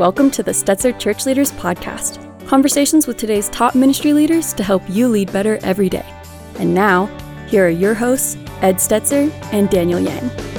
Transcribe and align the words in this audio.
Welcome 0.00 0.30
to 0.30 0.42
the 0.42 0.52
Stetzer 0.52 0.98
Church 0.98 1.26
Leaders 1.26 1.52
Podcast 1.52 2.26
conversations 2.46 3.06
with 3.06 3.18
today's 3.18 3.50
top 3.50 3.74
ministry 3.74 4.14
leaders 4.14 4.54
to 4.54 4.62
help 4.62 4.82
you 4.88 5.08
lead 5.08 5.30
better 5.30 5.58
every 5.62 5.90
day. 5.90 6.06
And 6.54 6.74
now, 6.74 7.04
here 7.48 7.66
are 7.66 7.68
your 7.68 7.92
hosts, 7.92 8.38
Ed 8.62 8.76
Stetzer 8.76 9.30
and 9.52 9.68
Daniel 9.68 10.00
Yang. 10.00 10.49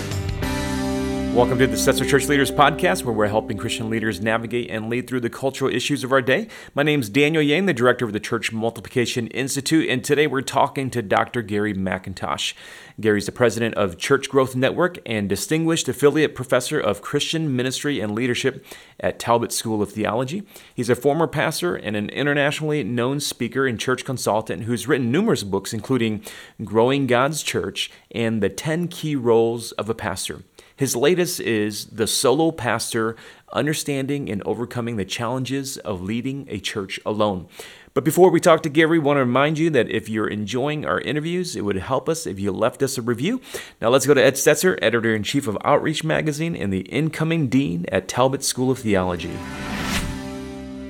Welcome 1.34 1.60
to 1.60 1.68
the 1.68 1.78
Stetzer 1.78 2.06
Church 2.06 2.28
Leaders 2.28 2.52
Podcast, 2.52 3.06
where 3.06 3.14
we're 3.14 3.28
helping 3.28 3.56
Christian 3.56 3.90
leaders 3.90 4.20
navigate 4.20 4.70
and 4.70 4.90
lead 4.90 5.08
through 5.08 5.22
the 5.22 5.30
cultural 5.30 5.74
issues 5.74 6.04
of 6.04 6.12
our 6.12 6.22
day. 6.22 6.50
My 6.76 6.84
name 6.84 7.00
is 7.00 7.10
Daniel 7.10 7.42
Yang, 7.42 7.68
the 7.68 7.74
director 7.74 8.04
of 8.04 8.12
the 8.12 8.20
Church 8.20 8.52
Multiplication 8.52 9.28
Institute, 9.28 9.90
and 9.90 10.04
today 10.04 10.28
we're 10.28 10.42
talking 10.42 10.90
to 10.90 11.02
Dr. 11.02 11.42
Gary 11.42 11.74
McIntosh. 11.74 12.54
Gary's 13.00 13.28
the 13.28 13.32
president 13.32 13.76
of 13.76 13.98
Church 13.98 14.28
Growth 14.28 14.58
Network 14.58 14.98
and 15.06 15.30
distinguished 15.30 15.88
affiliate 15.88 16.36
professor 16.36 16.82
of 16.82 17.02
Christian 17.02 17.56
ministry 17.56 18.02
and 18.02 18.14
leadership 18.14 18.66
at 19.00 19.18
Talbot 19.18 19.54
School 19.54 19.82
of 19.82 19.94
Theology. 19.94 20.44
He's 20.76 20.90
a 20.90 20.96
former 20.96 21.28
pastor 21.28 21.78
and 21.78 21.96
an 21.96 22.10
internationally 22.10 22.84
known 22.84 23.22
speaker 23.22 23.66
and 23.66 23.80
church 23.80 24.04
consultant 24.04 24.64
who's 24.64 24.86
written 24.86 25.14
numerous 25.14 25.44
books, 25.44 25.74
including 25.74 26.24
Growing 26.66 27.08
God's 27.08 27.42
Church 27.42 27.90
and 28.12 28.44
The 28.44 28.50
10 28.50 28.90
Key 28.90 29.16
Roles 29.16 29.72
of 29.74 29.90
a 29.90 29.96
Pastor. 29.96 30.42
His 30.76 30.96
latest 30.96 31.40
is 31.40 31.86
The 31.88 32.08
Solo 32.08 32.52
Pastor 32.52 33.16
Understanding 33.52 34.30
and 34.30 34.42
Overcoming 34.44 34.96
the 34.96 35.06
Challenges 35.06 35.78
of 35.78 36.02
Leading 36.02 36.48
a 36.50 36.60
Church 36.60 37.00
Alone. 37.06 37.48
But 37.94 38.06
before 38.06 38.32
we 38.32 38.40
talk 38.40 38.64
to 38.64 38.70
Gary, 38.70 38.98
we 38.98 39.00
want 39.00 39.18
to 39.18 39.22
remind 39.22 39.58
you 39.58 39.70
that 39.72 39.90
if 39.90 40.08
you're 40.08 40.28
enjoying 40.28 40.86
our 40.86 41.02
interviews, 41.02 41.58
it 41.58 41.66
would 41.66 41.76
help 41.76 42.08
us 42.08 42.26
if 42.26 42.40
you 42.40 42.52
left 42.52 42.82
us 42.82 42.98
a 42.98 43.02
review. 43.02 43.42
Now 43.82 43.90
let's 43.90 44.08
go 44.08 44.14
to 44.14 44.24
Ed 44.24 44.36
Stetzer, 44.36 44.80
editor 44.82 45.14
in 45.14 45.24
chief 45.24 45.48
of 45.48 45.58
Outreach 45.66 46.04
Magazine 46.04 46.56
and 46.56 46.72
the 46.72 46.82
incoming 46.82 47.50
dean 47.50 47.86
at 47.92 48.08
Talbot 48.08 48.44
School 48.44 48.72
of 48.72 48.80
Theology. 48.80 49.38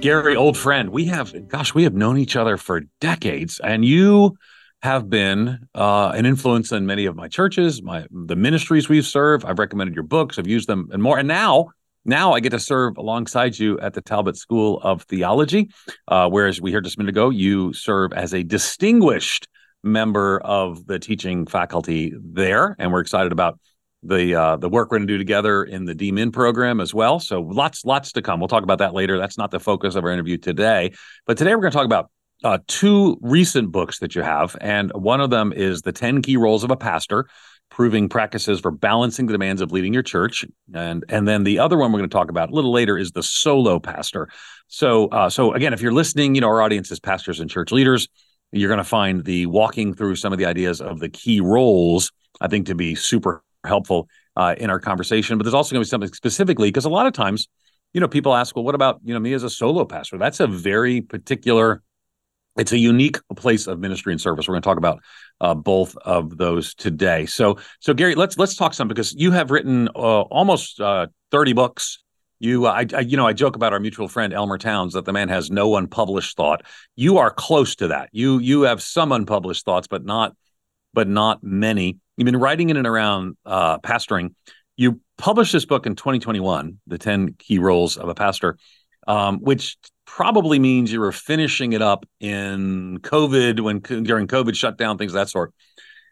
Gary, 0.01 0.35
old 0.35 0.57
friend, 0.57 0.89
we 0.89 1.05
have, 1.05 1.47
gosh, 1.47 1.73
we 1.73 1.83
have 1.83 1.93
known 1.93 2.17
each 2.17 2.35
other 2.35 2.57
for 2.57 2.81
decades, 2.99 3.59
and 3.63 3.83
you 3.83 4.37
have 4.81 5.09
been 5.09 5.67
uh, 5.75 6.09
an 6.09 6.25
influence 6.25 6.71
in 6.71 6.85
many 6.85 7.05
of 7.05 7.15
my 7.15 7.27
churches, 7.27 7.83
my 7.83 8.05
the 8.09 8.35
ministries 8.35 8.89
we've 8.89 9.05
served. 9.05 9.45
I've 9.45 9.59
recommended 9.59 9.95
your 9.95 10.03
books, 10.03 10.39
I've 10.39 10.47
used 10.47 10.67
them, 10.67 10.89
and 10.91 11.03
more. 11.03 11.19
And 11.19 11.27
now, 11.27 11.69
now 12.03 12.33
I 12.33 12.39
get 12.39 12.49
to 12.49 12.59
serve 12.59 12.97
alongside 12.97 13.59
you 13.59 13.79
at 13.79 13.93
the 13.93 14.01
Talbot 14.01 14.37
School 14.37 14.79
of 14.81 15.03
Theology. 15.03 15.69
Uh, 16.07 16.29
whereas 16.29 16.59
we 16.59 16.71
heard 16.71 16.83
just 16.83 16.97
a 16.97 16.99
minute 16.99 17.11
ago, 17.11 17.29
you 17.29 17.73
serve 17.73 18.11
as 18.13 18.33
a 18.33 18.43
distinguished 18.43 19.47
member 19.83 20.39
of 20.39 20.87
the 20.87 20.97
teaching 20.97 21.45
faculty 21.45 22.13
there, 22.19 22.75
and 22.79 22.91
we're 22.91 23.01
excited 23.01 23.31
about 23.31 23.59
the 24.03 24.33
uh, 24.33 24.55
the 24.55 24.67
work 24.67 24.89
we're 24.89 24.97
going 24.97 25.07
to 25.07 25.13
do 25.13 25.19
together 25.19 25.63
in 25.63 25.85
the 25.85 25.93
DMin 25.93 26.33
program 26.33 26.79
as 26.79 26.91
well. 26.91 27.19
So 27.19 27.41
lots 27.41 27.85
lots 27.85 28.11
to 28.13 28.23
come. 28.23 28.39
We'll 28.39 28.47
talk 28.47 28.63
about 28.63 28.79
that 28.79 28.95
later. 28.95 29.19
That's 29.19 29.37
not 29.37 29.51
the 29.51 29.59
focus 29.59 29.93
of 29.93 30.03
our 30.03 30.09
interview 30.09 30.37
today, 30.37 30.93
but 31.27 31.37
today 31.37 31.53
we're 31.53 31.61
going 31.61 31.71
to 31.71 31.77
talk 31.77 31.85
about 31.85 32.09
uh, 32.43 32.59
two 32.67 33.17
recent 33.21 33.71
books 33.71 33.99
that 33.99 34.15
you 34.15 34.21
have, 34.21 34.55
and 34.61 34.91
one 34.93 35.21
of 35.21 35.29
them 35.29 35.53
is 35.53 35.81
the 35.81 35.91
Ten 35.91 36.21
Key 36.21 36.37
Roles 36.37 36.63
of 36.63 36.71
a 36.71 36.77
Pastor. 36.77 37.27
Proven 37.69 38.09
practices 38.09 38.59
for 38.59 38.69
balancing 38.69 39.27
the 39.27 39.31
demands 39.31 39.61
of 39.61 39.71
leading 39.71 39.93
your 39.93 40.03
church, 40.03 40.43
and 40.73 41.05
and 41.07 41.25
then 41.25 41.45
the 41.45 41.59
other 41.59 41.77
one 41.77 41.91
we're 41.93 41.99
going 41.99 42.09
to 42.09 42.13
talk 42.13 42.29
about 42.29 42.49
a 42.49 42.53
little 42.53 42.71
later 42.71 42.97
is 42.97 43.11
the 43.11 43.23
solo 43.23 43.79
pastor. 43.79 44.27
So, 44.67 45.07
uh, 45.07 45.29
so 45.29 45.53
again, 45.53 45.73
if 45.73 45.81
you're 45.81 45.93
listening, 45.93 46.35
you 46.35 46.41
know 46.41 46.47
our 46.47 46.61
audience 46.61 46.91
is 46.91 46.99
pastors 46.99 47.39
and 47.39 47.49
church 47.49 47.71
leaders. 47.71 48.09
You're 48.51 48.67
going 48.67 48.79
to 48.79 48.83
find 48.83 49.23
the 49.23 49.45
walking 49.45 49.93
through 49.93 50.17
some 50.17 50.33
of 50.33 50.39
the 50.39 50.45
ideas 50.45 50.81
of 50.81 50.99
the 50.99 51.07
key 51.07 51.39
roles, 51.39 52.11
I 52.41 52.49
think, 52.49 52.65
to 52.65 52.75
be 52.75 52.93
super 52.95 53.41
helpful 53.65 54.09
uh, 54.35 54.55
in 54.57 54.69
our 54.69 54.79
conversation. 54.79 55.37
But 55.37 55.45
there's 55.45 55.53
also 55.53 55.73
going 55.73 55.81
to 55.81 55.87
be 55.87 55.89
something 55.89 56.13
specifically 56.13 56.67
because 56.67 56.83
a 56.83 56.89
lot 56.89 57.07
of 57.07 57.13
times, 57.13 57.47
you 57.93 58.01
know, 58.01 58.09
people 58.09 58.35
ask, 58.35 58.53
well, 58.53 58.65
what 58.65 58.75
about 58.75 58.99
you 59.05 59.13
know 59.13 59.19
me 59.21 59.31
as 59.31 59.43
a 59.43 59.49
solo 59.49 59.85
pastor? 59.85 60.17
That's 60.17 60.41
a 60.41 60.47
very 60.47 60.99
particular 60.99 61.81
it's 62.57 62.71
a 62.71 62.77
unique 62.77 63.17
place 63.35 63.67
of 63.67 63.79
ministry 63.79 64.13
and 64.13 64.19
service. 64.19 64.47
We're 64.47 64.53
going 64.53 64.61
to 64.61 64.67
talk 64.67 64.77
about 64.77 64.99
uh, 65.39 65.53
both 65.53 65.95
of 65.97 66.37
those 66.37 66.73
today. 66.73 67.25
So, 67.25 67.57
so 67.79 67.93
Gary, 67.93 68.15
let's 68.15 68.37
let's 68.37 68.55
talk 68.55 68.73
some 68.73 68.87
because 68.87 69.13
you 69.13 69.31
have 69.31 69.51
written 69.51 69.87
uh, 69.89 70.21
almost 70.21 70.79
uh, 70.79 71.07
thirty 71.31 71.53
books. 71.53 71.99
You, 72.39 72.65
uh, 72.65 72.71
I, 72.71 72.85
I, 72.95 72.99
you 73.01 73.17
know, 73.17 73.27
I 73.27 73.33
joke 73.33 73.55
about 73.55 73.71
our 73.71 73.79
mutual 73.79 74.07
friend 74.07 74.33
Elmer 74.33 74.57
Towns 74.57 74.93
that 74.93 75.05
the 75.05 75.13
man 75.13 75.29
has 75.29 75.51
no 75.51 75.75
unpublished 75.75 76.35
thought. 76.35 76.63
You 76.95 77.19
are 77.19 77.29
close 77.29 77.75
to 77.75 77.89
that. 77.89 78.09
You, 78.13 78.39
you 78.39 78.63
have 78.63 78.81
some 78.81 79.11
unpublished 79.11 79.63
thoughts, 79.63 79.87
but 79.87 80.03
not, 80.03 80.35
but 80.91 81.07
not 81.07 81.43
many. 81.43 81.99
You've 82.17 82.25
been 82.25 82.37
writing 82.37 82.71
in 82.71 82.77
and 82.77 82.87
around 82.87 83.37
uh, 83.45 83.77
pastoring. 83.77 84.33
You 84.75 85.01
published 85.19 85.53
this 85.53 85.65
book 85.65 85.85
in 85.85 85.95
2021, 85.95 86.79
"The 86.87 86.97
Ten 86.97 87.35
Key 87.37 87.59
Roles 87.59 87.97
of 87.97 88.09
a 88.09 88.15
Pastor," 88.15 88.57
um, 89.07 89.37
which 89.37 89.77
probably 90.15 90.59
means 90.59 90.91
you 90.91 90.99
were 90.99 91.13
finishing 91.13 91.71
it 91.71 91.81
up 91.81 92.05
in 92.19 92.97
COVID 92.99 93.61
when 93.61 93.79
during 93.79 94.27
COVID 94.27 94.55
shutdown, 94.55 94.97
things 94.97 95.13
of 95.13 95.15
that 95.15 95.29
sort. 95.29 95.53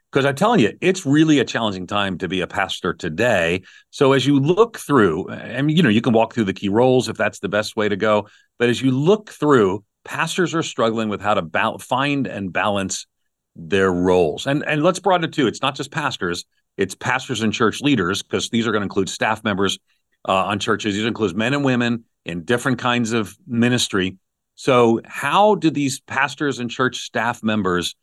Because 0.09 0.25
I'm 0.25 0.35
telling 0.35 0.61
you, 0.61 0.71
it's 0.79 1.05
really 1.05 1.39
a 1.39 1.45
challenging 1.45 1.85
time 1.85 2.17
to 2.19 2.29
be 2.29 2.39
a 2.39 2.47
pastor 2.47 2.93
today. 2.93 3.61
So 3.89 4.13
as 4.13 4.25
you 4.25 4.39
look 4.39 4.77
through, 4.77 5.29
I 5.29 5.61
mean, 5.61 5.75
you 5.75 5.83
know, 5.83 5.89
you 5.89 5.99
can 6.01 6.13
walk 6.13 6.33
through 6.33 6.45
the 6.45 6.53
key 6.53 6.69
roles 6.69 7.09
if 7.09 7.17
that's 7.17 7.39
the 7.39 7.49
best 7.49 7.75
way 7.75 7.89
to 7.89 7.97
go. 7.97 8.27
But 8.57 8.69
as 8.69 8.81
you 8.81 8.91
look 8.91 9.31
through, 9.31 9.83
pastors 10.05 10.55
are 10.55 10.63
struggling 10.63 11.09
with 11.09 11.19
how 11.19 11.33
to 11.33 11.41
ba- 11.41 11.77
find 11.79 12.25
and 12.25 12.53
balance 12.53 13.05
their 13.53 13.91
roles. 13.91 14.47
And 14.47 14.63
and 14.65 14.81
let's 14.81 14.99
broaden 14.99 15.29
it 15.29 15.33
too. 15.33 15.45
It's 15.45 15.61
not 15.61 15.75
just 15.75 15.91
pastors; 15.91 16.45
it's 16.77 16.95
pastors 16.95 17.41
and 17.41 17.51
church 17.51 17.81
leaders 17.81 18.23
because 18.23 18.49
these 18.49 18.65
are 18.65 18.71
going 18.71 18.81
to 18.81 18.85
include 18.85 19.09
staff 19.09 19.43
members 19.43 19.77
uh, 20.27 20.45
on 20.45 20.59
churches. 20.59 20.95
These 20.95 21.05
includes 21.05 21.35
men 21.35 21.53
and 21.53 21.65
women 21.65 22.05
in 22.25 22.43
different 22.43 22.79
kinds 22.79 23.11
of 23.11 23.37
ministry. 23.47 24.17
So, 24.55 25.01
how 25.05 25.55
do 25.55 25.69
these 25.69 25.99
pastors 26.01 26.59
and 26.59 26.69
church 26.69 26.99
staff 26.99 27.41
members 27.41 27.95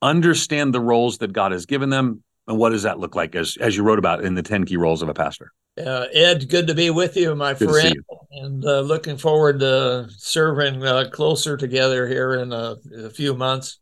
understand 0.00 0.74
the 0.74 0.80
roles 0.80 1.18
that 1.18 1.32
God 1.32 1.52
has 1.52 1.66
given 1.66 1.90
them? 1.90 2.22
And 2.46 2.58
what 2.58 2.70
does 2.70 2.84
that 2.84 2.98
look 2.98 3.14
like 3.14 3.34
as, 3.34 3.58
as 3.60 3.76
you 3.76 3.82
wrote 3.82 3.98
about 3.98 4.24
in 4.24 4.34
the 4.34 4.42
10 4.42 4.64
key 4.64 4.78
roles 4.78 5.02
of 5.02 5.08
a 5.10 5.14
pastor? 5.14 5.52
Uh, 5.78 6.06
Ed, 6.12 6.48
good 6.48 6.66
to 6.66 6.74
be 6.74 6.90
with 6.90 7.16
you, 7.16 7.34
my 7.34 7.54
good 7.54 7.68
friend, 7.68 7.94
you. 7.94 8.18
and 8.32 8.64
uh, 8.64 8.80
looking 8.80 9.16
forward 9.16 9.60
to 9.60 10.08
serving 10.16 10.82
uh, 10.82 11.08
closer 11.12 11.56
together 11.56 12.08
here 12.08 12.34
in 12.34 12.52
a, 12.52 12.76
a 12.96 13.10
few 13.10 13.34
months. 13.34 13.78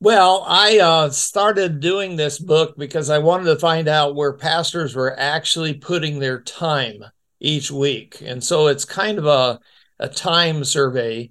Well, 0.00 0.44
I 0.48 0.78
uh, 0.78 1.10
started 1.10 1.80
doing 1.80 2.16
this 2.16 2.38
book 2.38 2.76
because 2.76 3.10
I 3.10 3.18
wanted 3.18 3.44
to 3.44 3.58
find 3.58 3.86
out 3.86 4.16
where 4.16 4.32
pastors 4.32 4.94
were 4.94 5.18
actually 5.18 5.74
putting 5.74 6.18
their 6.18 6.40
time 6.40 7.04
each 7.42 7.70
week. 7.70 8.22
And 8.24 8.42
so 8.42 8.68
it's 8.68 8.84
kind 8.84 9.18
of 9.18 9.26
a, 9.26 9.60
a 9.98 10.08
time 10.08 10.64
survey. 10.64 11.30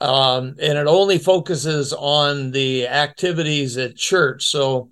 Um, 0.00 0.56
and 0.58 0.78
it 0.78 0.86
only 0.86 1.18
focuses 1.18 1.92
on 1.92 2.52
the 2.52 2.88
activities 2.88 3.76
at 3.76 3.96
church. 3.96 4.46
So 4.46 4.90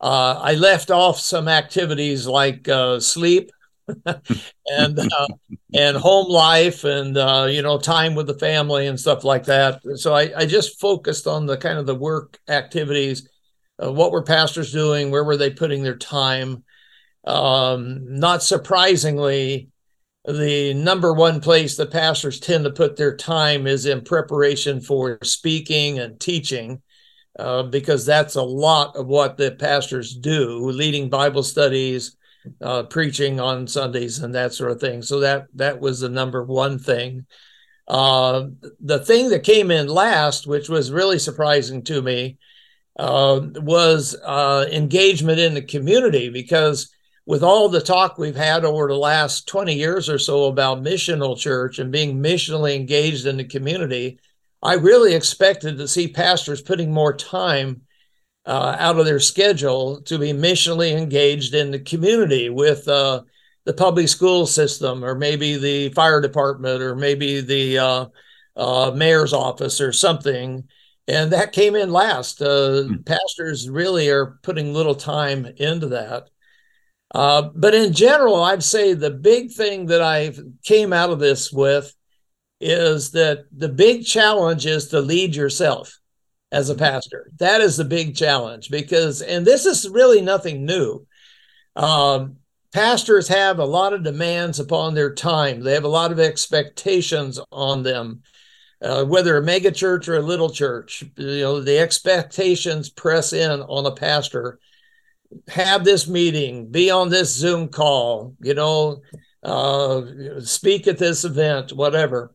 uh, 0.00 0.40
I 0.42 0.54
left 0.54 0.90
off 0.90 1.20
some 1.20 1.46
activities 1.46 2.26
like 2.26 2.68
uh, 2.68 2.98
sleep 2.98 3.52
and 4.06 4.98
uh, 4.98 5.26
and 5.74 5.96
home 5.96 6.28
life 6.28 6.84
and 6.84 7.16
uh, 7.16 7.46
you 7.48 7.62
know 7.62 7.78
time 7.78 8.14
with 8.14 8.26
the 8.26 8.38
family 8.38 8.86
and 8.86 8.98
stuff 8.98 9.22
like 9.22 9.44
that. 9.44 9.80
So 9.96 10.14
I, 10.14 10.32
I 10.36 10.46
just 10.46 10.80
focused 10.80 11.26
on 11.26 11.46
the 11.46 11.56
kind 11.56 11.78
of 11.78 11.86
the 11.86 11.94
work 11.94 12.38
activities. 12.48 13.28
what 13.78 14.10
were 14.10 14.22
pastors 14.22 14.72
doing? 14.72 15.10
Where 15.10 15.24
were 15.24 15.36
they 15.36 15.50
putting 15.50 15.82
their 15.82 15.96
time? 15.96 16.64
Um, 17.24 18.18
not 18.18 18.42
surprisingly, 18.42 19.68
the 20.26 20.74
number 20.74 21.12
one 21.12 21.40
place 21.40 21.76
the 21.76 21.86
pastors 21.86 22.40
tend 22.40 22.64
to 22.64 22.70
put 22.70 22.96
their 22.96 23.16
time 23.16 23.66
is 23.66 23.86
in 23.86 24.02
preparation 24.02 24.80
for 24.80 25.18
speaking 25.22 25.98
and 25.98 26.20
teaching, 26.20 26.82
uh, 27.38 27.62
because 27.62 28.04
that's 28.04 28.34
a 28.34 28.42
lot 28.42 28.96
of 28.96 29.06
what 29.06 29.36
the 29.36 29.52
pastors 29.52 30.14
do, 30.14 30.70
leading 30.70 31.08
Bible 31.08 31.42
studies, 31.42 32.16
uh, 32.60 32.82
preaching 32.84 33.40
on 33.40 33.66
Sundays, 33.66 34.18
and 34.18 34.34
that 34.34 34.52
sort 34.52 34.72
of 34.72 34.80
thing. 34.80 35.02
So 35.02 35.20
that 35.20 35.46
that 35.54 35.80
was 35.80 36.00
the 36.00 36.08
number 36.08 36.44
one 36.44 36.78
thing. 36.78 37.26
Uh, 37.88 38.48
the 38.80 38.98
thing 38.98 39.30
that 39.30 39.42
came 39.42 39.70
in 39.70 39.88
last, 39.88 40.46
which 40.46 40.68
was 40.68 40.92
really 40.92 41.18
surprising 41.18 41.82
to 41.84 42.02
me, 42.02 42.38
uh, 42.98 43.40
was 43.56 44.14
uh, 44.22 44.66
engagement 44.70 45.38
in 45.38 45.54
the 45.54 45.62
community 45.62 46.28
because 46.28 46.94
with 47.30 47.44
all 47.44 47.68
the 47.68 47.80
talk 47.80 48.18
we've 48.18 48.34
had 48.34 48.64
over 48.64 48.88
the 48.88 48.96
last 48.96 49.46
20 49.46 49.72
years 49.72 50.10
or 50.10 50.18
so 50.18 50.46
about 50.46 50.82
missional 50.82 51.38
church 51.38 51.78
and 51.78 51.92
being 51.92 52.20
missionally 52.20 52.74
engaged 52.74 53.24
in 53.24 53.36
the 53.36 53.44
community, 53.44 54.18
I 54.64 54.74
really 54.74 55.14
expected 55.14 55.78
to 55.78 55.86
see 55.86 56.08
pastors 56.08 56.60
putting 56.60 56.92
more 56.92 57.14
time 57.14 57.82
uh, 58.46 58.74
out 58.80 58.98
of 58.98 59.04
their 59.04 59.20
schedule 59.20 60.02
to 60.06 60.18
be 60.18 60.32
missionally 60.32 60.90
engaged 60.90 61.54
in 61.54 61.70
the 61.70 61.78
community 61.78 62.48
with 62.48 62.88
uh, 62.88 63.22
the 63.64 63.74
public 63.74 64.08
school 64.08 64.44
system 64.44 65.04
or 65.04 65.14
maybe 65.14 65.56
the 65.56 65.90
fire 65.90 66.20
department 66.20 66.82
or 66.82 66.96
maybe 66.96 67.40
the 67.40 67.78
uh, 67.78 68.06
uh 68.56 68.90
mayor's 68.90 69.32
office 69.32 69.80
or 69.80 69.92
something. 69.92 70.64
And 71.06 71.32
that 71.32 71.52
came 71.52 71.76
in 71.76 71.92
last. 71.92 72.40
Mm. 72.40 73.06
Pastors 73.06 73.70
really 73.70 74.08
are 74.08 74.40
putting 74.42 74.74
little 74.74 74.96
time 74.96 75.46
into 75.58 75.86
that. 75.90 76.28
Uh, 77.12 77.50
but 77.54 77.74
in 77.74 77.92
general, 77.92 78.42
I'd 78.42 78.62
say 78.62 78.94
the 78.94 79.10
big 79.10 79.50
thing 79.50 79.86
that 79.86 80.02
I 80.02 80.32
came 80.62 80.92
out 80.92 81.10
of 81.10 81.18
this 81.18 81.52
with 81.52 81.94
is 82.60 83.12
that 83.12 83.46
the 83.56 83.68
big 83.68 84.04
challenge 84.04 84.66
is 84.66 84.88
to 84.88 85.00
lead 85.00 85.34
yourself 85.34 85.98
as 86.52 86.68
a 86.68 86.74
pastor. 86.74 87.30
That 87.38 87.60
is 87.60 87.76
the 87.76 87.84
big 87.84 88.14
challenge 88.14 88.70
because, 88.70 89.22
and 89.22 89.46
this 89.46 89.66
is 89.66 89.88
really 89.88 90.20
nothing 90.20 90.64
new. 90.64 91.06
Um, 91.74 92.36
pastors 92.72 93.28
have 93.28 93.58
a 93.58 93.64
lot 93.64 93.92
of 93.92 94.04
demands 94.04 94.60
upon 94.60 94.94
their 94.94 95.14
time, 95.14 95.62
they 95.62 95.74
have 95.74 95.84
a 95.84 95.88
lot 95.88 96.12
of 96.12 96.20
expectations 96.20 97.40
on 97.50 97.82
them. 97.82 98.22
Uh, 98.82 99.04
whether 99.04 99.36
a 99.36 99.42
mega 99.42 99.70
church 99.70 100.08
or 100.08 100.16
a 100.16 100.22
little 100.22 100.48
church, 100.48 101.04
you 101.16 101.40
know, 101.40 101.60
the 101.60 101.78
expectations 101.78 102.88
press 102.88 103.34
in 103.34 103.60
on 103.60 103.84
a 103.84 103.94
pastor. 103.94 104.58
Have 105.48 105.84
this 105.84 106.08
meeting, 106.08 106.70
be 106.70 106.90
on 106.90 107.08
this 107.08 107.32
Zoom 107.34 107.68
call, 107.68 108.34
you 108.40 108.54
know, 108.54 109.00
uh, 109.42 110.02
speak 110.40 110.88
at 110.88 110.98
this 110.98 111.24
event, 111.24 111.72
whatever. 111.72 112.34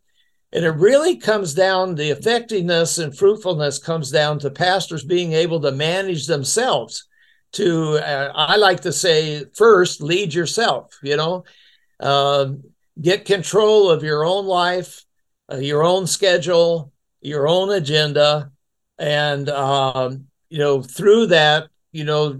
And 0.53 0.63
it 0.63 0.71
really 0.71 1.17
comes 1.17 1.53
down, 1.53 1.95
the 1.95 2.11
effectiveness 2.11 2.97
and 2.97 3.15
fruitfulness 3.15 3.79
comes 3.79 4.11
down 4.11 4.39
to 4.39 4.49
pastors 4.49 5.03
being 5.03 5.33
able 5.33 5.59
to 5.61 5.71
manage 5.71 6.27
themselves. 6.27 7.07
To, 7.53 7.97
uh, 7.97 8.31
I 8.33 8.55
like 8.55 8.81
to 8.81 8.91
say, 8.91 9.45
first, 9.53 10.01
lead 10.01 10.33
yourself, 10.33 10.97
you 11.03 11.17
know, 11.17 11.43
uh, 11.99 12.51
get 13.01 13.25
control 13.25 13.89
of 13.89 14.03
your 14.03 14.25
own 14.25 14.45
life, 14.45 15.03
uh, 15.51 15.57
your 15.57 15.83
own 15.83 16.07
schedule, 16.07 16.91
your 17.21 17.47
own 17.47 17.71
agenda. 17.71 18.51
And, 18.97 19.49
um, 19.49 20.27
you 20.49 20.59
know, 20.59 20.81
through 20.81 21.27
that, 21.27 21.67
you 21.91 22.05
know, 22.05 22.39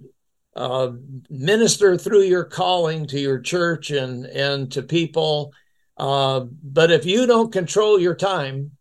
uh, 0.56 0.92
minister 1.30 1.98
through 1.98 2.24
your 2.24 2.44
calling 2.44 3.06
to 3.08 3.20
your 3.20 3.40
church 3.40 3.92
and 3.92 4.26
and 4.26 4.72
to 4.72 4.82
people 4.82 5.54
uh, 5.98 6.46
but 6.64 6.92
if 6.92 7.06
you 7.06 7.26
don't 7.26 7.52
control 7.52 8.00
your 8.00 8.16
time 8.16 8.72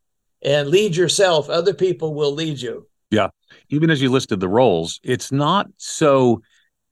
and 0.42 0.68
lead 0.68 0.96
yourself, 0.96 1.48
other 1.48 1.74
people 1.74 2.14
will 2.14 2.32
lead 2.32 2.60
you. 2.60 2.86
Yeah. 3.10 3.28
Even 3.68 3.90
as 3.90 4.02
you 4.02 4.10
listed 4.10 4.40
the 4.40 4.48
roles, 4.48 5.00
it's 5.02 5.30
not 5.30 5.68
so 5.76 6.42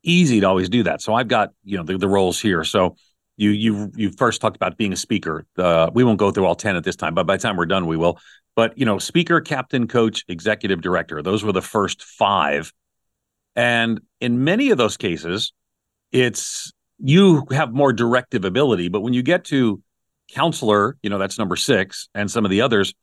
easy 0.05 0.40
to 0.40 0.46
always 0.46 0.69
do 0.69 0.82
that. 0.85 1.02
So 1.02 1.14
I've 1.14 1.28
got, 1.28 1.50
you 1.64 1.76
know, 1.76 1.82
the, 1.82 1.99
the 1.99 2.08
roles 2.08 2.40
here. 2.40 2.64
So 2.64 2.96
you 3.37 3.50
you 3.50 3.90
you 3.96 4.12
first 4.12 4.40
talked 4.40 4.56
about 4.56 4.76
being 4.76 4.93
a 4.93 4.96
speaker. 4.96 5.46
Uh, 5.56 5.90
we 5.93 6.05
won't 6.05 6.19
go 6.19 6.31
through 6.31 6.46
all 6.46 6.55
10 6.55 6.76
at 6.76 6.85
this 6.85 6.96
time, 6.96 7.14
but 7.14 7.26
by 7.26 7.37
the 7.37 7.43
time 7.43 7.56
we're 7.56 7.67
done, 7.67 7.87
we 7.87 7.96
will. 7.96 8.19
But 8.55 8.76
you 8.78 8.85
know, 8.85 8.99
speaker, 8.99 9.40
captain, 9.40 9.88
coach, 9.88 10.25
executive 10.28 10.82
director, 10.82 11.23
those 11.23 11.43
were 11.43 11.52
the 11.52 11.62
first 11.62 12.02
five. 12.02 12.73
And 13.54 14.00
in 14.20 14.44
many 14.44 14.70
of 14.70 14.78
those 14.78 14.96
cases, 14.96 15.52
it's 16.10 16.72
you 16.99 17.46
have 17.50 17.72
more 17.72 17.93
directive 17.93 18.44
ability. 18.44 18.88
But 18.88 19.00
when 19.00 19.12
you 19.12 19.22
get 19.22 19.44
to 19.46 19.82
counselor, 20.31 20.96
you 21.02 21.10
know, 21.10 21.19
that's 21.19 21.38
number 21.38 21.56
six, 21.56 22.08
and 22.14 22.31
some 22.31 22.44
of 22.44 22.50
the 22.50 22.60
others. 22.60 22.94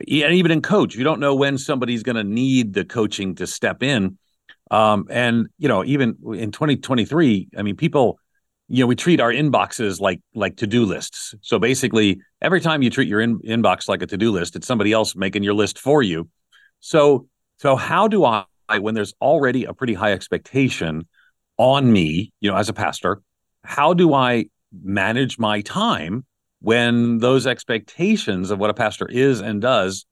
And 0.00 0.34
even 0.34 0.50
in 0.50 0.62
coach, 0.62 0.94
you 0.94 1.04
don't 1.04 1.20
know 1.20 1.34
when 1.34 1.58
somebody's 1.58 2.02
going 2.02 2.16
to 2.16 2.24
need 2.24 2.74
the 2.74 2.84
coaching 2.84 3.34
to 3.36 3.46
step 3.46 3.82
in. 3.82 4.18
Um, 4.70 5.06
and 5.10 5.48
you 5.58 5.68
know, 5.68 5.84
even 5.84 6.16
in 6.34 6.50
2023, 6.50 7.48
I 7.56 7.62
mean, 7.62 7.76
people, 7.76 8.18
you 8.68 8.82
know, 8.82 8.86
we 8.88 8.96
treat 8.96 9.20
our 9.20 9.32
inboxes 9.32 10.00
like 10.00 10.20
like 10.34 10.56
to 10.56 10.66
do 10.66 10.84
lists. 10.84 11.34
So 11.40 11.58
basically, 11.58 12.20
every 12.42 12.60
time 12.60 12.82
you 12.82 12.90
treat 12.90 13.08
your 13.08 13.20
in, 13.20 13.38
inbox 13.40 13.88
like 13.88 14.02
a 14.02 14.06
to 14.06 14.16
do 14.16 14.32
list, 14.32 14.56
it's 14.56 14.66
somebody 14.66 14.92
else 14.92 15.14
making 15.14 15.44
your 15.44 15.54
list 15.54 15.78
for 15.78 16.02
you. 16.02 16.28
So, 16.80 17.28
so 17.58 17.76
how 17.76 18.08
do 18.08 18.24
I, 18.24 18.44
when 18.78 18.94
there's 18.94 19.14
already 19.20 19.64
a 19.64 19.72
pretty 19.72 19.94
high 19.94 20.12
expectation 20.12 21.06
on 21.56 21.90
me, 21.92 22.32
you 22.40 22.50
know, 22.50 22.56
as 22.56 22.68
a 22.68 22.72
pastor, 22.72 23.22
how 23.64 23.94
do 23.94 24.12
I 24.14 24.46
manage 24.72 25.38
my 25.38 25.60
time 25.62 26.24
when 26.60 27.18
those 27.18 27.46
expectations 27.46 28.50
of 28.50 28.58
what 28.58 28.70
a 28.70 28.74
pastor 28.74 29.06
is 29.08 29.40
and 29.40 29.60
does 29.60 30.06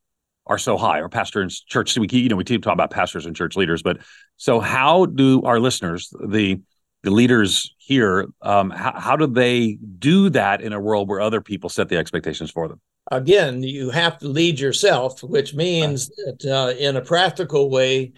are 0.46 0.58
so 0.58 0.76
high 0.76 1.00
or 1.00 1.08
pastor 1.08 1.40
and 1.40 1.50
church 1.66 1.96
we 1.96 2.06
you 2.10 2.28
know 2.28 2.36
we 2.36 2.44
keep 2.44 2.62
talking 2.62 2.74
about 2.74 2.90
pastors 2.90 3.24
and 3.24 3.34
church 3.34 3.56
leaders 3.56 3.82
but 3.82 3.98
so 4.36 4.60
how 4.60 5.06
do 5.06 5.42
our 5.42 5.58
listeners 5.58 6.12
the 6.28 6.60
the 7.02 7.10
leaders 7.10 7.74
here 7.78 8.26
um, 8.42 8.70
how, 8.70 8.92
how 8.98 9.16
do 9.16 9.26
they 9.26 9.78
do 9.98 10.30
that 10.30 10.60
in 10.60 10.72
a 10.72 10.80
world 10.80 11.08
where 11.08 11.20
other 11.20 11.40
people 11.40 11.70
set 11.70 11.88
the 11.88 11.96
expectations 11.96 12.50
for 12.50 12.68
them 12.68 12.80
again 13.10 13.62
you 13.62 13.90
have 13.90 14.18
to 14.18 14.28
lead 14.28 14.60
yourself 14.60 15.22
which 15.22 15.54
means 15.54 16.10
right. 16.26 16.38
that 16.38 16.50
uh, 16.50 16.70
in 16.78 16.96
a 16.96 17.00
practical 17.00 17.70
way 17.70 18.12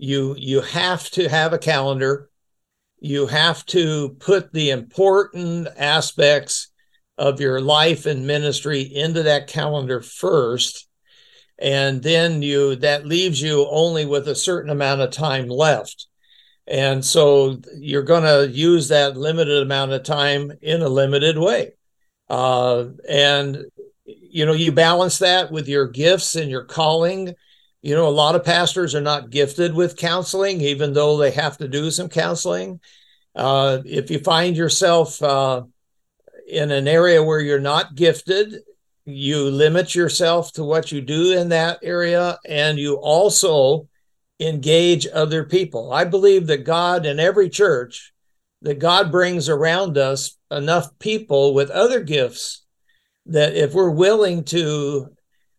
you 0.00 0.34
you 0.38 0.62
have 0.62 1.10
to 1.10 1.28
have 1.28 1.52
a 1.52 1.58
calendar. 1.58 2.30
You 3.00 3.26
have 3.26 3.64
to 3.66 4.16
put 4.18 4.52
the 4.52 4.70
important 4.70 5.68
aspects 5.76 6.68
of 7.18 7.38
your 7.38 7.60
life 7.60 8.06
and 8.06 8.26
ministry 8.26 8.80
into 8.80 9.22
that 9.24 9.46
calendar 9.46 10.00
first. 10.00 10.88
And 11.58 12.02
then 12.02 12.40
you 12.40 12.76
that 12.76 13.06
leaves 13.06 13.42
you 13.42 13.66
only 13.70 14.06
with 14.06 14.26
a 14.26 14.34
certain 14.34 14.70
amount 14.70 15.02
of 15.02 15.10
time 15.10 15.48
left. 15.48 16.06
And 16.66 17.04
so 17.04 17.60
you're 17.76 18.02
going 18.02 18.22
to 18.22 18.50
use 18.50 18.88
that 18.88 19.18
limited 19.18 19.62
amount 19.62 19.92
of 19.92 20.02
time 20.02 20.52
in 20.62 20.80
a 20.80 20.88
limited 20.88 21.36
way. 21.36 21.72
Uh, 22.30 22.86
and 23.08 23.66
you 24.06 24.46
know 24.46 24.52
you 24.52 24.72
balance 24.72 25.18
that 25.18 25.52
with 25.52 25.68
your 25.68 25.88
gifts 25.88 26.36
and 26.36 26.50
your 26.50 26.64
calling 26.64 27.34
you 27.82 27.94
know 27.94 28.08
a 28.08 28.10
lot 28.10 28.34
of 28.34 28.44
pastors 28.44 28.94
are 28.94 29.00
not 29.00 29.30
gifted 29.30 29.74
with 29.74 29.96
counseling 29.96 30.60
even 30.60 30.92
though 30.92 31.16
they 31.16 31.30
have 31.30 31.56
to 31.56 31.68
do 31.68 31.90
some 31.90 32.08
counseling 32.08 32.80
uh, 33.34 33.78
if 33.84 34.10
you 34.10 34.18
find 34.18 34.56
yourself 34.56 35.22
uh, 35.22 35.62
in 36.48 36.70
an 36.70 36.88
area 36.88 37.22
where 37.22 37.40
you're 37.40 37.60
not 37.60 37.94
gifted, 37.94 38.56
you 39.04 39.50
limit 39.50 39.94
yourself 39.94 40.52
to 40.52 40.64
what 40.64 40.92
you 40.92 41.00
do 41.00 41.32
in 41.32 41.48
that 41.50 41.78
area, 41.82 42.38
and 42.46 42.78
you 42.78 42.96
also 42.96 43.88
engage 44.40 45.06
other 45.06 45.44
people. 45.44 45.92
I 45.92 46.04
believe 46.04 46.46
that 46.48 46.64
God 46.64 47.06
in 47.06 47.20
every 47.20 47.48
church, 47.48 48.12
that 48.62 48.78
God 48.78 49.10
brings 49.10 49.48
around 49.48 49.96
us 49.96 50.36
enough 50.50 50.98
people 50.98 51.54
with 51.54 51.70
other 51.70 52.00
gifts 52.00 52.64
that 53.26 53.54
if 53.54 53.74
we're 53.74 53.90
willing 53.90 54.44
to 54.44 55.08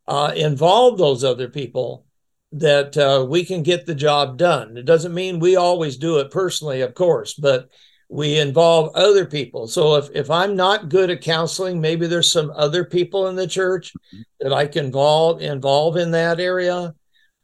uh, 0.07 0.33
involve 0.35 0.97
those 0.97 1.24
other 1.24 1.47
people, 1.47 2.06
that 2.53 2.98
uh, 2.98 3.25
we 3.27 3.45
can 3.45 3.63
get 3.63 3.86
the 3.86 3.95
job 3.95 4.38
done. 4.38 4.77
It 4.77 4.86
doesn't 4.86 5.13
mean 5.13 5.39
we 5.39 5.56
always 5.56 5.98
do 5.98 6.18
it 6.19 6.31
personally, 6.31 6.81
of 6.81 6.94
course, 6.94 7.33
but 7.33 7.69
we 8.12 8.39
involve 8.39 8.94
other 8.94 9.25
people 9.25 9.68
so 9.68 9.95
if, 9.95 10.09
if 10.13 10.30
i'm 10.30 10.53
not 10.53 10.89
good 10.89 11.09
at 11.09 11.21
counseling 11.21 11.80
maybe 11.80 12.07
there's 12.07 12.30
some 12.31 12.51
other 12.55 12.84
people 12.84 13.27
in 13.27 13.38
the 13.38 13.48
church 13.48 13.93
mm-hmm. 13.93 14.22
that 14.41 14.51
i 14.51 14.67
can 14.67 14.88
involve 14.88 15.41
involve 15.41 15.96
in 15.96 16.12
that 16.12 16.38
area 16.38 16.93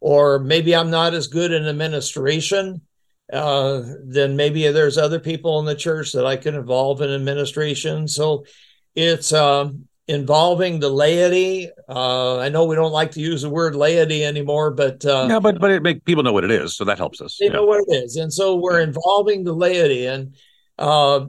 or 0.02 0.40
maybe 0.40 0.76
i'm 0.76 0.92
not 0.92 1.14
as 1.14 1.28
good 1.28 1.54
in 1.54 1.66
administration 1.66 2.82
uh, 3.32 3.82
then 4.06 4.38
maybe 4.38 4.70
there's 4.70 4.98
other 4.98 5.20
people 5.20 5.60
in 5.60 5.66
the 5.66 5.76
church 5.76 6.12
that 6.12 6.26
i 6.26 6.36
can 6.36 6.54
involve 6.54 7.02
in 7.02 7.10
administration 7.10 8.06
so 8.06 8.44
it's 8.94 9.32
um, 9.32 9.87
involving 10.08 10.80
the 10.80 10.90
laity 10.90 11.70
uh, 11.90 12.38
i 12.40 12.48
know 12.48 12.66
we 12.66 12.76
don't 12.76 12.94
like 12.94 13.12
to 13.12 13.20
use 13.20 13.42
the 13.42 13.50
word 13.50 13.76
laity 13.76 14.24
anymore 14.24 14.72
but 14.72 15.06
uh, 15.06 15.28
yeah 15.30 15.40
but 15.40 15.60
but 15.60 15.72
it 15.72 15.84
make 15.84 16.04
people 16.06 16.24
know 16.24 16.34
what 16.34 16.46
it 16.46 16.52
is 16.52 16.76
so 16.76 16.86
that 16.86 16.98
helps 16.98 17.20
us 17.22 17.38
they 17.40 17.48
yeah. 17.48 17.52
know 17.52 17.66
what 17.66 17.84
it 17.88 17.94
is 17.94 18.16
and 18.16 18.32
so 18.32 18.56
we're 18.56 18.80
involving 18.80 19.44
the 19.44 19.54
laity 19.54 20.06
and 20.06 20.36
uh, 20.80 21.26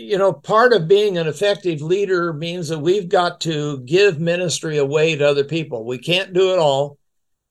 you 0.00 0.16
know, 0.16 0.32
part 0.32 0.72
of 0.72 0.88
being 0.88 1.18
an 1.18 1.26
effective 1.26 1.82
leader 1.82 2.32
means 2.32 2.68
that 2.68 2.78
we've 2.78 3.08
got 3.08 3.40
to 3.42 3.80
give 3.80 4.18
ministry 4.18 4.78
away 4.78 5.16
to 5.16 5.28
other 5.28 5.44
people. 5.44 5.84
We 5.84 5.98
can't 5.98 6.32
do 6.32 6.52
it 6.52 6.58
all. 6.58 6.98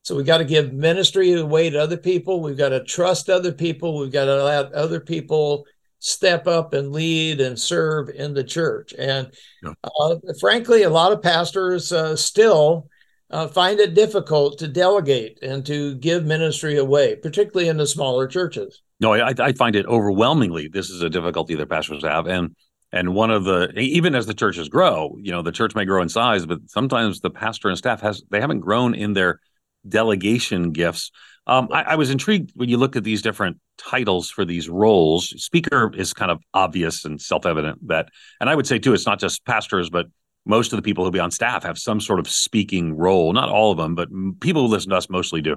So 0.03 0.15
we 0.15 0.23
got 0.23 0.39
to 0.39 0.45
give 0.45 0.73
ministry 0.73 1.33
away 1.33 1.69
to 1.69 1.79
other 1.79 1.97
people. 1.97 2.41
We've 2.41 2.57
got 2.57 2.69
to 2.69 2.83
trust 2.83 3.29
other 3.29 3.51
people. 3.51 3.99
We've 3.99 4.11
got 4.11 4.25
to 4.25 4.43
let 4.43 4.73
other 4.73 4.99
people 4.99 5.65
step 5.99 6.47
up 6.47 6.73
and 6.73 6.91
lead 6.91 7.41
and 7.41 7.59
serve 7.59 8.09
in 8.09 8.33
the 8.33 8.43
church. 8.43 8.93
And 8.97 9.31
yeah. 9.61 9.73
uh, 9.99 10.15
frankly, 10.39 10.83
a 10.83 10.89
lot 10.89 11.11
of 11.11 11.21
pastors 11.21 11.91
uh, 11.91 12.15
still 12.15 12.87
uh, 13.31 13.47
find 13.47 13.79
it 13.79 13.93
difficult 13.93 14.57
to 14.59 14.67
delegate 14.67 15.39
and 15.43 15.65
to 15.65 15.95
give 15.95 16.25
ministry 16.25 16.77
away, 16.77 17.15
particularly 17.15 17.69
in 17.69 17.77
the 17.77 17.85
smaller 17.85 18.27
churches. 18.27 18.81
No, 18.99 19.13
I, 19.13 19.33
I 19.39 19.53
find 19.53 19.75
it 19.75 19.85
overwhelmingly. 19.85 20.67
This 20.67 20.89
is 20.89 21.01
a 21.01 21.09
difficulty 21.09 21.55
that 21.55 21.69
pastors 21.69 22.03
have, 22.03 22.27
and 22.27 22.55
and 22.91 23.13
one 23.13 23.29
of 23.29 23.43
the 23.43 23.71
even 23.77 24.15
as 24.15 24.25
the 24.25 24.33
churches 24.33 24.67
grow, 24.67 25.15
you 25.21 25.31
know, 25.31 25.41
the 25.41 25.51
church 25.51 25.75
may 25.75 25.85
grow 25.85 26.01
in 26.01 26.09
size, 26.09 26.45
but 26.45 26.59
sometimes 26.67 27.19
the 27.19 27.29
pastor 27.29 27.69
and 27.69 27.77
staff 27.77 28.01
has 28.01 28.23
they 28.29 28.41
haven't 28.41 28.59
grown 28.61 28.95
in 28.95 29.13
their 29.13 29.39
delegation 29.87 30.71
gifts. 30.71 31.11
Um, 31.49 31.67
I, 31.71 31.81
I 31.81 31.95
was 31.95 32.11
intrigued 32.11 32.51
when 32.55 32.69
you 32.69 32.77
look 32.77 32.95
at 32.95 33.03
these 33.03 33.23
different 33.23 33.57
titles 33.79 34.29
for 34.29 34.45
these 34.45 34.69
roles. 34.69 35.29
Speaker 35.43 35.91
is 35.95 36.13
kind 36.13 36.29
of 36.29 36.39
obvious 36.53 37.05
and 37.05 37.19
self 37.19 37.47
evident 37.47 37.87
that, 37.87 38.09
and 38.39 38.49
I 38.49 38.55
would 38.55 38.67
say 38.67 38.77
too, 38.77 38.93
it's 38.93 39.07
not 39.07 39.19
just 39.19 39.43
pastors, 39.45 39.89
but 39.89 40.05
most 40.45 40.71
of 40.71 40.77
the 40.77 40.83
people 40.83 41.03
who'll 41.03 41.11
be 41.11 41.19
on 41.19 41.31
staff 41.31 41.63
have 41.63 41.79
some 41.79 41.99
sort 41.99 42.19
of 42.19 42.29
speaking 42.29 42.95
role. 42.95 43.33
Not 43.33 43.49
all 43.49 43.71
of 43.71 43.77
them, 43.77 43.95
but 43.95 44.09
people 44.39 44.61
who 44.61 44.67
listen 44.67 44.91
to 44.91 44.97
us 44.97 45.09
mostly 45.09 45.41
do. 45.41 45.51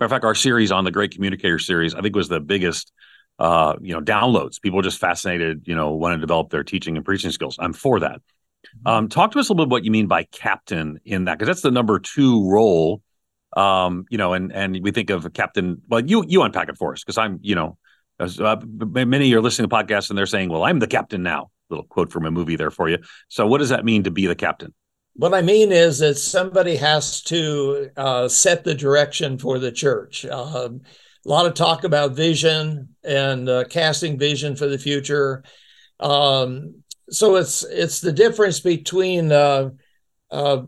Matter 0.00 0.06
of 0.06 0.10
fact, 0.10 0.24
our 0.24 0.34
series 0.34 0.72
on 0.72 0.84
the 0.84 0.90
Great 0.90 1.12
Communicator 1.12 1.58
series, 1.58 1.94
I 1.94 2.00
think, 2.00 2.16
was 2.16 2.28
the 2.28 2.40
biggest 2.40 2.90
uh, 3.38 3.74
you 3.82 3.92
know, 3.92 4.00
downloads. 4.00 4.60
People 4.60 4.78
are 4.78 4.82
just 4.82 4.98
fascinated, 4.98 5.64
you 5.66 5.74
know, 5.74 5.92
want 5.92 6.14
to 6.14 6.20
develop 6.20 6.50
their 6.50 6.64
teaching 6.64 6.96
and 6.96 7.04
preaching 7.04 7.30
skills. 7.30 7.56
I'm 7.58 7.72
for 7.72 8.00
that. 8.00 8.16
Mm-hmm. 8.16 8.86
Um, 8.86 9.08
talk 9.08 9.32
to 9.32 9.38
us 9.38 9.50
a 9.50 9.52
little 9.52 9.66
bit 9.66 9.70
what 9.70 9.84
you 9.84 9.90
mean 9.90 10.06
by 10.06 10.24
captain 10.24 11.00
in 11.04 11.26
that, 11.26 11.38
because 11.38 11.48
that's 11.48 11.62
the 11.62 11.70
number 11.70 11.98
two 11.98 12.48
role. 12.48 13.02
Um, 13.56 14.04
you 14.10 14.18
know, 14.18 14.32
and 14.32 14.52
and 14.52 14.78
we 14.82 14.90
think 14.90 15.10
of 15.10 15.24
a 15.24 15.30
captain. 15.30 15.80
Well, 15.88 16.04
you 16.04 16.24
you 16.26 16.42
unpack 16.42 16.68
it 16.68 16.76
for 16.76 16.92
us, 16.92 17.02
because 17.02 17.18
I'm, 17.18 17.38
you 17.42 17.54
know, 17.54 17.78
as, 18.18 18.40
uh, 18.40 18.56
many 18.64 19.32
are 19.34 19.40
listening 19.40 19.68
to 19.68 19.74
podcasts 19.74 20.08
and 20.08 20.18
they're 20.18 20.26
saying, 20.26 20.48
"Well, 20.50 20.64
I'm 20.64 20.78
the 20.78 20.86
captain 20.86 21.22
now." 21.22 21.50
Little 21.70 21.86
quote 21.86 22.12
from 22.12 22.26
a 22.26 22.30
movie 22.30 22.56
there 22.56 22.70
for 22.70 22.88
you. 22.88 22.98
So, 23.28 23.46
what 23.46 23.58
does 23.58 23.70
that 23.70 23.84
mean 23.84 24.04
to 24.04 24.10
be 24.10 24.26
the 24.26 24.34
captain? 24.34 24.74
What 25.14 25.32
I 25.32 25.42
mean 25.42 25.70
is 25.72 26.00
that 26.00 26.16
somebody 26.16 26.76
has 26.76 27.22
to 27.22 27.90
uh, 27.96 28.28
set 28.28 28.64
the 28.64 28.74
direction 28.74 29.38
for 29.38 29.58
the 29.58 29.70
church. 29.70 30.24
Uh, 30.26 30.70
a 31.24 31.28
lot 31.28 31.46
of 31.46 31.54
talk 31.54 31.84
about 31.84 32.12
vision 32.12 32.88
and 33.02 33.48
uh, 33.48 33.64
casting 33.64 34.18
vision 34.18 34.56
for 34.56 34.66
the 34.66 34.78
future. 34.78 35.44
Um, 36.00 36.82
so 37.10 37.36
it's 37.36 37.64
it's 37.64 38.00
the 38.00 38.12
difference 38.12 38.60
between 38.60 39.32
uh, 39.32 39.70
uh, 40.30 40.62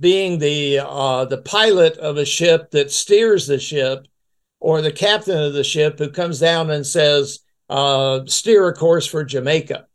being 0.00 0.38
the 0.38 0.80
uh, 0.80 1.24
the 1.26 1.42
pilot 1.42 1.96
of 1.98 2.16
a 2.16 2.24
ship 2.24 2.70
that 2.70 2.90
steers 2.90 3.46
the 3.46 3.58
ship, 3.58 4.06
or 4.60 4.80
the 4.80 4.92
captain 4.92 5.42
of 5.42 5.52
the 5.52 5.64
ship 5.64 5.98
who 5.98 6.10
comes 6.10 6.40
down 6.40 6.70
and 6.70 6.86
says, 6.86 7.40
uh, 7.68 8.20
"Steer 8.26 8.68
a 8.68 8.74
course 8.74 9.06
for 9.06 9.24
Jamaica." 9.24 9.86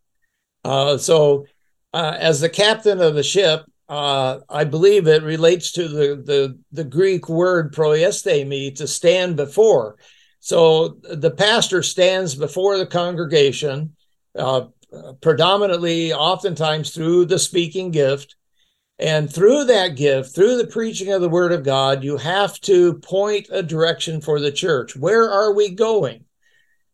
Uh, 0.64 0.98
so, 0.98 1.46
as 1.94 2.42
the 2.42 2.50
captain 2.50 3.02
of 3.02 3.16
the 3.16 3.24
ship, 3.24 3.66
uh, 3.90 4.40
I 4.48 4.66
believe 4.66 5.08
it 5.08 5.24
relates 5.24 5.72
to 5.72 5.88
the, 5.88 6.22
the, 6.24 6.60
the 6.72 6.84
Greek 6.84 7.28
word 7.28 7.74
proistemi, 7.74 8.76
to 8.76 8.88
stand 8.88 9.36
before. 9.36 9.98
So 10.40 11.00
the 11.02 11.32
pastor 11.32 11.82
stands 11.82 12.36
before 12.36 12.78
the 12.78 12.86
congregation, 12.86 13.96
uh, 14.38 14.68
predominantly, 15.22 16.14
oftentimes 16.14 16.92
through 16.92 17.26
the 17.26 17.40
speaking 17.40 17.90
gift. 17.90 18.36
And 19.00 19.34
through 19.34 19.64
that 19.66 19.96
gift, 19.96 20.36
through 20.36 20.58
the 20.58 20.68
preaching 20.68 21.14
of 21.14 21.22
the 21.22 21.30
word 21.30 21.54
of 21.54 21.64
God, 21.64 22.04
you 22.04 22.18
have 22.18 22.60
to 22.62 22.96
point 22.96 23.48
a 23.50 23.64
direction 23.64 24.20
for 24.20 24.42
the 24.42 24.52
church. 24.52 24.96
Where 24.96 25.30
are 25.30 25.54
we 25.54 25.70
going? 25.70 26.26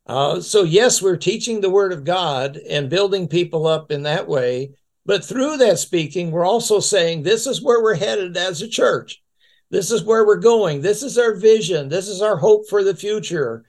Uh, 0.05 0.39
so, 0.39 0.61
yes, 0.61 1.01
we're 1.01 1.17
teaching 1.17 1.61
the 1.61 1.69
word 1.69 1.91
of 1.91 2.03
God 2.03 2.57
and 2.57 2.91
building 2.91 3.27
people 3.27 3.65
up 3.65 3.91
in 3.91 4.03
that 4.03 4.27
way. 4.27 4.71
But 5.07 5.25
through 5.25 5.57
that 5.57 5.79
speaking, 5.79 6.29
we're 6.29 6.45
also 6.45 6.79
saying 6.79 7.23
this 7.23 7.47
is 7.47 7.61
where 7.61 7.81
we're 7.81 7.95
headed 7.95 8.37
as 8.37 8.61
a 8.61 8.67
church. 8.67 9.23
This 9.71 9.89
is 9.89 10.03
where 10.03 10.25
we're 10.25 10.37
going. 10.37 10.81
This 10.81 11.01
is 11.01 11.17
our 11.17 11.35
vision. 11.35 11.89
This 11.89 12.07
is 12.07 12.21
our 12.21 12.37
hope 12.37 12.69
for 12.69 12.83
the 12.83 12.95
future. 12.95 13.65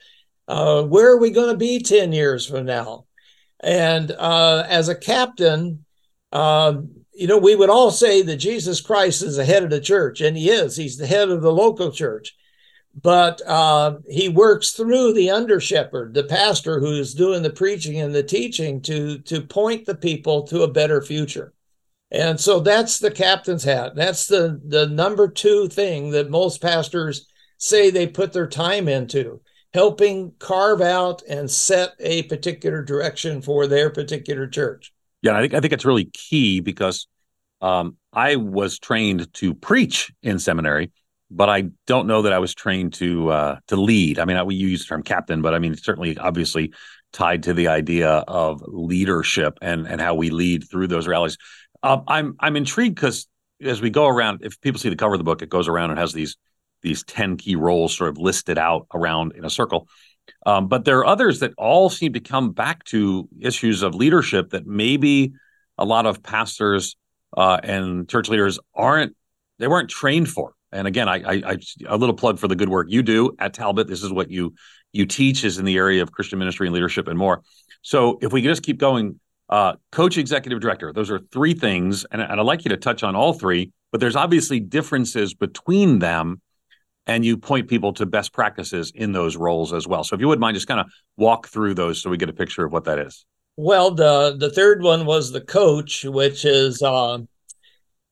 Uh, 0.47 0.83
where 0.83 1.11
are 1.11 1.19
we 1.19 1.31
going 1.31 1.49
to 1.49 1.57
be 1.57 1.79
10 1.79 2.13
years 2.13 2.45
from 2.45 2.65
now? 2.65 3.05
And 3.59 4.11
uh, 4.11 4.63
as 4.67 4.89
a 4.89 4.95
captain, 4.95 5.85
uh, 6.31 6.81
you 7.17 7.27
know, 7.27 7.37
we 7.37 7.55
would 7.55 7.69
all 7.69 7.91
say 7.91 8.21
that 8.21 8.37
Jesus 8.37 8.81
Christ 8.81 9.21
is 9.21 9.37
the 9.37 9.45
head 9.45 9.63
of 9.63 9.69
the 9.69 9.81
church, 9.81 10.21
and 10.21 10.37
he 10.37 10.49
is. 10.49 10.75
He's 10.75 10.97
the 10.97 11.07
head 11.07 11.29
of 11.29 11.41
the 11.41 11.51
local 11.51 11.91
church 11.91 12.35
but 13.01 13.41
uh, 13.45 13.97
he 14.09 14.27
works 14.27 14.71
through 14.71 15.13
the 15.13 15.29
under 15.29 15.59
shepherd, 15.59 16.13
the 16.13 16.23
pastor 16.23 16.79
who's 16.79 17.13
doing 17.13 17.43
the 17.43 17.49
preaching 17.51 17.99
and 17.99 18.13
the 18.13 18.23
teaching 18.23 18.81
to 18.81 19.19
to 19.19 19.41
point 19.41 19.85
the 19.85 19.95
people 19.95 20.43
to 20.43 20.63
a 20.63 20.71
better 20.71 21.01
future. 21.01 21.53
And 22.09 22.39
so 22.39 22.59
that's 22.59 22.99
the 22.99 23.11
captain's 23.11 23.63
hat. 23.63 23.95
That's 23.95 24.27
the 24.27 24.59
the 24.65 24.87
number 24.87 25.27
two 25.27 25.67
thing 25.67 26.11
that 26.11 26.31
most 26.31 26.59
pastors 26.59 27.27
say 27.59 27.89
they 27.89 28.07
put 28.07 28.33
their 28.33 28.47
time 28.47 28.87
into, 28.87 29.41
helping 29.73 30.33
carve 30.39 30.81
out 30.81 31.21
and 31.29 31.51
set 31.51 31.93
a 31.99 32.23
particular 32.23 32.81
direction 32.81 33.41
for 33.43 33.67
their 33.67 33.91
particular 33.91 34.47
church. 34.47 34.91
Yeah, 35.27 35.37
I 35.37 35.41
think 35.41 35.53
I 35.53 35.59
think 35.59 35.73
it's 35.73 35.85
really 35.85 36.05
key 36.05 36.59
because 36.59 37.07
um, 37.61 37.97
I 38.13 38.35
was 38.35 38.79
trained 38.79 39.31
to 39.35 39.53
preach 39.53 40.11
in 40.23 40.39
seminary 40.39 40.91
but 41.29 41.49
I 41.49 41.69
don't 41.85 42.07
know 42.07 42.21
that 42.21 42.33
I 42.33 42.39
was 42.39 42.53
trained 42.53 42.93
to 42.95 43.29
uh, 43.29 43.59
to 43.67 43.75
lead. 43.75 44.19
I 44.19 44.25
mean, 44.25 44.37
I, 44.37 44.43
we 44.43 44.55
use 44.55 44.81
the 44.81 44.87
term 44.87 45.03
captain, 45.03 45.41
but 45.41 45.53
I 45.53 45.59
mean 45.59 45.73
it's 45.73 45.83
certainly, 45.83 46.17
obviously 46.17 46.73
tied 47.13 47.43
to 47.43 47.53
the 47.53 47.67
idea 47.67 48.09
of 48.09 48.61
leadership 48.65 49.57
and 49.61 49.87
and 49.87 49.99
how 49.99 50.15
we 50.15 50.29
lead 50.29 50.69
through 50.69 50.87
those 50.87 51.07
rallies. 51.07 51.37
Um, 51.83 52.03
I'm 52.07 52.35
I'm 52.39 52.55
intrigued 52.55 52.95
because 52.95 53.27
as 53.61 53.81
we 53.81 53.89
go 53.89 54.07
around, 54.07 54.41
if 54.43 54.59
people 54.61 54.79
see 54.79 54.89
the 54.89 54.95
cover 54.95 55.15
of 55.15 55.19
the 55.19 55.23
book, 55.25 55.41
it 55.41 55.49
goes 55.49 55.67
around 55.67 55.91
and 55.91 55.99
has 55.99 56.13
these 56.13 56.37
these 56.81 57.03
ten 57.03 57.37
key 57.37 57.55
roles 57.55 57.95
sort 57.95 58.09
of 58.09 58.17
listed 58.17 58.57
out 58.57 58.87
around 58.93 59.33
in 59.35 59.43
a 59.43 59.49
circle. 59.49 59.87
Um, 60.45 60.67
but 60.67 60.85
there 60.85 60.99
are 60.99 61.05
others 61.05 61.39
that 61.39 61.53
all 61.57 61.89
seem 61.89 62.13
to 62.13 62.19
come 62.19 62.51
back 62.51 62.83
to 62.85 63.27
issues 63.39 63.83
of 63.83 63.95
leadership 63.95 64.51
that 64.51 64.65
maybe 64.65 65.33
a 65.77 65.85
lot 65.85 66.05
of 66.05 66.23
pastors 66.23 66.95
uh, 67.35 67.59
and 67.63 68.09
church 68.09 68.29
leaders 68.29 68.59
aren't 68.73 69.15
they 69.59 69.67
weren't 69.67 69.89
trained 69.89 70.29
for 70.29 70.53
and 70.71 70.87
again, 70.87 71.07
I, 71.07 71.15
I, 71.15 71.41
I, 71.45 71.57
a 71.87 71.97
little 71.97 72.15
plug 72.15 72.39
for 72.39 72.47
the 72.47 72.55
good 72.55 72.69
work 72.69 72.87
you 72.89 73.01
do 73.01 73.35
at 73.39 73.53
Talbot. 73.53 73.87
This 73.87 74.03
is 74.03 74.11
what 74.11 74.29
you 74.29 74.53
you 74.93 75.05
teach 75.05 75.43
is 75.43 75.57
in 75.57 75.65
the 75.65 75.77
area 75.77 76.01
of 76.01 76.11
Christian 76.11 76.39
ministry 76.39 76.67
and 76.67 76.73
leadership 76.73 77.07
and 77.07 77.17
more. 77.17 77.43
So 77.81 78.17
if 78.21 78.31
we 78.31 78.41
can 78.41 78.49
just 78.49 78.63
keep 78.63 78.77
going, 78.77 79.19
uh, 79.49 79.73
coach, 79.91 80.17
executive 80.17 80.59
director, 80.59 80.91
those 80.93 81.11
are 81.11 81.19
three 81.19 81.53
things, 81.53 82.05
and, 82.11 82.21
and 82.21 82.39
I'd 82.39 82.45
like 82.45 82.65
you 82.65 82.69
to 82.69 82.77
touch 82.77 83.03
on 83.03 83.15
all 83.15 83.33
three. 83.33 83.71
But 83.91 84.01
there's 84.01 84.15
obviously 84.15 84.59
differences 84.59 85.33
between 85.33 85.99
them, 85.99 86.41
and 87.07 87.25
you 87.25 87.37
point 87.37 87.67
people 87.67 87.93
to 87.93 88.05
best 88.05 88.33
practices 88.33 88.91
in 88.93 89.13
those 89.13 89.35
roles 89.35 89.73
as 89.73 89.87
well. 89.87 90.03
So 90.03 90.13
if 90.13 90.21
you 90.21 90.27
wouldn't 90.27 90.41
mind, 90.41 90.55
just 90.55 90.67
kind 90.67 90.79
of 90.79 90.87
walk 91.15 91.47
through 91.47 91.73
those 91.73 92.01
so 92.01 92.11
we 92.11 92.17
get 92.17 92.29
a 92.29 92.33
picture 92.33 92.63
of 92.63 92.71
what 92.71 92.83
that 92.83 92.99
is. 92.99 93.25
Well, 93.55 93.89
the 93.89 94.35
the 94.37 94.51
third 94.51 94.83
one 94.83 95.07
was 95.07 95.31
the 95.31 95.41
coach, 95.41 96.05
which 96.05 96.45
is. 96.45 96.83
Uh, 96.83 97.19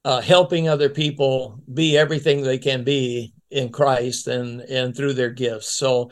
uh, 0.06 0.22
helping 0.22 0.70
other 0.70 0.88
people 0.88 1.60
be 1.74 1.98
everything 1.98 2.44
they 2.44 2.60
can 2.60 2.84
be 2.84 3.34
in 3.50 3.70
Christ 3.70 4.28
and 4.28 4.62
and 4.62 4.96
through 4.96 5.14
their 5.14 5.32
gifts. 5.32 5.74
So, 5.74 6.12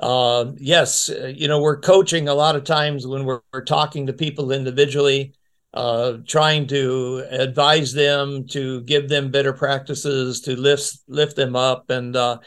uh, 0.00 0.46
yes, 0.56 1.08
you 1.08 1.46
know, 1.46 1.60
we're 1.60 1.80
coaching 1.80 2.28
a 2.28 2.34
lot 2.34 2.56
of 2.56 2.64
times 2.64 3.06
when 3.06 3.24
we're, 3.24 3.40
we're 3.52 3.64
talking 3.64 4.06
to 4.06 4.12
people 4.12 4.50
individually, 4.50 5.34
uh, 5.78 6.18
trying 6.26 6.66
to 6.66 7.24
advise 7.30 7.92
them, 7.92 8.46
to 8.48 8.80
give 8.82 9.08
them 9.08 9.30
better 9.30 9.52
practices, 9.52 10.40
to 10.40 10.56
lift 10.56 10.98
lift 11.06 11.36
them 11.36 11.54
up, 11.54 11.90
and 11.90 12.16
uh, 12.16 12.38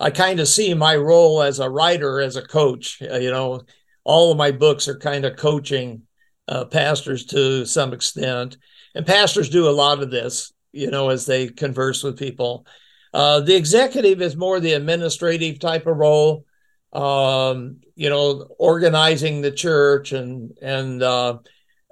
I 0.00 0.10
kind 0.10 0.40
of 0.40 0.48
see 0.48 0.72
my 0.74 0.96
role 0.96 1.42
as 1.42 1.58
a 1.58 1.68
writer, 1.68 2.20
as 2.20 2.36
a 2.36 2.42
coach. 2.42 3.02
Uh, 3.02 3.18
you 3.18 3.30
know, 3.30 3.62
all 4.04 4.32
of 4.32 4.38
my 4.38 4.52
books 4.52 4.88
are 4.88 4.98
kind 4.98 5.24
of 5.26 5.36
coaching 5.36 6.02
uh, 6.48 6.64
pastors 6.64 7.26
to 7.26 7.66
some 7.66 7.92
extent 7.92 8.56
and 8.94 9.06
pastors 9.06 9.48
do 9.48 9.68
a 9.68 9.70
lot 9.70 10.02
of 10.02 10.10
this, 10.10 10.52
you 10.72 10.90
know, 10.90 11.10
as 11.10 11.26
they 11.26 11.48
converse 11.48 12.02
with 12.02 12.18
people. 12.18 12.66
Uh, 13.14 13.40
the 13.40 13.54
executive 13.54 14.20
is 14.20 14.36
more 14.36 14.60
the 14.60 14.74
administrative 14.74 15.58
type 15.58 15.86
of 15.86 15.96
role, 15.96 16.44
um, 16.92 17.80
you 17.94 18.10
know, 18.10 18.46
organizing 18.58 19.40
the 19.40 19.50
church 19.50 20.12
and 20.12 20.56
and 20.60 21.02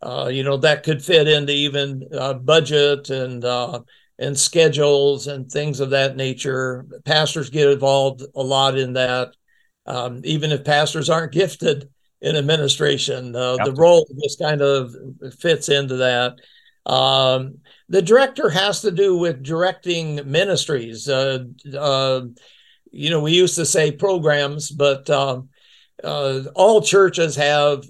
uh, 0.03 0.29
you 0.33 0.43
know 0.43 0.57
that 0.59 0.83
could 0.83 1.05
fit 1.05 1.29
into 1.29 1.53
even 1.53 2.09
uh, 2.13 2.35
budget 2.35 3.11
and 3.11 3.45
uh, 3.45 3.81
and 4.19 4.39
schedules 4.39 5.27
and 5.27 5.51
things 5.51 5.81
of 5.81 5.91
that 5.91 6.17
nature. 6.17 6.87
Pastors 7.05 7.51
get 7.51 7.71
involved 7.71 8.23
a 8.35 8.43
lot 8.43 8.79
in 8.79 8.95
that, 8.95 9.35
um, 9.87 10.21
even 10.25 10.53
if 10.53 10.65
pastors 10.65 11.11
aren't 11.11 11.33
gifted 11.33 11.89
in 12.21 12.37
administration. 12.37 13.35
Uh, 13.35 13.57
the 13.65 13.73
role 13.73 14.07
just 14.23 14.39
kind 14.39 14.63
of 14.63 14.95
fits 15.39 15.69
into 15.69 15.97
that. 15.97 16.37
Um, 16.87 17.59
the 17.89 18.03
director 18.03 18.49
has 18.49 18.81
to 18.83 18.91
do 18.91 19.17
with 19.17 19.43
directing 19.43 20.21
ministries. 20.31 21.09
Uh, 21.09 21.45
uh, 21.77 22.23
you 22.91 23.11
know, 23.11 23.21
we 23.21 23.33
used 23.33 23.57
to 23.57 23.67
say 23.67 23.93
programs, 23.93 24.71
but 24.71 25.09
um, 25.11 25.49
uh, 26.03 26.43
all 26.55 26.81
churches 26.81 27.37
have 27.37 27.85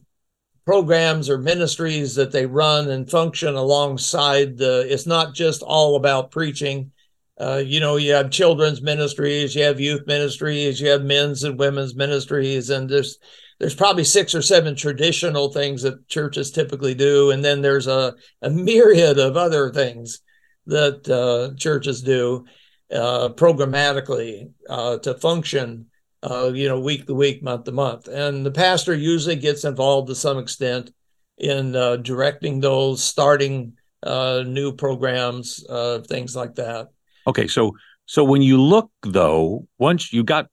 programs 0.66 1.30
or 1.30 1.38
ministries 1.38 2.16
that 2.16 2.32
they 2.32 2.44
run 2.44 2.90
and 2.90 3.08
function 3.08 3.54
alongside 3.54 4.58
the. 4.58 4.85
It's 4.90 5.06
not 5.06 5.35
just 5.35 5.62
all 5.62 5.96
about 5.96 6.32
preaching. 6.32 6.90
Uh, 7.38 7.62
you 7.64 7.80
know, 7.80 7.96
you 7.96 8.12
have 8.12 8.30
children's 8.30 8.82
ministries, 8.82 9.54
you 9.54 9.62
have 9.62 9.78
youth 9.78 10.06
ministries, 10.06 10.80
you 10.80 10.88
have 10.88 11.02
men's 11.02 11.44
and 11.44 11.58
women's 11.58 11.94
ministries, 11.94 12.70
and 12.70 12.88
there's 12.88 13.18
there's 13.58 13.75
probably 13.75 14.04
six 14.04 14.35
or 14.35 14.42
seven 14.42 14.75
traditional 14.75 15.50
things 15.50 15.82
that 15.82 16.08
churches 16.08 16.50
typically 16.50 16.94
do, 16.94 17.30
and 17.30 17.44
then 17.44 17.62
there's 17.62 17.87
a, 17.87 18.14
a 18.42 18.50
myriad 18.50 19.18
of 19.18 19.37
other 19.37 19.70
things 19.70 20.20
that 20.66 21.08
uh, 21.08 21.54
churches 21.56 22.02
do 22.02 22.44
uh, 22.92 23.28
programmatically 23.30 24.50
uh, 24.68 24.99
to 24.99 25.14
function, 25.14 25.87
uh, 26.23 26.50
you 26.52 26.68
know, 26.68 26.80
week 26.80 27.06
to 27.06 27.14
week, 27.14 27.42
month 27.42 27.64
to 27.64 27.73
month. 27.73 28.08
And 28.08 28.44
the 28.44 28.50
pastor 28.50 28.94
usually 28.94 29.37
gets 29.37 29.64
involved 29.64 30.08
to 30.08 30.14
some 30.14 30.38
extent 30.38 30.90
in 31.38 31.76
uh, 31.76 31.96
directing 31.96 32.61
those, 32.61 33.02
starting 33.02 33.75
uh, 34.02 34.42
new 34.46 34.73
programs, 34.73 35.64
things 36.06 36.35
like 36.35 36.54
that. 36.56 36.88
Okay, 37.26 37.46
so 37.46 37.76
so 38.06 38.25
when 38.25 38.42
you 38.42 38.61
look 38.61 38.90
though, 39.02 39.66
once 39.78 40.12
you 40.12 40.23
got 40.23 40.46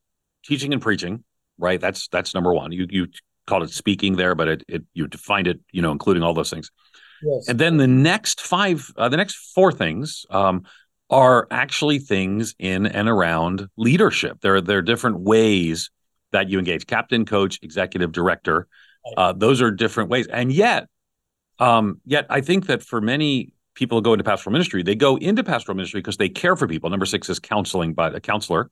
teaching 0.44 0.74
and 0.74 0.82
preaching, 0.82 1.24
right? 1.58 1.80
That's 1.80 2.08
that's 2.10 2.34
number 2.34 2.54
one. 2.54 2.72
You 2.72 2.88
you 2.90 3.08
called 3.46 3.64
it 3.64 3.70
speaking 3.70 4.16
there, 4.16 4.36
but 4.36 4.48
it, 4.48 4.64
it 4.68 4.84
you 4.94 5.08
defined 5.08 5.48
it, 5.48 5.60
you 5.72 5.82
know, 5.82 5.92
including 5.92 6.24
all 6.24 6.34
those 6.34 6.50
things. 6.50 6.72
Yes. 7.22 7.48
And 7.48 7.60
then 7.60 7.78
the 7.78 7.88
next 7.88 8.42
five, 8.42 8.92
uh, 8.98 9.10
the 9.10 9.18
next 9.18 9.36
four 9.56 9.72
things 9.72 10.26
um, 10.30 10.64
are 11.14 11.48
actually 11.52 12.00
things 12.00 12.56
in 12.58 12.88
and 12.88 13.08
around 13.08 13.68
leadership. 13.78 14.42
There, 14.42 14.56
are, 14.56 14.62
there 14.62 14.80
are 14.80 14.82
different 14.82 15.20
ways 15.20 15.92
that 16.32 16.50
you 16.50 16.58
engage 16.58 16.88
captain, 16.88 17.24
coach, 17.24 17.60
executive, 17.62 18.12
director. 18.12 18.68
Uh, 19.16 19.32
those 19.32 19.62
are 19.62 19.70
different 19.70 20.10
ways. 20.10 20.26
And 20.26 20.52
yet, 20.52 20.88
um, 21.60 22.02
yet 22.04 22.26
I 22.32 22.42
think 22.42 22.66
that 22.66 22.82
for 22.82 23.00
many 23.00 23.54
people 23.76 24.00
who 24.00 24.02
go 24.02 24.14
into 24.14 24.24
pastoral 24.24 24.54
ministry, 24.54 24.82
they 24.82 24.96
go 24.96 25.18
into 25.18 25.44
pastoral 25.44 25.76
ministry 25.76 26.00
because 26.00 26.18
they 26.18 26.30
care 26.30 26.56
for 26.56 26.68
people. 26.68 26.90
Number 26.90 27.06
six 27.06 27.30
is 27.30 27.38
counseling 27.38 27.94
by 27.94 28.08
a 28.10 28.20
counselor 28.20 28.72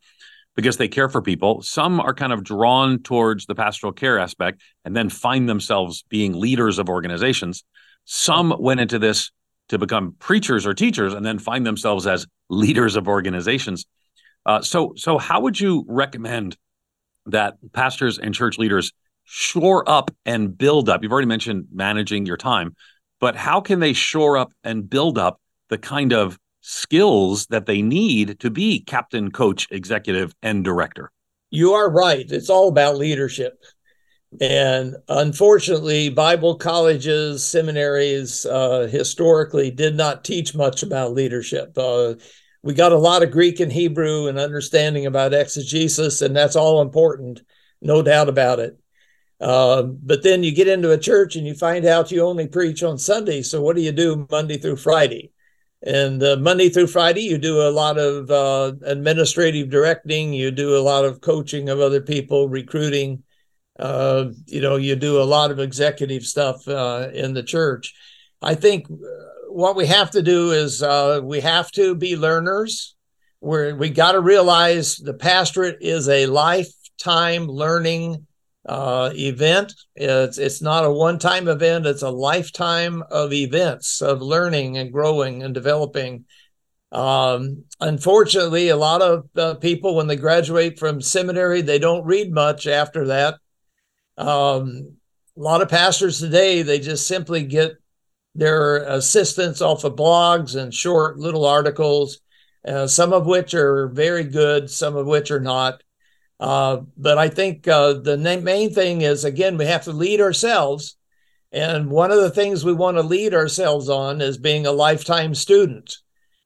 because 0.55 0.77
they 0.77 0.87
care 0.87 1.09
for 1.09 1.21
people. 1.21 1.61
Some 1.61 1.99
are 1.99 2.15
kind 2.15 2.33
of 2.33 2.43
drawn 2.43 3.03
towards 3.03 3.45
the 3.45 3.53
pastoral 3.53 3.93
care 3.93 4.17
aspect 4.17 4.63
and 4.83 4.95
then 4.95 5.09
find 5.09 5.47
themselves 5.47 6.05
being 6.09 6.33
leaders 6.33 6.79
of 6.79 6.89
organizations. 6.89 7.63
Some 8.05 8.55
went 8.57 8.79
into 8.79 8.97
this 8.97 9.31
to 9.71 9.77
become 9.77 10.15
preachers 10.19 10.65
or 10.65 10.73
teachers 10.73 11.13
and 11.13 11.25
then 11.25 11.39
find 11.39 11.65
themselves 11.65 12.07
as 12.07 12.25
leaders 12.49 12.95
of 12.95 13.07
organizations. 13.07 13.85
Uh, 14.45 14.61
so, 14.61 14.93
so 14.95 15.17
how 15.17 15.41
would 15.41 15.59
you 15.59 15.83
recommend 15.87 16.55
that 17.25 17.55
pastors 17.73 18.17
and 18.17 18.33
church 18.33 18.57
leaders 18.57 18.91
shore 19.23 19.87
up 19.89 20.11
and 20.25 20.57
build 20.57 20.87
up? 20.87 21.03
You've 21.03 21.11
already 21.11 21.27
mentioned 21.27 21.67
managing 21.73 22.25
your 22.25 22.37
time, 22.37 22.75
but 23.19 23.35
how 23.35 23.59
can 23.59 23.79
they 23.79 23.93
shore 23.93 24.37
up 24.37 24.53
and 24.63 24.89
build 24.89 25.17
up 25.17 25.39
the 25.69 25.77
kind 25.77 26.13
of 26.13 26.37
skills 26.61 27.47
that 27.47 27.65
they 27.65 27.81
need 27.81 28.39
to 28.39 28.49
be 28.49 28.79
captain, 28.81 29.31
coach, 29.31 29.67
executive, 29.71 30.33
and 30.41 30.63
director. 30.63 31.11
You 31.49 31.73
are 31.73 31.91
right. 31.91 32.25
It's 32.29 32.49
all 32.49 32.69
about 32.69 32.97
leadership. 32.97 33.61
And 34.39 34.95
unfortunately, 35.09 36.09
Bible 36.09 36.55
colleges, 36.55 37.45
seminaries 37.45 38.45
uh, 38.45 38.87
historically 38.89 39.71
did 39.71 39.95
not 39.95 40.23
teach 40.23 40.55
much 40.55 40.83
about 40.83 41.13
leadership. 41.13 41.77
Uh, 41.77 42.15
we 42.63 42.73
got 42.73 42.93
a 42.93 42.97
lot 42.97 43.23
of 43.23 43.31
Greek 43.31 43.59
and 43.59 43.71
Hebrew 43.71 44.27
and 44.27 44.39
understanding 44.39 45.05
about 45.05 45.33
exegesis, 45.33 46.21
and 46.21 46.35
that's 46.35 46.55
all 46.55 46.81
important, 46.81 47.41
no 47.81 48.01
doubt 48.01 48.29
about 48.29 48.59
it. 48.59 48.77
Uh, 49.41 49.81
but 49.81 50.23
then 50.23 50.43
you 50.43 50.53
get 50.53 50.67
into 50.67 50.91
a 50.91 50.97
church 50.97 51.35
and 51.35 51.47
you 51.47 51.55
find 51.55 51.83
out 51.85 52.11
you 52.11 52.21
only 52.21 52.47
preach 52.47 52.83
on 52.83 52.97
Sunday. 52.97 53.41
So 53.41 53.61
what 53.61 53.75
do 53.75 53.81
you 53.81 53.91
do 53.91 54.27
Monday 54.29 54.57
through 54.57 54.75
Friday? 54.75 55.31
And 55.83 56.21
uh, 56.21 56.37
Monday 56.37 56.69
through 56.69 56.87
Friday, 56.87 57.21
you 57.21 57.39
do 57.39 57.61
a 57.61 57.71
lot 57.71 57.97
of 57.97 58.29
uh, 58.29 58.73
administrative 58.85 59.71
directing. 59.71 60.31
You 60.31 60.51
do 60.51 60.77
a 60.77 60.79
lot 60.79 61.05
of 61.05 61.21
coaching 61.21 61.69
of 61.69 61.79
other 61.79 62.01
people, 62.01 62.47
recruiting. 62.47 63.23
Uh, 63.81 64.31
you 64.45 64.61
know, 64.61 64.75
you 64.75 64.95
do 64.95 65.19
a 65.19 65.23
lot 65.23 65.49
of 65.49 65.59
executive 65.59 66.23
stuff 66.23 66.67
uh, 66.67 67.09
in 67.13 67.33
the 67.33 67.41
church. 67.41 67.95
I 68.41 68.53
think 68.53 68.85
uh, 68.89 68.95
what 69.49 69.75
we 69.75 69.87
have 69.87 70.11
to 70.11 70.21
do 70.21 70.51
is 70.51 70.83
uh, 70.83 71.19
we 71.23 71.41
have 71.41 71.71
to 71.71 71.95
be 71.95 72.15
learners. 72.15 72.95
Where 73.39 73.75
we 73.75 73.89
got 73.89 74.11
to 74.11 74.21
realize 74.21 74.97
the 74.97 75.15
pastorate 75.15 75.79
is 75.81 76.07
a 76.07 76.27
lifetime 76.27 77.47
learning 77.47 78.27
uh, 78.67 79.09
event. 79.15 79.73
It's 79.95 80.37
it's 80.37 80.61
not 80.61 80.85
a 80.85 80.91
one 80.91 81.17
time 81.17 81.47
event. 81.47 81.87
It's 81.87 82.03
a 82.03 82.11
lifetime 82.11 83.03
of 83.09 83.33
events 83.33 83.99
of 83.99 84.21
learning 84.21 84.77
and 84.77 84.93
growing 84.93 85.41
and 85.41 85.55
developing. 85.55 86.25
Um, 86.91 87.63
unfortunately, 87.79 88.69
a 88.69 88.75
lot 88.75 89.01
of 89.01 89.27
uh, 89.35 89.55
people 89.55 89.95
when 89.95 90.05
they 90.05 90.17
graduate 90.17 90.77
from 90.77 91.01
seminary, 91.01 91.61
they 91.61 91.79
don't 91.79 92.05
read 92.05 92.31
much 92.31 92.67
after 92.67 93.07
that. 93.07 93.39
Um, 94.21 94.97
a 95.35 95.39
lot 95.39 95.61
of 95.61 95.69
pastors 95.69 96.19
today 96.19 96.61
they 96.61 96.79
just 96.79 97.07
simply 97.07 97.43
get 97.43 97.73
their 98.35 98.77
assistance 98.83 99.61
off 99.61 99.83
of 99.83 99.95
blogs 99.95 100.55
and 100.55 100.73
short 100.73 101.17
little 101.17 101.45
articles, 101.45 102.21
uh, 102.65 102.87
some 102.87 103.13
of 103.13 103.25
which 103.25 103.53
are 103.53 103.87
very 103.87 104.23
good, 104.23 104.69
some 104.69 104.95
of 104.95 105.07
which 105.07 105.31
are 105.31 105.39
not. 105.39 105.83
Uh, 106.39 106.81
but 106.97 107.17
I 107.17 107.29
think 107.29 107.67
uh, 107.67 107.93
the 107.93 108.17
main 108.17 108.73
thing 108.73 109.01
is 109.01 109.25
again, 109.25 109.57
we 109.57 109.65
have 109.65 109.83
to 109.85 109.91
lead 109.91 110.21
ourselves. 110.21 110.95
And 111.51 111.91
one 111.91 112.11
of 112.11 112.21
the 112.21 112.29
things 112.29 112.63
we 112.63 112.73
want 112.73 112.97
to 112.97 113.03
lead 113.03 113.33
ourselves 113.33 113.89
on 113.89 114.21
is 114.21 114.37
being 114.37 114.65
a 114.65 114.71
lifetime 114.71 115.35
student. 115.35 115.97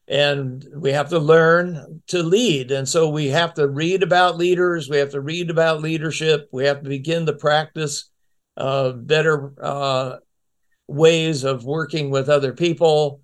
And 0.08 0.64
we 0.76 0.92
have 0.92 1.10
to 1.10 1.20
learn 1.20 2.02
to 2.08 2.22
lead. 2.22 2.72
And 2.72 2.88
so 2.88 3.10
we 3.10 3.28
have 3.30 3.56
to 3.56 3.68
read 3.68 4.04
about 4.04 4.38
leaders, 4.38 4.88
we 4.88 4.98
have 4.98 5.12
to 5.12 5.22
read 5.22 5.50
about 5.50 5.82
leadership, 5.82 6.48
we 6.52 6.66
have 6.66 6.84
to 6.84 6.90
begin 6.90 7.26
to 7.26 7.34
practice 7.34 8.10
uh, 8.58 8.92
better 8.92 9.54
uh, 9.60 10.18
ways 10.88 11.44
of 11.44 11.66
working 11.66 12.12
with 12.12 12.30
other 12.30 12.54
people. 12.54 13.22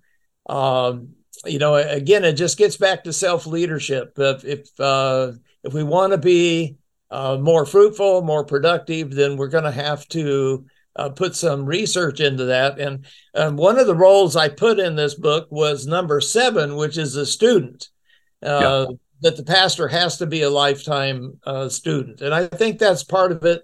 Um, 0.48 1.14
you 1.44 1.58
know, 1.58 1.76
again, 1.76 2.24
it 2.24 2.34
just 2.34 2.58
gets 2.58 2.76
back 2.76 3.04
to 3.04 3.12
self 3.12 3.46
leadership. 3.46 4.12
If, 4.16 4.44
if 4.44 4.80
uh, 4.80 5.32
if 5.64 5.72
we 5.72 5.82
want 5.82 6.12
to 6.12 6.18
be 6.18 6.76
uh, 7.10 7.38
more 7.40 7.66
fruitful, 7.66 8.22
more 8.22 8.44
productive, 8.44 9.14
then 9.14 9.36
we're 9.36 9.48
going 9.48 9.64
to 9.64 9.70
have 9.70 10.06
to 10.08 10.66
uh, 10.96 11.08
put 11.10 11.34
some 11.34 11.64
research 11.64 12.20
into 12.20 12.46
that. 12.46 12.78
And 12.78 13.06
um, 13.34 13.56
one 13.56 13.78
of 13.78 13.86
the 13.86 13.94
roles 13.94 14.36
I 14.36 14.48
put 14.48 14.78
in 14.78 14.96
this 14.96 15.14
book 15.14 15.48
was 15.50 15.86
number 15.86 16.20
seven, 16.20 16.76
which 16.76 16.98
is 16.98 17.16
a 17.16 17.26
student. 17.26 17.88
Uh, 18.44 18.86
yeah. 18.88 18.96
That 19.20 19.36
the 19.36 19.44
pastor 19.44 19.86
has 19.86 20.18
to 20.18 20.26
be 20.26 20.42
a 20.42 20.50
lifetime 20.50 21.38
uh, 21.46 21.68
student, 21.68 22.22
and 22.22 22.34
I 22.34 22.48
think 22.48 22.80
that's 22.80 23.04
part 23.04 23.30
of 23.30 23.44
it. 23.44 23.62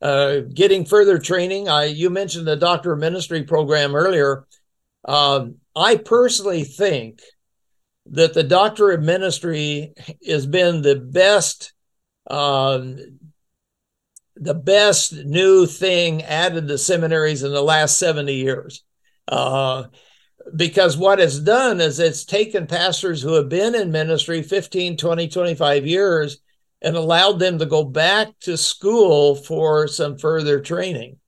Uh, 0.00 0.42
getting 0.54 0.84
further 0.84 1.18
training. 1.18 1.68
I 1.68 1.86
you 1.86 2.08
mentioned 2.08 2.46
the 2.46 2.54
doctor 2.54 2.92
of 2.92 3.00
ministry 3.00 3.42
program 3.42 3.96
earlier. 3.96 4.46
Um, 5.04 5.56
I 5.74 5.96
personally 5.96 6.62
think 6.62 7.20
that 8.06 8.34
the 8.34 8.44
doctor 8.44 8.92
of 8.92 9.02
ministry 9.02 9.92
has 10.24 10.46
been 10.46 10.82
the 10.82 10.96
best 10.96 11.72
um, 12.30 13.18
the 14.36 14.54
best 14.54 15.12
new 15.12 15.66
thing 15.66 16.22
added 16.22 16.68
to 16.68 16.78
seminaries 16.78 17.42
in 17.42 17.52
the 17.52 17.62
last 17.62 17.98
70 17.98 18.34
years. 18.34 18.82
Uh, 19.28 19.84
because 20.56 20.96
what 20.96 21.20
it's 21.20 21.38
done 21.38 21.80
is 21.80 22.00
it's 22.00 22.24
taken 22.24 22.66
pastors 22.66 23.22
who 23.22 23.34
have 23.34 23.48
been 23.48 23.74
in 23.74 23.92
ministry 23.92 24.42
15 24.42 24.96
20 24.96 25.28
25 25.28 25.86
years 25.86 26.38
and 26.80 26.96
allowed 26.96 27.38
them 27.38 27.58
to 27.58 27.66
go 27.66 27.84
back 27.84 28.28
to 28.40 28.56
school 28.56 29.36
for 29.36 29.86
some 29.86 30.18
further 30.18 30.60
training. 30.60 31.18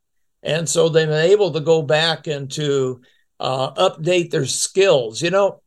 And 0.42 0.68
so 0.68 0.88
they've 0.88 1.06
been 1.06 1.30
able 1.30 1.52
to 1.52 1.60
go 1.60 1.82
back 1.82 2.26
and 2.26 2.50
to 2.52 3.02
uh, 3.38 3.72
update 3.74 4.30
their 4.30 4.46
skills. 4.46 5.22
You 5.22 5.30
know 5.30 5.60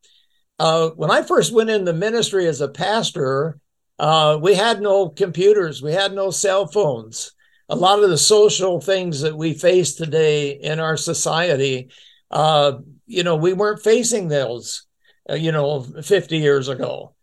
uh, 0.59 0.89
when 0.91 1.11
I 1.11 1.21
first 1.21 1.53
went 1.53 1.69
into 1.69 1.93
ministry 1.93 2.47
as 2.47 2.61
a 2.61 2.67
pastor, 2.67 3.59
uh, 3.99 4.37
we 4.41 4.55
had 4.55 4.81
no 4.81 5.09
computers, 5.09 5.81
we 5.81 5.93
had 5.93 6.13
no 6.13 6.31
cell 6.31 6.67
phones. 6.67 7.31
A 7.69 7.75
lot 7.75 8.01
of 8.01 8.09
the 8.09 8.17
social 8.17 8.79
things 8.79 9.21
that 9.21 9.35
we 9.35 9.53
face 9.53 9.95
today 9.95 10.51
in 10.51 10.79
our 10.79 10.95
society, 10.95 11.89
uh, 12.31 12.73
you 13.05 13.23
know, 13.23 13.35
we 13.35 13.53
weren't 13.53 13.81
facing 13.81 14.27
those, 14.27 14.85
uh, 15.29 15.35
you 15.35 15.51
know, 15.51 15.81
50 15.81 16.37
years 16.37 16.69
ago. 16.69 17.13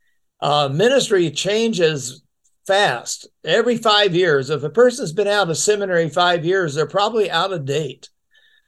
Uh, 0.41 0.69
ministry 0.69 1.31
changes 1.31 2.23
fast 2.67 3.27
every 3.43 3.79
five 3.79 4.15
years. 4.15 4.51
If 4.51 4.63
a 4.63 4.71
person's 4.71 5.13
been 5.13 5.29
out 5.29 5.49
of 5.49 5.57
seminary 5.57 6.11
five 6.11 6.45
years, 6.45 6.75
they're 6.75 6.87
probably 6.87 7.31
out 7.31 7.53
of 7.53 7.65
date. 7.65 8.11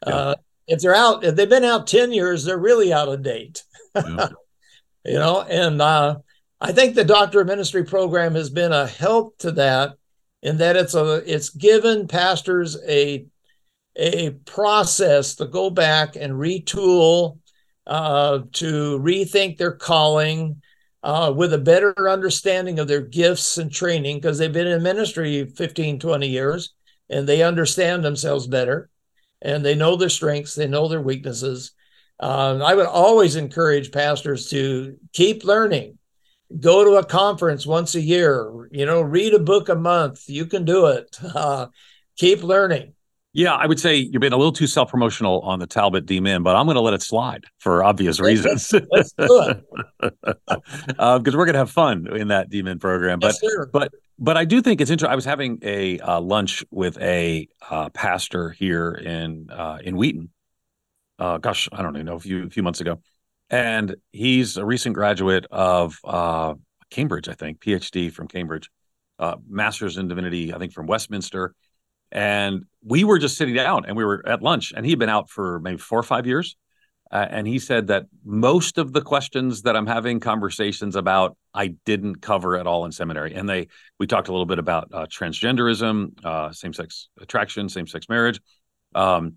Yeah. 0.07 0.14
Uh, 0.14 0.35
if 0.66 0.81
they're 0.81 0.95
out, 0.95 1.25
if 1.25 1.37
they've 1.37 1.49
been 1.49 1.64
out 1.64 1.87
10 1.87 2.12
years, 2.12 2.45
they're 2.45 2.57
really 2.57 2.92
out 2.92 3.09
of 3.09 3.23
date. 3.23 3.62
Yeah 3.95 4.29
you 5.07 5.14
know, 5.14 5.42
and 5.42 5.81
uh, 5.81 6.16
I 6.66 6.72
think 6.72 6.96
the 6.96 7.05
doctor 7.05 7.40
of 7.40 7.46
ministry 7.46 7.85
program 7.85 8.35
has 8.35 8.50
been 8.50 8.72
a 8.72 8.88
help 8.88 9.38
to 9.38 9.52
that 9.52 9.94
in 10.42 10.57
that 10.57 10.74
it's 10.74 10.96
a 10.96 11.22
it's 11.24 11.50
given 11.50 12.09
pastors 12.09 12.76
a 12.88 13.24
a 13.94 14.31
process 14.31 15.37
to 15.37 15.46
go 15.46 15.70
back 15.70 16.16
and 16.16 16.33
retool 16.33 17.38
uh, 17.87 18.40
to 18.55 18.98
rethink 18.98 19.59
their 19.59 19.70
calling 19.70 20.61
uh, 21.05 21.33
with 21.37 21.52
a 21.52 21.59
better 21.59 22.11
understanding 22.11 22.81
of 22.81 22.88
their 22.88 23.00
gifts 23.00 23.59
and 23.59 23.70
training 23.70 24.16
because 24.16 24.37
they've 24.37 24.52
been 24.52 24.66
in 24.66 24.83
ministry 24.83 25.46
15 25.46 26.00
20 26.00 26.26
years 26.26 26.74
and 27.09 27.29
they 27.29 27.44
understand 27.44 28.05
themselves 28.05 28.48
better 28.48 28.90
and 29.40 29.64
they 29.64 29.76
know 29.76 29.94
their 29.94 30.09
strengths 30.09 30.57
they 30.57 30.66
know 30.66 30.88
their 30.88 31.00
weaknesses 31.00 31.70
um, 32.18 32.61
I 32.61 32.74
would 32.74 32.87
always 32.87 33.37
encourage 33.37 33.92
pastors 33.92 34.48
to 34.48 34.96
keep 35.12 35.44
learning. 35.44 35.98
Go 36.61 36.85
to 36.85 36.96
a 36.96 37.04
conference 37.04 37.66
once 37.66 37.94
a 37.94 38.00
year. 38.00 38.68
You 38.70 38.87
know, 38.87 39.00
read 39.00 39.35
a 39.35 39.38
book 39.38 39.68
a 39.68 39.74
month. 39.74 40.28
You 40.28 40.46
can 40.46 40.64
do 40.64 40.87
it. 40.87 41.18
Uh, 41.22 41.66
keep 42.16 42.42
learning. 42.42 42.94
Yeah, 43.37 43.52
I 43.52 43.66
would 43.66 43.78
say 43.78 43.96
you're 43.96 44.20
being 44.20 44.32
a 44.32 44.37
little 44.38 44.50
too 44.50 44.66
self 44.66 44.90
promotional 44.90 45.40
on 45.40 45.59
the 45.59 45.66
Talbot 45.66 46.06
D 46.06 46.20
but 46.20 46.56
I'm 46.56 46.64
going 46.64 46.76
to 46.76 46.80
let 46.80 46.94
it 46.94 47.02
slide 47.02 47.44
for 47.59 47.85
obvious 47.85 48.18
reasons. 48.18 48.72
Let's, 48.90 49.12
do 49.12 49.42
it 49.42 49.62
because 50.00 50.94
uh, 50.98 51.20
we're 51.22 51.30
going 51.44 51.52
to 51.52 51.59
have 51.59 51.70
fun 51.70 52.06
in 52.16 52.28
that 52.28 52.48
D 52.48 52.62
program. 52.76 53.18
But 53.18 53.37
yes, 53.42 53.66
but 53.70 53.92
but 54.18 54.38
I 54.38 54.46
do 54.46 54.62
think 54.62 54.80
it's 54.80 54.90
interesting. 54.90 55.12
I 55.12 55.16
was 55.16 55.26
having 55.26 55.59
a 55.61 55.98
uh, 55.98 56.18
lunch 56.18 56.64
with 56.70 56.96
a 56.98 57.46
uh, 57.70 57.90
pastor 57.90 58.52
here 58.52 58.92
in 58.92 59.50
uh, 59.50 59.80
in 59.85 59.98
Wheaton. 59.98 60.30
Uh, 61.18 61.37
gosh, 61.37 61.68
I 61.72 61.82
don't 61.82 61.94
even 61.94 62.06
know 62.06 62.14
a 62.14 62.20
few 62.20 62.46
a 62.46 62.48
few 62.50 62.62
months 62.62 62.80
ago, 62.80 63.02
and 63.50 63.96
he's 64.12 64.56
a 64.56 64.64
recent 64.64 64.94
graduate 64.94 65.46
of 65.50 65.96
uh, 66.04 66.54
Cambridge, 66.90 67.28
I 67.28 67.35
think, 67.35 67.61
PhD 67.61 68.12
from 68.12 68.28
Cambridge, 68.28 68.70
uh, 69.18 69.37
master's 69.48 69.96
in 69.96 70.09
divinity, 70.09 70.52
I 70.52 70.59
think 70.59 70.72
from 70.72 70.87
Westminster 70.87 71.54
and 72.12 72.64
we 72.85 73.04
were 73.04 73.18
just 73.18 73.37
sitting 73.37 73.54
down 73.54 73.85
and 73.87 73.96
we 73.96 74.04
were 74.04 74.26
at 74.26 74.42
lunch, 74.42 74.72
and 74.74 74.87
he'd 74.87 74.98
been 74.98 75.09
out 75.09 75.28
for 75.30 75.61
maybe 75.61 75.78
four 75.78 75.98
or 75.98 76.04
five 76.04 76.26
years. 76.26 76.56
Uh, 77.12 77.24
and 77.30 77.46
he 77.46 77.61
said 77.61 77.87
that 77.87 78.06
most 78.24 78.78
of 78.78 78.92
the 78.92 79.00
questions 79.00 79.62
that 79.62 79.76
I'm 79.76 79.87
having 79.87 80.18
conversations 80.18 80.96
about, 80.96 81.37
I 81.54 81.68
didn't 81.85 82.20
cover 82.20 82.56
at 82.56 82.66
all 82.66 82.85
in 82.85 82.90
seminary. 82.90 83.32
And 83.35 83.48
they, 83.48 83.68
we 84.00 84.09
talked 84.09 84.26
a 84.26 84.32
little 84.32 84.46
bit 84.46 84.59
about 84.59 84.88
uh, 84.92 85.06
transgenderism, 85.06 86.24
uh, 86.24 86.50
same-sex 86.50 87.09
attraction, 87.20 87.68
same-sex 87.68 88.09
marriage. 88.09 88.40
Um, 88.92 89.35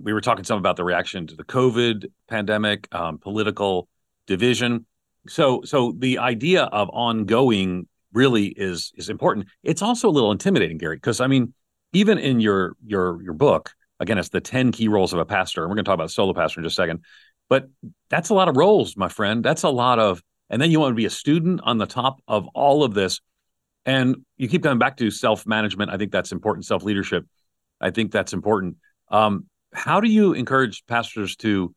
we 0.00 0.12
were 0.12 0.20
talking 0.20 0.44
some 0.44 0.58
about 0.58 0.76
the 0.76 0.84
reaction 0.84 1.26
to 1.26 1.36
the 1.36 1.44
COVID 1.44 2.06
pandemic, 2.28 2.88
um, 2.92 3.18
political 3.18 3.88
division. 4.26 4.86
So, 5.28 5.62
so 5.64 5.94
the 5.96 6.18
idea 6.18 6.64
of 6.64 6.88
ongoing 6.90 7.86
really 8.12 8.46
is 8.46 8.92
is 8.96 9.08
important. 9.08 9.46
It's 9.62 9.82
also 9.82 10.08
a 10.08 10.10
little 10.10 10.32
intimidating, 10.32 10.78
Gary, 10.78 10.96
because 10.96 11.20
I 11.20 11.26
mean, 11.26 11.54
even 11.92 12.18
in 12.18 12.40
your 12.40 12.76
your 12.84 13.22
your 13.22 13.34
book, 13.34 13.72
again, 14.00 14.18
it's 14.18 14.30
the 14.30 14.40
10 14.40 14.72
key 14.72 14.88
roles 14.88 15.12
of 15.12 15.18
a 15.20 15.24
pastor. 15.24 15.62
And 15.62 15.70
we're 15.70 15.76
going 15.76 15.84
to 15.84 15.88
talk 15.88 15.94
about 15.94 16.10
solo 16.10 16.34
pastor 16.34 16.60
in 16.60 16.64
just 16.64 16.78
a 16.78 16.82
second. 16.82 17.04
But 17.48 17.68
that's 18.10 18.30
a 18.30 18.34
lot 18.34 18.48
of 18.48 18.56
roles, 18.56 18.96
my 18.96 19.08
friend. 19.08 19.44
That's 19.44 19.62
a 19.62 19.70
lot 19.70 19.98
of, 19.98 20.22
and 20.50 20.60
then 20.60 20.70
you 20.70 20.80
want 20.80 20.92
to 20.92 20.96
be 20.96 21.06
a 21.06 21.10
student 21.10 21.60
on 21.62 21.78
the 21.78 21.86
top 21.86 22.20
of 22.26 22.46
all 22.48 22.84
of 22.84 22.94
this. 22.94 23.20
And 23.84 24.24
you 24.36 24.48
keep 24.48 24.62
coming 24.62 24.78
back 24.78 24.96
to 24.98 25.10
self 25.10 25.46
management. 25.46 25.90
I 25.90 25.96
think 25.96 26.12
that's 26.12 26.32
important. 26.32 26.66
Self 26.66 26.82
leadership. 26.82 27.26
I 27.80 27.90
think 27.90 28.12
that's 28.12 28.32
important. 28.32 28.76
Um, 29.08 29.46
how 29.72 30.00
do 30.00 30.08
you 30.08 30.32
encourage 30.32 30.84
pastors 30.86 31.36
to 31.36 31.74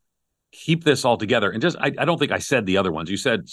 keep 0.52 0.84
this 0.84 1.06
all 1.06 1.18
together? 1.18 1.50
And 1.52 1.62
just, 1.62 1.78
I, 1.80 1.92
I 1.98 2.06
don't 2.06 2.18
think 2.18 2.32
I 2.32 2.40
said 2.40 2.66
the 2.66 2.78
other 2.78 2.92
ones. 2.92 3.10
You 3.10 3.18
said 3.18 3.46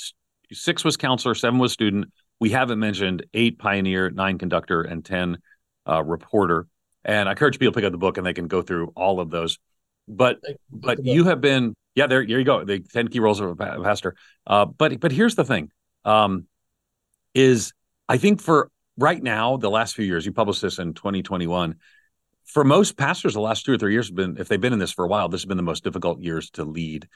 six 0.53 0.85
was 0.85 0.97
counselor, 0.97 1.35
seven 1.35 1.59
was 1.59 1.73
student. 1.73 2.07
We 2.41 2.51
haven't 2.51 2.79
mentioned 2.79 3.25
eight 3.35 3.59
pioneer, 3.59 4.11
nine 4.11 4.39
conductor, 4.39 4.83
and 4.83 5.05
10 5.05 5.39
uh, 5.89 6.03
reporter. 6.03 6.67
And 7.05 7.29
I 7.29 7.33
encourage 7.33 7.59
people 7.59 7.73
to 7.73 7.77
pick 7.77 7.85
up 7.85 7.93
the 7.93 7.99
book 7.99 8.17
and 8.17 8.27
they 8.27 8.35
can 8.35 8.49
go 8.49 8.63
through 8.63 8.93
all 8.95 9.21
of 9.21 9.31
those. 9.31 9.59
But 10.09 10.41
but 10.71 11.05
you 11.05 11.25
have 11.25 11.41
been 11.41 11.75
yeah 11.95 12.07
there 12.07 12.27
there 12.27 12.39
you 12.39 12.45
go 12.45 12.65
the 12.65 12.81
ten 12.81 13.09
key 13.09 13.21
roles 13.21 13.41
of 13.41 13.61
a 13.61 13.83
pastor. 13.83 14.15
Uh, 14.47 14.65
but 14.65 14.99
but 15.01 15.13
here's 15.13 15.35
the 15.37 15.45
thing, 15.45 15.71
um, 16.05 16.47
is 17.35 17.73
I 18.09 18.19
think 18.19 18.41
for 18.41 18.71
right 18.99 19.23
now 19.23 19.57
the 19.57 19.71
last 19.71 19.95
few 19.95 20.05
years 20.05 20.27
you 20.27 20.33
published 20.33 20.63
this 20.63 20.79
in 20.79 20.95
2021. 20.95 21.77
For 22.47 22.65
most 22.65 22.97
pastors, 22.97 23.35
the 23.35 23.41
last 23.41 23.65
two 23.65 23.73
or 23.73 23.79
three 23.79 23.93
years 23.93 24.09
have 24.09 24.17
been 24.17 24.37
if 24.39 24.49
they've 24.49 24.61
been 24.61 24.73
in 24.73 24.79
this 24.79 24.93
for 24.93 25.05
a 25.05 25.09
while, 25.09 25.29
this 25.29 25.43
has 25.43 25.47
been 25.47 25.57
the 25.57 25.63
most 25.63 25.85
difficult 25.85 26.21
years 26.21 26.51
to 26.51 26.65
lead. 26.65 27.09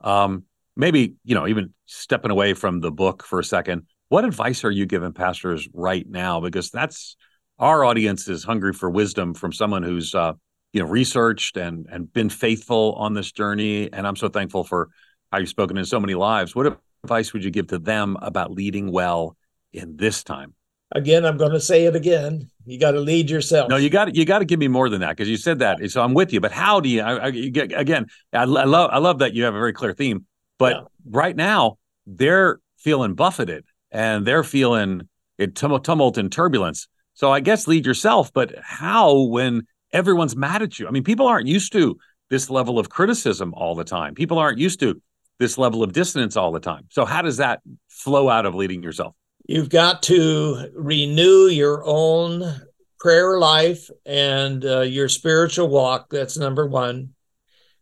Um, 0.00 0.44
maybe 0.76 1.14
you 1.24 1.34
know 1.34 1.46
even 1.46 1.72
stepping 1.86 2.30
away 2.30 2.54
from 2.54 2.80
the 2.80 2.90
book 2.90 3.22
for 3.24 3.38
a 3.38 3.44
second. 3.44 3.86
What 4.08 4.24
advice 4.24 4.64
are 4.64 4.70
you 4.70 4.86
giving 4.86 5.12
pastors 5.12 5.68
right 5.72 6.06
now? 6.08 6.40
Because 6.40 6.70
that's 6.70 7.16
our 7.58 7.84
audience 7.84 8.28
is 8.28 8.44
hungry 8.44 8.72
for 8.72 8.90
wisdom 8.90 9.34
from 9.34 9.52
someone 9.52 9.82
who's 9.82 10.14
uh, 10.14 10.34
you 10.72 10.80
know 10.80 10.88
researched 10.88 11.56
and 11.56 11.86
and 11.90 12.12
been 12.12 12.30
faithful 12.30 12.94
on 12.94 13.14
this 13.14 13.32
journey. 13.32 13.92
And 13.92 14.06
I'm 14.06 14.16
so 14.16 14.28
thankful 14.28 14.64
for 14.64 14.90
how 15.32 15.38
you've 15.38 15.48
spoken 15.48 15.76
in 15.76 15.84
so 15.84 16.00
many 16.00 16.14
lives. 16.14 16.54
What 16.54 16.78
advice 17.02 17.32
would 17.32 17.44
you 17.44 17.50
give 17.50 17.68
to 17.68 17.78
them 17.78 18.16
about 18.22 18.52
leading 18.52 18.90
well 18.90 19.36
in 19.72 19.96
this 19.96 20.22
time? 20.22 20.54
Again, 20.94 21.24
I'm 21.24 21.36
going 21.36 21.52
to 21.52 21.60
say 21.60 21.86
it 21.86 21.96
again. 21.96 22.48
You 22.66 22.78
got 22.78 22.92
to 22.92 23.00
lead 23.00 23.28
yourself. 23.28 23.68
No, 23.68 23.76
you 23.76 23.90
got 23.90 24.14
you 24.14 24.24
got 24.24 24.38
to 24.38 24.44
give 24.44 24.60
me 24.60 24.68
more 24.68 24.88
than 24.88 25.00
that 25.00 25.10
because 25.10 25.28
you 25.28 25.36
said 25.36 25.58
that. 25.58 25.90
So 25.90 26.02
I'm 26.02 26.14
with 26.14 26.32
you. 26.32 26.40
But 26.40 26.52
how 26.52 26.80
do 26.80 26.88
you? 26.88 27.02
I, 27.02 27.26
I, 27.26 27.28
again, 27.28 28.06
I, 28.32 28.42
I, 28.42 28.44
love 28.44 28.90
I 28.92 28.98
love 28.98 29.18
that 29.18 29.34
you 29.34 29.44
have 29.44 29.54
a 29.54 29.58
very 29.58 29.72
clear 29.72 29.92
theme. 29.92 30.24
But 30.58 30.74
yeah. 30.74 30.82
right 31.10 31.34
now, 31.34 31.78
they're 32.06 32.60
feeling 32.78 33.14
buffeted 33.14 33.64
and 33.90 34.24
they're 34.24 34.44
feeling 34.44 35.08
it 35.36 35.56
tumult 35.56 36.16
and 36.16 36.30
turbulence. 36.30 36.88
So 37.14 37.30
I 37.32 37.40
guess 37.40 37.66
lead 37.66 37.86
yourself, 37.86 38.32
but 38.32 38.54
how 38.62 39.22
when 39.22 39.66
everyone's 39.92 40.36
mad 40.36 40.62
at 40.62 40.78
you? 40.78 40.86
I 40.86 40.90
mean, 40.90 41.04
people 41.04 41.26
aren't 41.26 41.46
used 41.46 41.72
to 41.72 41.96
this 42.30 42.50
level 42.50 42.78
of 42.78 42.88
criticism 42.88 43.52
all 43.54 43.74
the 43.74 43.84
time. 43.84 44.14
People 44.14 44.38
aren't 44.38 44.58
used 44.58 44.80
to 44.80 45.00
this 45.38 45.58
level 45.58 45.82
of 45.82 45.92
dissonance 45.92 46.36
all 46.36 46.52
the 46.52 46.60
time. 46.60 46.86
So 46.90 47.04
how 47.04 47.22
does 47.22 47.38
that 47.38 47.60
flow 47.88 48.28
out 48.28 48.46
of 48.46 48.54
leading 48.54 48.82
yourself? 48.82 49.14
You've 49.46 49.68
got 49.68 50.02
to 50.04 50.70
renew 50.74 51.46
your 51.46 51.82
own 51.84 52.62
prayer 52.98 53.38
life 53.38 53.90
and 54.06 54.64
uh, 54.64 54.80
your 54.80 55.08
spiritual 55.08 55.68
walk. 55.68 56.08
That's 56.10 56.38
number 56.38 56.66
one. 56.66 57.10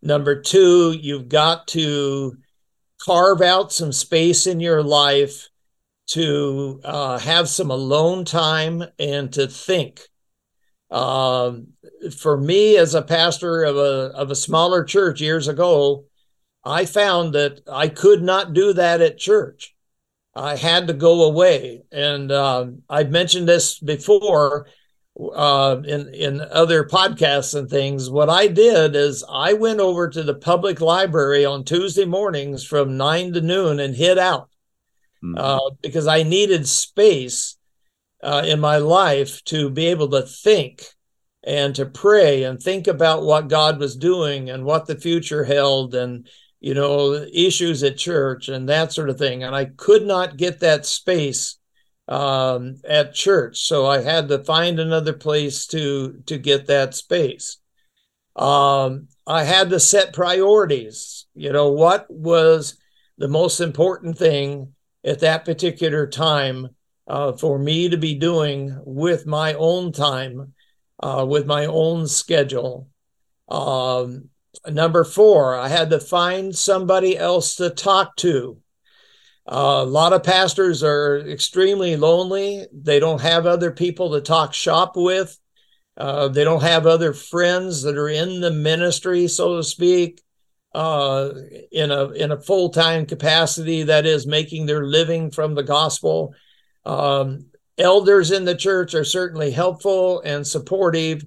Number 0.02 0.40
two, 0.40 0.90
you've 0.90 1.28
got 1.28 1.68
to 1.68 2.36
carve 3.00 3.40
out 3.40 3.72
some 3.72 3.92
space 3.92 4.48
in 4.48 4.58
your 4.58 4.82
life 4.82 5.48
to 6.08 6.80
uh, 6.84 7.18
have 7.18 7.48
some 7.48 7.70
alone 7.70 8.24
time 8.24 8.82
and 8.98 9.32
to 9.32 9.46
think. 9.46 10.00
Um, 10.90 11.68
for 12.18 12.36
me, 12.36 12.76
as 12.76 12.94
a 12.94 13.02
pastor 13.02 13.62
of 13.62 13.76
a 13.76 14.12
of 14.14 14.30
a 14.30 14.36
smaller 14.36 14.84
church 14.84 15.20
years 15.20 15.46
ago, 15.46 16.06
I 16.64 16.84
found 16.84 17.34
that 17.34 17.60
I 17.70 17.88
could 17.88 18.22
not 18.22 18.52
do 18.52 18.72
that 18.72 19.00
at 19.00 19.16
church. 19.16 19.71
I 20.34 20.56
had 20.56 20.86
to 20.86 20.94
go 20.94 21.24
away, 21.24 21.82
and 21.92 22.32
uh, 22.32 22.66
I've 22.88 23.10
mentioned 23.10 23.48
this 23.48 23.78
before 23.78 24.66
uh, 25.18 25.82
in 25.84 26.08
in 26.14 26.40
other 26.40 26.84
podcasts 26.84 27.54
and 27.54 27.68
things. 27.68 28.08
What 28.08 28.30
I 28.30 28.46
did 28.46 28.96
is 28.96 29.24
I 29.28 29.52
went 29.52 29.80
over 29.80 30.08
to 30.08 30.22
the 30.22 30.34
public 30.34 30.80
library 30.80 31.44
on 31.44 31.64
Tuesday 31.64 32.06
mornings 32.06 32.64
from 32.64 32.96
nine 32.96 33.32
to 33.34 33.40
noon 33.40 33.78
and 33.78 33.94
hid 33.94 34.18
out 34.18 34.48
mm-hmm. 35.22 35.34
uh, 35.36 35.70
because 35.82 36.06
I 36.06 36.22
needed 36.22 36.66
space 36.66 37.56
uh, 38.22 38.42
in 38.46 38.60
my 38.60 38.78
life 38.78 39.44
to 39.44 39.68
be 39.68 39.86
able 39.86 40.08
to 40.10 40.22
think 40.22 40.84
and 41.44 41.74
to 41.74 41.86
pray 41.86 42.44
and 42.44 42.60
think 42.60 42.86
about 42.86 43.24
what 43.24 43.48
God 43.48 43.78
was 43.78 43.96
doing 43.96 44.48
and 44.48 44.64
what 44.64 44.86
the 44.86 44.96
future 44.96 45.44
held 45.44 45.94
and 45.94 46.28
you 46.62 46.74
know 46.74 47.12
issues 47.34 47.82
at 47.82 47.98
church 47.98 48.48
and 48.48 48.68
that 48.68 48.92
sort 48.92 49.10
of 49.10 49.18
thing. 49.18 49.42
And 49.42 49.54
I 49.54 49.66
could 49.66 50.04
not 50.04 50.36
get 50.36 50.60
that 50.60 50.86
space 50.86 51.58
um, 52.06 52.76
at 52.88 53.14
church. 53.14 53.66
So 53.66 53.84
I 53.84 54.00
had 54.00 54.28
to 54.28 54.44
find 54.44 54.78
another 54.78 55.12
place 55.12 55.66
to 55.68 56.22
to 56.26 56.38
get 56.38 56.68
that 56.68 56.94
space. 56.94 57.58
Um, 58.36 59.08
I 59.26 59.42
had 59.42 59.70
to 59.70 59.80
set 59.80 60.14
priorities. 60.14 61.26
You 61.34 61.52
know 61.52 61.70
what 61.72 62.06
was 62.08 62.78
the 63.18 63.28
most 63.28 63.60
important 63.60 64.16
thing 64.16 64.72
at 65.04 65.18
that 65.18 65.44
particular 65.44 66.06
time 66.06 66.68
uh, 67.08 67.32
for 67.32 67.58
me 67.58 67.88
to 67.88 67.96
be 67.96 68.14
doing 68.14 68.80
with 68.84 69.26
my 69.26 69.54
own 69.54 69.90
time, 69.90 70.54
uh, 71.02 71.26
with 71.28 71.44
my 71.44 71.66
own 71.66 72.06
schedule. 72.06 72.88
Um, 73.48 74.28
number 74.68 75.04
four, 75.04 75.56
I 75.56 75.68
had 75.68 75.90
to 75.90 76.00
find 76.00 76.54
somebody 76.54 77.16
else 77.16 77.56
to 77.56 77.70
talk 77.70 78.16
to. 78.16 78.58
Uh, 79.46 79.80
a 79.82 79.84
lot 79.84 80.12
of 80.12 80.22
pastors 80.22 80.82
are 80.82 81.18
extremely 81.18 81.96
lonely. 81.96 82.66
They 82.72 83.00
don't 83.00 83.20
have 83.20 83.44
other 83.44 83.72
people 83.72 84.12
to 84.12 84.20
talk 84.20 84.54
shop 84.54 84.92
with. 84.96 85.36
Uh, 85.96 86.28
they 86.28 86.44
don't 86.44 86.62
have 86.62 86.86
other 86.86 87.12
friends 87.12 87.82
that 87.82 87.98
are 87.98 88.08
in 88.08 88.40
the 88.40 88.50
ministry, 88.50 89.28
so 89.28 89.56
to 89.56 89.64
speak 89.64 90.22
uh, 90.74 91.30
in 91.70 91.90
a 91.90 92.10
in 92.10 92.32
a 92.32 92.40
full 92.40 92.70
time 92.70 93.04
capacity, 93.04 93.82
that 93.84 94.06
is, 94.06 94.26
making 94.26 94.66
their 94.66 94.84
living 94.84 95.30
from 95.30 95.54
the 95.54 95.62
gospel. 95.62 96.34
Um, 96.84 97.46
elders 97.78 98.30
in 98.30 98.44
the 98.44 98.54
church 98.54 98.94
are 98.94 99.04
certainly 99.04 99.50
helpful 99.50 100.20
and 100.20 100.46
supportive, 100.46 101.24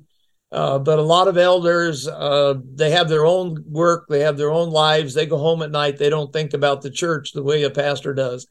uh, 0.56 0.80
but 0.80 1.00
a 1.00 1.02
lot 1.02 1.28
of 1.28 1.38
elders 1.38 2.08
uh, 2.08 2.54
they 2.76 2.90
have 2.90 3.10
their 3.10 3.26
own 3.26 3.62
work, 3.68 4.06
they 4.08 4.22
have 4.22 4.38
their 4.38 4.52
own 4.52 4.70
lives. 4.70 5.14
They 5.14 5.26
go 5.26 5.38
home 5.38 5.62
at 5.62 5.70
night. 5.70 5.98
They 5.98 6.10
don't 6.10 6.32
think 6.32 6.54
about 6.54 6.82
the 6.82 6.90
church 6.90 7.34
the 7.34 7.44
way 7.44 7.64
a 7.64 7.70
pastor 7.70 8.14
does. 8.14 8.48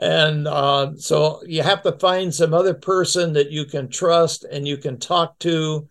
And 0.00 0.48
uh, 0.48 0.96
so 0.96 1.42
you 1.46 1.62
have 1.62 1.82
to 1.84 1.92
find 1.92 2.34
some 2.34 2.52
other 2.52 2.74
person 2.74 3.34
that 3.34 3.52
you 3.52 3.66
can 3.66 3.88
trust 3.88 4.42
and 4.42 4.66
you 4.66 4.76
can 4.76 4.98
talk 4.98 5.38
to 5.40 5.88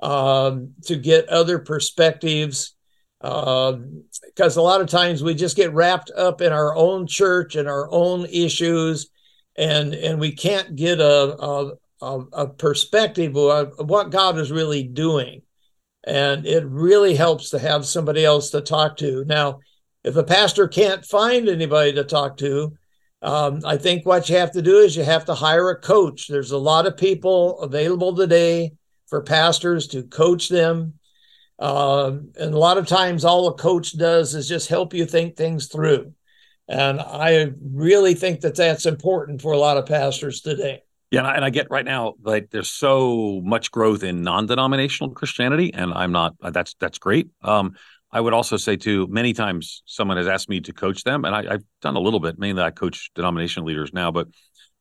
um, 0.00 0.72
to 0.86 0.96
get 0.96 1.28
other 1.28 1.58
perspectives 1.58 2.74
because 3.20 4.56
um, 4.56 4.60
a 4.60 4.62
lot 4.62 4.80
of 4.80 4.88
times 4.88 5.22
we 5.22 5.34
just 5.34 5.56
get 5.56 5.74
wrapped 5.74 6.10
up 6.16 6.40
in 6.40 6.54
our 6.54 6.74
own 6.74 7.06
church 7.06 7.54
and 7.54 7.68
our 7.68 7.86
own 7.92 8.24
issues, 8.32 9.10
and 9.58 9.92
and 9.92 10.18
we 10.18 10.32
can't 10.32 10.74
get 10.74 11.00
a 11.00 11.36
a, 11.38 11.72
a 12.02 12.48
perspective 12.48 13.36
of 13.36 13.88
what 13.88 14.10
God 14.10 14.38
is 14.38 14.50
really 14.50 14.82
doing. 14.82 15.42
And 16.04 16.46
it 16.46 16.64
really 16.66 17.14
helps 17.14 17.50
to 17.50 17.58
have 17.58 17.86
somebody 17.86 18.24
else 18.24 18.50
to 18.50 18.60
talk 18.60 18.96
to. 18.98 19.24
Now, 19.24 19.60
if 20.02 20.16
a 20.16 20.24
pastor 20.24 20.66
can't 20.66 21.04
find 21.04 21.48
anybody 21.48 21.92
to 21.92 22.04
talk 22.04 22.36
to, 22.38 22.76
um, 23.22 23.60
I 23.64 23.76
think 23.76 24.04
what 24.04 24.28
you 24.28 24.36
have 24.36 24.50
to 24.52 24.62
do 24.62 24.78
is 24.78 24.96
you 24.96 25.04
have 25.04 25.26
to 25.26 25.34
hire 25.34 25.70
a 25.70 25.80
coach. 25.80 26.26
There's 26.26 26.50
a 26.50 26.58
lot 26.58 26.86
of 26.86 26.96
people 26.96 27.60
available 27.60 28.16
today 28.16 28.72
for 29.06 29.22
pastors 29.22 29.86
to 29.88 30.02
coach 30.02 30.48
them. 30.48 30.94
Um, 31.60 32.32
and 32.36 32.52
a 32.52 32.58
lot 32.58 32.78
of 32.78 32.88
times, 32.88 33.24
all 33.24 33.46
a 33.46 33.54
coach 33.54 33.96
does 33.96 34.34
is 34.34 34.48
just 34.48 34.68
help 34.68 34.92
you 34.92 35.06
think 35.06 35.36
things 35.36 35.68
through. 35.68 36.12
And 36.66 37.00
I 37.00 37.52
really 37.62 38.14
think 38.14 38.40
that 38.40 38.56
that's 38.56 38.86
important 38.86 39.40
for 39.40 39.52
a 39.52 39.58
lot 39.58 39.76
of 39.76 39.86
pastors 39.86 40.40
today. 40.40 40.82
Yeah, 41.12 41.28
and 41.28 41.44
I 41.44 41.50
get 41.50 41.70
right 41.70 41.84
now 41.84 42.14
like 42.22 42.48
there's 42.48 42.70
so 42.70 43.42
much 43.44 43.70
growth 43.70 44.02
in 44.02 44.22
non-denominational 44.22 45.12
Christianity, 45.12 45.72
and 45.74 45.92
I'm 45.92 46.10
not. 46.10 46.34
That's 46.40 46.74
that's 46.80 46.98
great. 46.98 47.28
Um, 47.42 47.74
I 48.10 48.18
would 48.18 48.32
also 48.32 48.56
say 48.56 48.76
too, 48.76 49.06
many 49.10 49.34
times 49.34 49.82
someone 49.84 50.16
has 50.16 50.26
asked 50.26 50.48
me 50.48 50.62
to 50.62 50.72
coach 50.72 51.04
them, 51.04 51.26
and 51.26 51.34
I, 51.34 51.52
have 51.52 51.64
done 51.82 51.96
a 51.96 52.00
little 52.00 52.18
bit. 52.18 52.38
Mainly, 52.38 52.62
I 52.62 52.70
coach 52.70 53.10
denomination 53.14 53.66
leaders 53.66 53.92
now, 53.92 54.10
but 54.10 54.28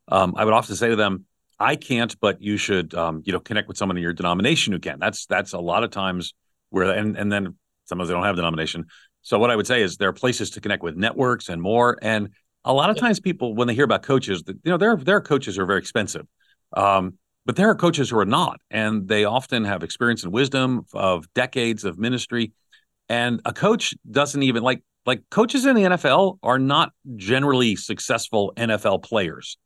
um, 0.07 0.33
I 0.37 0.45
would 0.45 0.53
often 0.53 0.77
say 0.77 0.87
to 0.87 0.95
them, 0.95 1.25
"I 1.59 1.75
can't, 1.75 2.17
but 2.21 2.41
you 2.41 2.55
should, 2.55 2.93
um, 2.93 3.23
you 3.25 3.33
know, 3.33 3.41
connect 3.41 3.67
with 3.67 3.75
someone 3.75 3.97
in 3.97 4.03
your 4.03 4.13
denomination 4.13 4.71
who 4.71 4.79
can." 4.79 4.99
That's 4.99 5.25
that's 5.25 5.51
a 5.51 5.59
lot 5.59 5.83
of 5.83 5.91
times 5.91 6.33
where, 6.69 6.97
and 6.97 7.17
and 7.17 7.29
then 7.29 7.57
sometimes 7.83 8.07
they 8.07 8.13
don't 8.13 8.23
have 8.23 8.37
denomination. 8.37 8.85
So 9.21 9.37
what 9.37 9.51
I 9.51 9.57
would 9.57 9.67
say 9.67 9.81
is 9.81 9.97
there 9.97 10.09
are 10.09 10.13
places 10.13 10.51
to 10.51 10.61
connect 10.61 10.81
with 10.81 10.95
networks 10.95 11.49
and 11.49 11.61
more. 11.61 11.97
And 12.01 12.29
a 12.63 12.73
lot 12.73 12.89
of 12.89 12.97
times, 12.97 13.19
people 13.19 13.55
when 13.55 13.67
they 13.67 13.75
hear 13.75 13.85
about 13.85 14.03
coaches, 14.03 14.43
you 14.47 14.59
know, 14.65 14.77
there 14.77 14.97
are 15.07 15.21
coaches 15.21 15.57
are 15.57 15.65
very 15.65 15.79
expensive. 15.79 16.25
Um, 16.73 17.17
but 17.45 17.55
there 17.55 17.69
are 17.69 17.75
coaches 17.75 18.11
who 18.11 18.19
are 18.19 18.25
not, 18.25 18.61
and 18.69 19.07
they 19.07 19.25
often 19.25 19.65
have 19.65 19.81
experience 19.81 20.23
and 20.23 20.31
wisdom 20.31 20.85
of 20.93 21.31
decades 21.33 21.85
of 21.85 21.97
ministry 21.97 22.53
and 23.11 23.41
a 23.43 23.51
coach 23.51 23.93
doesn't 24.09 24.41
even 24.41 24.63
like 24.63 24.81
like 25.05 25.21
coaches 25.29 25.65
in 25.65 25.75
the 25.75 25.83
NFL 25.83 26.37
are 26.41 26.59
not 26.59 26.93
generally 27.17 27.75
successful 27.75 28.53
NFL 28.55 29.03
players. 29.03 29.57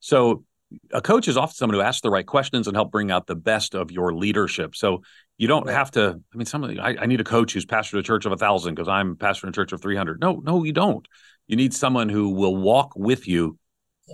So 0.00 0.44
a 0.92 1.00
coach 1.00 1.28
is 1.28 1.36
often 1.36 1.54
someone 1.54 1.74
who 1.74 1.80
asks 1.80 2.00
the 2.00 2.10
right 2.10 2.26
questions 2.26 2.66
and 2.66 2.76
help 2.76 2.90
bring 2.90 3.12
out 3.12 3.28
the 3.28 3.36
best 3.36 3.76
of 3.76 3.92
your 3.92 4.14
leadership. 4.14 4.74
So 4.74 5.02
you 5.36 5.46
don't 5.46 5.68
have 5.68 5.92
to. 5.92 6.20
I 6.34 6.36
mean, 6.36 6.46
somebody 6.46 6.80
I, 6.80 6.96
I 7.02 7.06
need 7.06 7.20
a 7.20 7.24
coach 7.24 7.52
who's 7.52 7.64
pastor 7.64 7.98
of 7.98 8.00
a 8.00 8.06
church 8.06 8.26
of 8.26 8.32
a 8.32 8.36
thousand 8.36 8.74
because 8.74 8.88
I'm 8.88 9.14
pastor 9.14 9.46
in 9.46 9.50
a 9.50 9.52
church 9.52 9.72
of 9.72 9.80
three 9.80 9.96
hundred. 9.96 10.20
No, 10.20 10.42
no, 10.42 10.64
you 10.64 10.72
don't. 10.72 11.06
You 11.48 11.56
need 11.56 11.74
someone 11.74 12.08
who 12.08 12.30
will 12.30 12.56
walk 12.56 12.92
with 12.94 13.26
you 13.26 13.58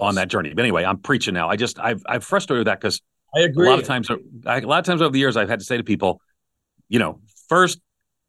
on 0.01 0.15
that 0.17 0.29
journey. 0.29 0.53
But 0.55 0.63
anyway, 0.63 0.85
I'm 0.85 0.99
preaching 0.99 1.35
now. 1.35 1.49
I 1.49 1.57
just 1.57 1.79
I've 1.79 2.03
I've 2.07 2.25
frustrated 2.25 2.61
with 2.61 2.67
that 2.67 2.81
because 2.81 3.03
I 3.35 3.41
agree. 3.41 3.67
A 3.67 3.71
lot 3.71 3.79
of 3.79 3.87
times, 3.87 4.09
a 4.11 4.61
lot 4.61 4.79
of 4.79 4.85
times 4.85 5.03
over 5.03 5.13
the 5.13 5.19
years, 5.19 5.37
I've 5.37 5.49
had 5.49 5.59
to 5.59 5.65
say 5.65 5.77
to 5.77 5.85
people, 5.85 6.21
you 6.89 6.99
know, 6.99 7.21
first 7.49 7.81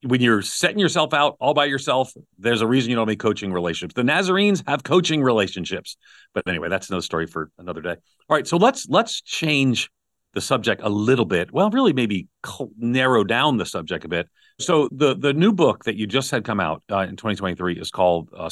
when 0.04 0.22
you're 0.22 0.42
setting 0.42 0.78
yourself 0.78 1.14
out 1.14 1.36
all 1.40 1.54
by 1.54 1.66
yourself, 1.66 2.14
there's 2.38 2.62
a 2.62 2.68
reason 2.68 2.90
you 2.90 2.96
don't 2.96 3.08
make 3.08 3.20
coaching 3.20 3.52
relationships. 3.52 3.94
The 3.96 4.04
Nazarenes 4.04 4.64
have 4.68 4.84
coaching 4.84 5.24
relationships. 5.24 5.98
But 6.34 6.48
anyway, 6.48 6.70
that's 6.70 6.90
another 6.90 7.02
story 7.02 7.26
for 7.28 7.50
another 7.58 7.82
day. 7.82 7.96
All 8.30 8.36
right, 8.36 8.46
so 8.46 8.58
let's 8.58 8.88
let's 8.90 9.22
change 9.22 9.90
the 10.34 10.42
subject 10.42 10.82
a 10.84 10.90
little 10.90 11.26
bit. 11.26 11.52
Well, 11.52 11.70
really 11.70 11.94
maybe 11.94 12.28
narrow 12.78 13.24
down 13.24 13.58
the 13.58 13.66
subject 13.66 14.06
a 14.06 14.08
bit. 14.08 14.30
So 14.60 14.88
the 14.92 15.16
the 15.16 15.34
new 15.34 15.52
book 15.52 15.84
that 15.84 15.96
you 15.96 16.08
just 16.08 16.32
had 16.32 16.46
come 16.46 16.60
out 16.60 16.82
uh, 16.90 17.00
in 17.00 17.18
2023 17.18 17.78
is 17.78 17.92
called 17.92 18.30
uh, 18.36 18.50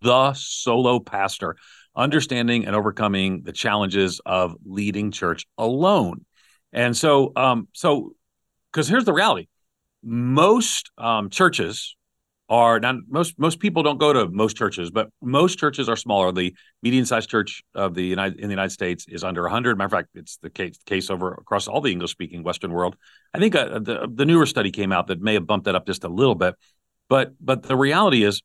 The 0.00 0.32
Solo 0.32 0.98
Pastor: 0.98 1.56
Understanding 1.94 2.66
and 2.66 2.74
Overcoming 2.74 3.42
the 3.42 3.52
Challenges 3.52 4.20
of 4.24 4.56
Leading 4.64 5.10
Church 5.10 5.46
Alone. 5.58 6.24
And 6.72 6.96
so 6.96 7.32
um 7.36 7.68
so 7.72 8.14
cuz 8.72 8.88
here's 8.88 9.04
the 9.04 9.12
reality 9.12 9.48
most 10.02 10.90
um, 10.96 11.30
churches 11.30 11.96
are 12.50 12.80
not 12.80 12.96
most 13.08 13.38
most 13.38 13.60
people 13.60 13.84
don't 13.84 13.98
go 13.98 14.12
to 14.12 14.28
most 14.28 14.56
churches, 14.56 14.90
but 14.90 15.08
most 15.22 15.56
churches 15.56 15.88
are 15.88 15.94
smaller. 15.96 16.32
The 16.32 16.54
median 16.82 17.06
sized 17.06 17.30
church 17.30 17.62
of 17.76 17.94
the 17.94 18.02
United 18.02 18.40
in 18.40 18.48
the 18.48 18.52
United 18.52 18.72
States 18.72 19.06
is 19.08 19.22
under 19.22 19.42
100. 19.42 19.78
Matter 19.78 19.86
of 19.86 19.92
fact, 19.92 20.08
it's 20.14 20.36
the 20.38 20.50
case, 20.50 20.76
case 20.84 21.10
over 21.10 21.32
across 21.32 21.68
all 21.68 21.80
the 21.80 21.92
English 21.92 22.10
speaking 22.10 22.42
Western 22.42 22.72
world. 22.72 22.96
I 23.32 23.38
think 23.38 23.54
uh, 23.54 23.78
the 23.78 24.10
the 24.12 24.26
newer 24.26 24.46
study 24.46 24.72
came 24.72 24.90
out 24.90 25.06
that 25.06 25.20
may 25.20 25.34
have 25.34 25.46
bumped 25.46 25.66
that 25.66 25.76
up 25.76 25.86
just 25.86 26.02
a 26.02 26.08
little 26.08 26.34
bit, 26.34 26.56
but 27.08 27.32
but 27.40 27.62
the 27.62 27.76
reality 27.76 28.24
is, 28.24 28.42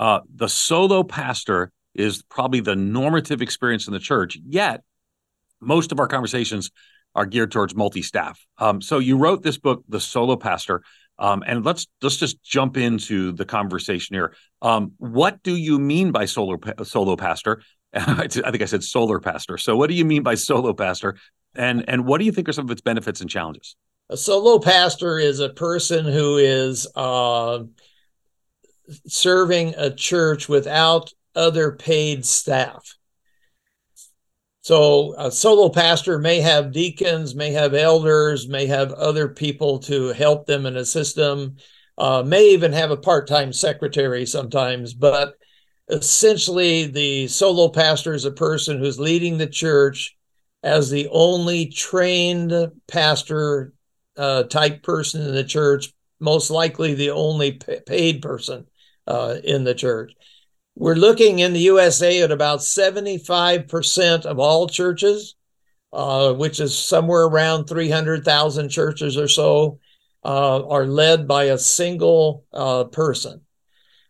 uh, 0.00 0.20
the 0.34 0.48
solo 0.48 1.04
pastor 1.04 1.70
is 1.94 2.24
probably 2.24 2.60
the 2.60 2.74
normative 2.76 3.42
experience 3.42 3.86
in 3.86 3.92
the 3.92 4.00
church. 4.00 4.36
Yet, 4.44 4.82
most 5.60 5.92
of 5.92 6.00
our 6.00 6.08
conversations 6.08 6.72
are 7.14 7.26
geared 7.26 7.50
towards 7.50 7.74
multi-staff. 7.74 8.44
Um, 8.58 8.82
so 8.82 8.98
you 8.98 9.16
wrote 9.16 9.42
this 9.42 9.56
book, 9.56 9.82
The 9.88 10.00
Solo 10.00 10.36
Pastor, 10.36 10.82
um, 11.18 11.42
and 11.46 11.64
let's 11.64 11.86
let's 12.02 12.16
just 12.16 12.42
jump 12.42 12.76
into 12.76 13.32
the 13.32 13.44
conversation 13.44 14.14
here. 14.14 14.34
Um, 14.62 14.92
what 14.98 15.42
do 15.42 15.56
you 15.56 15.78
mean 15.78 16.12
by 16.12 16.26
solo 16.26 16.58
solo 16.82 17.16
pastor? 17.16 17.62
I 17.94 18.28
think 18.28 18.62
I 18.62 18.66
said 18.66 18.84
solar 18.84 19.20
pastor. 19.20 19.58
So 19.58 19.76
what 19.76 19.88
do 19.88 19.94
you 19.94 20.04
mean 20.04 20.22
by 20.22 20.34
solo 20.34 20.74
pastor? 20.74 21.16
And 21.54 21.84
and 21.88 22.06
what 22.06 22.18
do 22.18 22.24
you 22.24 22.32
think 22.32 22.48
are 22.48 22.52
some 22.52 22.66
of 22.66 22.70
its 22.70 22.82
benefits 22.82 23.20
and 23.20 23.30
challenges? 23.30 23.76
A 24.10 24.16
solo 24.16 24.58
pastor 24.58 25.18
is 25.18 25.40
a 25.40 25.48
person 25.48 26.04
who 26.04 26.36
is 26.36 26.86
uh, 26.94 27.64
serving 29.06 29.74
a 29.76 29.90
church 29.90 30.48
without 30.48 31.12
other 31.34 31.72
paid 31.72 32.24
staff. 32.24 32.96
So 34.66 35.14
a 35.16 35.30
solo 35.30 35.68
pastor 35.68 36.18
may 36.18 36.40
have 36.40 36.72
deacons, 36.72 37.36
may 37.36 37.52
have 37.52 37.72
elders, 37.72 38.48
may 38.48 38.66
have 38.66 38.90
other 38.90 39.28
people 39.28 39.78
to 39.82 40.08
help 40.08 40.44
them 40.44 40.66
and 40.66 40.76
assist 40.76 41.14
them, 41.14 41.58
uh, 41.96 42.24
may 42.26 42.48
even 42.48 42.72
have 42.72 42.90
a 42.90 42.96
part-time 42.96 43.52
secretary 43.52 44.26
sometimes. 44.26 44.92
But 44.92 45.34
essentially, 45.88 46.86
the 46.86 47.28
solo 47.28 47.68
pastor 47.68 48.12
is 48.12 48.24
a 48.24 48.32
person 48.32 48.80
who's 48.80 48.98
leading 48.98 49.38
the 49.38 49.46
church 49.46 50.16
as 50.64 50.90
the 50.90 51.06
only 51.12 51.66
trained 51.66 52.52
pastor 52.88 53.72
uh, 54.16 54.42
type 54.42 54.82
person 54.82 55.22
in 55.22 55.32
the 55.32 55.44
church, 55.44 55.92
most 56.18 56.50
likely 56.50 56.94
the 56.94 57.10
only 57.10 57.52
paid 57.86 58.20
person 58.20 58.66
uh, 59.06 59.36
in 59.44 59.62
the 59.62 59.76
church. 59.76 60.12
We're 60.78 60.94
looking 60.94 61.38
in 61.38 61.54
the 61.54 61.60
USA 61.60 62.20
at 62.20 62.30
about 62.30 62.58
75% 62.58 64.26
of 64.26 64.38
all 64.38 64.68
churches, 64.68 65.34
uh, 65.90 66.34
which 66.34 66.60
is 66.60 66.78
somewhere 66.78 67.24
around 67.24 67.64
300,000 67.64 68.68
churches 68.68 69.16
or 69.16 69.26
so, 69.26 69.80
uh, 70.22 70.66
are 70.68 70.84
led 70.84 71.26
by 71.26 71.44
a 71.44 71.56
single 71.56 72.44
uh, 72.52 72.84
person. 72.84 73.40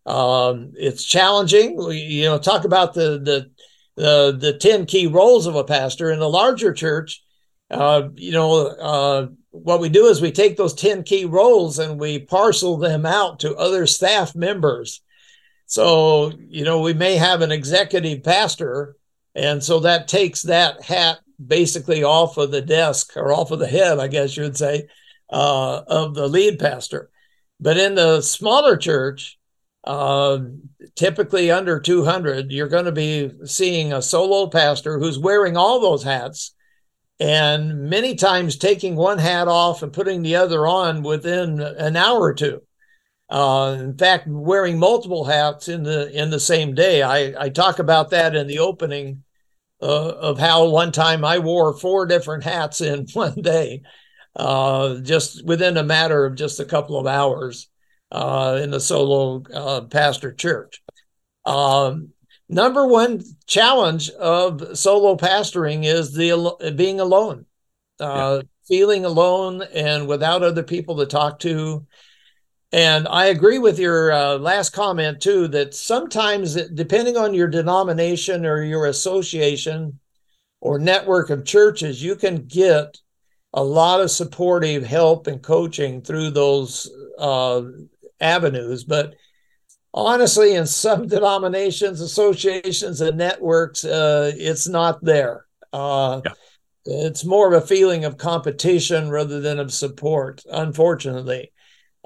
Um, 0.06 0.72
it's 0.74 1.04
challenging. 1.04 1.76
We, 1.76 1.98
you 1.98 2.24
know, 2.24 2.38
talk 2.38 2.64
about 2.64 2.94
the 2.94 3.18
the 3.18 3.50
the 3.96 4.36
the 4.38 4.52
ten 4.58 4.86
key 4.86 5.06
roles 5.06 5.46
of 5.46 5.56
a 5.56 5.64
pastor 5.64 6.10
in 6.10 6.20
a 6.20 6.28
larger 6.28 6.72
church. 6.72 7.24
Uh, 7.70 8.08
you 8.14 8.30
know, 8.30 8.66
uh, 8.68 9.26
what 9.50 9.80
we 9.80 9.88
do 9.88 10.06
is 10.06 10.20
we 10.20 10.30
take 10.30 10.56
those 10.56 10.74
ten 10.74 11.02
key 11.02 11.24
roles 11.24 11.80
and 11.80 11.98
we 11.98 12.20
parcel 12.20 12.76
them 12.76 13.04
out 13.04 13.40
to 13.40 13.56
other 13.56 13.84
staff 13.84 14.34
members 14.36 15.02
so, 15.66 16.32
you 16.48 16.64
know, 16.64 16.80
we 16.80 16.94
may 16.94 17.16
have 17.16 17.42
an 17.42 17.52
executive 17.52 18.22
pastor, 18.22 18.96
and 19.34 19.62
so 19.62 19.80
that 19.80 20.08
takes 20.08 20.42
that 20.42 20.82
hat 20.82 21.18
basically 21.44 22.02
off 22.02 22.38
of 22.38 22.50
the 22.50 22.62
desk 22.62 23.16
or 23.16 23.32
off 23.32 23.50
of 23.50 23.58
the 23.58 23.66
head, 23.66 23.98
I 23.98 24.08
guess 24.08 24.36
you 24.36 24.44
would 24.44 24.56
say, 24.56 24.88
uh, 25.30 25.82
of 25.86 26.14
the 26.14 26.28
lead 26.28 26.58
pastor. 26.58 27.10
But 27.60 27.78
in 27.78 27.94
the 27.94 28.22
smaller 28.22 28.76
church, 28.76 29.38
uh, 29.84 30.38
typically 30.94 31.50
under 31.50 31.80
200, 31.80 32.50
you're 32.50 32.68
going 32.68 32.84
to 32.86 32.92
be 32.92 33.32
seeing 33.44 33.92
a 33.92 34.02
solo 34.02 34.48
pastor 34.48 34.98
who's 34.98 35.18
wearing 35.18 35.56
all 35.56 35.80
those 35.80 36.02
hats 36.02 36.54
and 37.18 37.88
many 37.88 38.14
times 38.14 38.56
taking 38.56 38.94
one 38.94 39.18
hat 39.18 39.48
off 39.48 39.82
and 39.82 39.92
putting 39.92 40.22
the 40.22 40.36
other 40.36 40.66
on 40.66 41.02
within 41.02 41.60
an 41.60 41.96
hour 41.96 42.20
or 42.20 42.34
two. 42.34 42.62
Uh, 43.28 43.76
in 43.80 43.98
fact, 43.98 44.28
wearing 44.28 44.78
multiple 44.78 45.24
hats 45.24 45.68
in 45.68 45.82
the 45.82 46.10
in 46.12 46.30
the 46.30 46.38
same 46.38 46.74
day. 46.74 47.02
I, 47.02 47.46
I 47.46 47.48
talk 47.48 47.78
about 47.80 48.10
that 48.10 48.36
in 48.36 48.46
the 48.46 48.60
opening 48.60 49.24
uh, 49.82 50.10
of 50.10 50.38
how 50.38 50.68
one 50.68 50.92
time 50.92 51.24
I 51.24 51.38
wore 51.38 51.76
four 51.76 52.06
different 52.06 52.44
hats 52.44 52.80
in 52.80 53.06
one 53.12 53.40
day, 53.42 53.82
uh, 54.36 54.96
just 55.00 55.44
within 55.44 55.76
a 55.76 55.82
matter 55.82 56.24
of 56.24 56.36
just 56.36 56.60
a 56.60 56.64
couple 56.64 56.98
of 56.98 57.06
hours 57.06 57.68
uh, 58.12 58.60
in 58.62 58.70
the 58.70 58.80
solo 58.80 59.42
uh, 59.52 59.82
pastor 59.82 60.32
church. 60.32 60.82
Um, 61.44 62.10
number 62.48 62.86
one 62.86 63.22
challenge 63.46 64.10
of 64.10 64.78
solo 64.78 65.16
pastoring 65.16 65.84
is 65.84 66.12
the 66.12 66.74
being 66.76 67.00
alone, 67.00 67.46
uh, 68.00 68.40
yeah. 68.40 68.48
feeling 68.68 69.04
alone 69.04 69.62
and 69.74 70.06
without 70.06 70.42
other 70.44 70.62
people 70.62 70.96
to 70.98 71.06
talk 71.06 71.40
to 71.40 71.86
and 72.72 73.06
I 73.08 73.26
agree 73.26 73.58
with 73.58 73.78
your 73.78 74.12
uh, 74.12 74.38
last 74.38 74.70
comment 74.70 75.20
too 75.20 75.48
that 75.48 75.74
sometimes, 75.74 76.54
depending 76.72 77.16
on 77.16 77.34
your 77.34 77.48
denomination 77.48 78.44
or 78.44 78.62
your 78.62 78.86
association 78.86 80.00
or 80.60 80.78
network 80.78 81.30
of 81.30 81.44
churches, 81.44 82.02
you 82.02 82.16
can 82.16 82.46
get 82.46 82.98
a 83.52 83.62
lot 83.62 84.00
of 84.00 84.10
supportive 84.10 84.84
help 84.84 85.26
and 85.26 85.42
coaching 85.42 86.02
through 86.02 86.30
those 86.30 86.90
uh, 87.18 87.62
avenues. 88.20 88.84
But 88.84 89.14
honestly, 89.94 90.54
in 90.54 90.66
some 90.66 91.06
denominations, 91.08 92.00
associations, 92.00 93.00
and 93.00 93.16
networks, 93.16 93.84
uh, 93.84 94.32
it's 94.36 94.68
not 94.68 95.02
there. 95.02 95.46
Uh, 95.72 96.20
yeah. 96.24 96.32
It's 96.88 97.24
more 97.24 97.52
of 97.52 97.62
a 97.62 97.66
feeling 97.66 98.04
of 98.04 98.16
competition 98.16 99.10
rather 99.10 99.40
than 99.40 99.58
of 99.58 99.72
support, 99.72 100.42
unfortunately. 100.50 101.50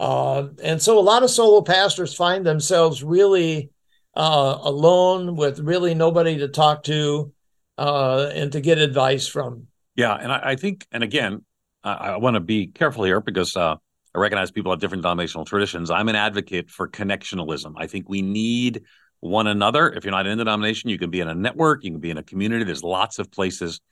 Uh, 0.01 0.49
and 0.65 0.81
so 0.81 0.99
a 0.99 1.01
lot 1.01 1.23
of 1.23 1.31
solo 1.31 1.61
pastors 1.61 2.15
find 2.15 2.47
themselves 2.47 3.05
really 3.05 3.69
uh, 4.17 4.59
alone 4.63 5.37
with 5.37 5.61
really 5.61 5.95
nobody 5.95 6.39
to 6.39 6.49
talk 6.49 6.83
to 6.83 7.31
uh, 7.77 8.31
and 8.35 8.51
to 8.53 8.63
get 8.63 8.79
advice 8.79 9.27
from. 9.27 9.67
Yeah. 9.97 10.15
And 10.15 10.33
I, 10.33 10.41
I 10.43 10.57
think, 10.57 10.87
and 10.91 11.05
again, 11.05 11.45
I, 11.85 11.93
I 11.93 12.17
want 12.17 12.35
to 12.35 12.41
be 12.41 12.69
careful 12.69 13.05
here 13.05 13.21
because 13.21 13.55
uh, 13.59 13.77
I 14.15 14.19
recognize 14.19 14.51
people 14.51 14.73
have 14.73 14.81
different 14.81 15.03
denominational 15.03 15.45
traditions. 15.45 15.91
I'm 15.91 16.09
an 16.09 16.17
advocate 16.17 16.71
for 16.71 16.89
connectionalism. 16.89 17.75
I 17.77 17.87
think 17.87 18.09
we 18.09 18.23
need 18.23 18.85
one 19.21 19.49
another. 19.49 19.91
If 19.91 20.05
you're 20.05 20.13
not 20.13 20.27
in 20.27 20.39
the 20.39 20.45
denomination, 20.45 20.89
you 20.89 20.99
can 20.99 21.11
be 21.11 21.21
in 21.21 21.29
a 21.29 21.35
network, 21.35 21.85
you 21.85 21.91
can 21.91 22.01
be 22.01 22.11
in 22.11 22.17
a 22.17 22.23
community. 22.23 22.65
There's 22.65 22.83
lots 22.83 23.19
of 23.19 23.31
places 23.31 23.83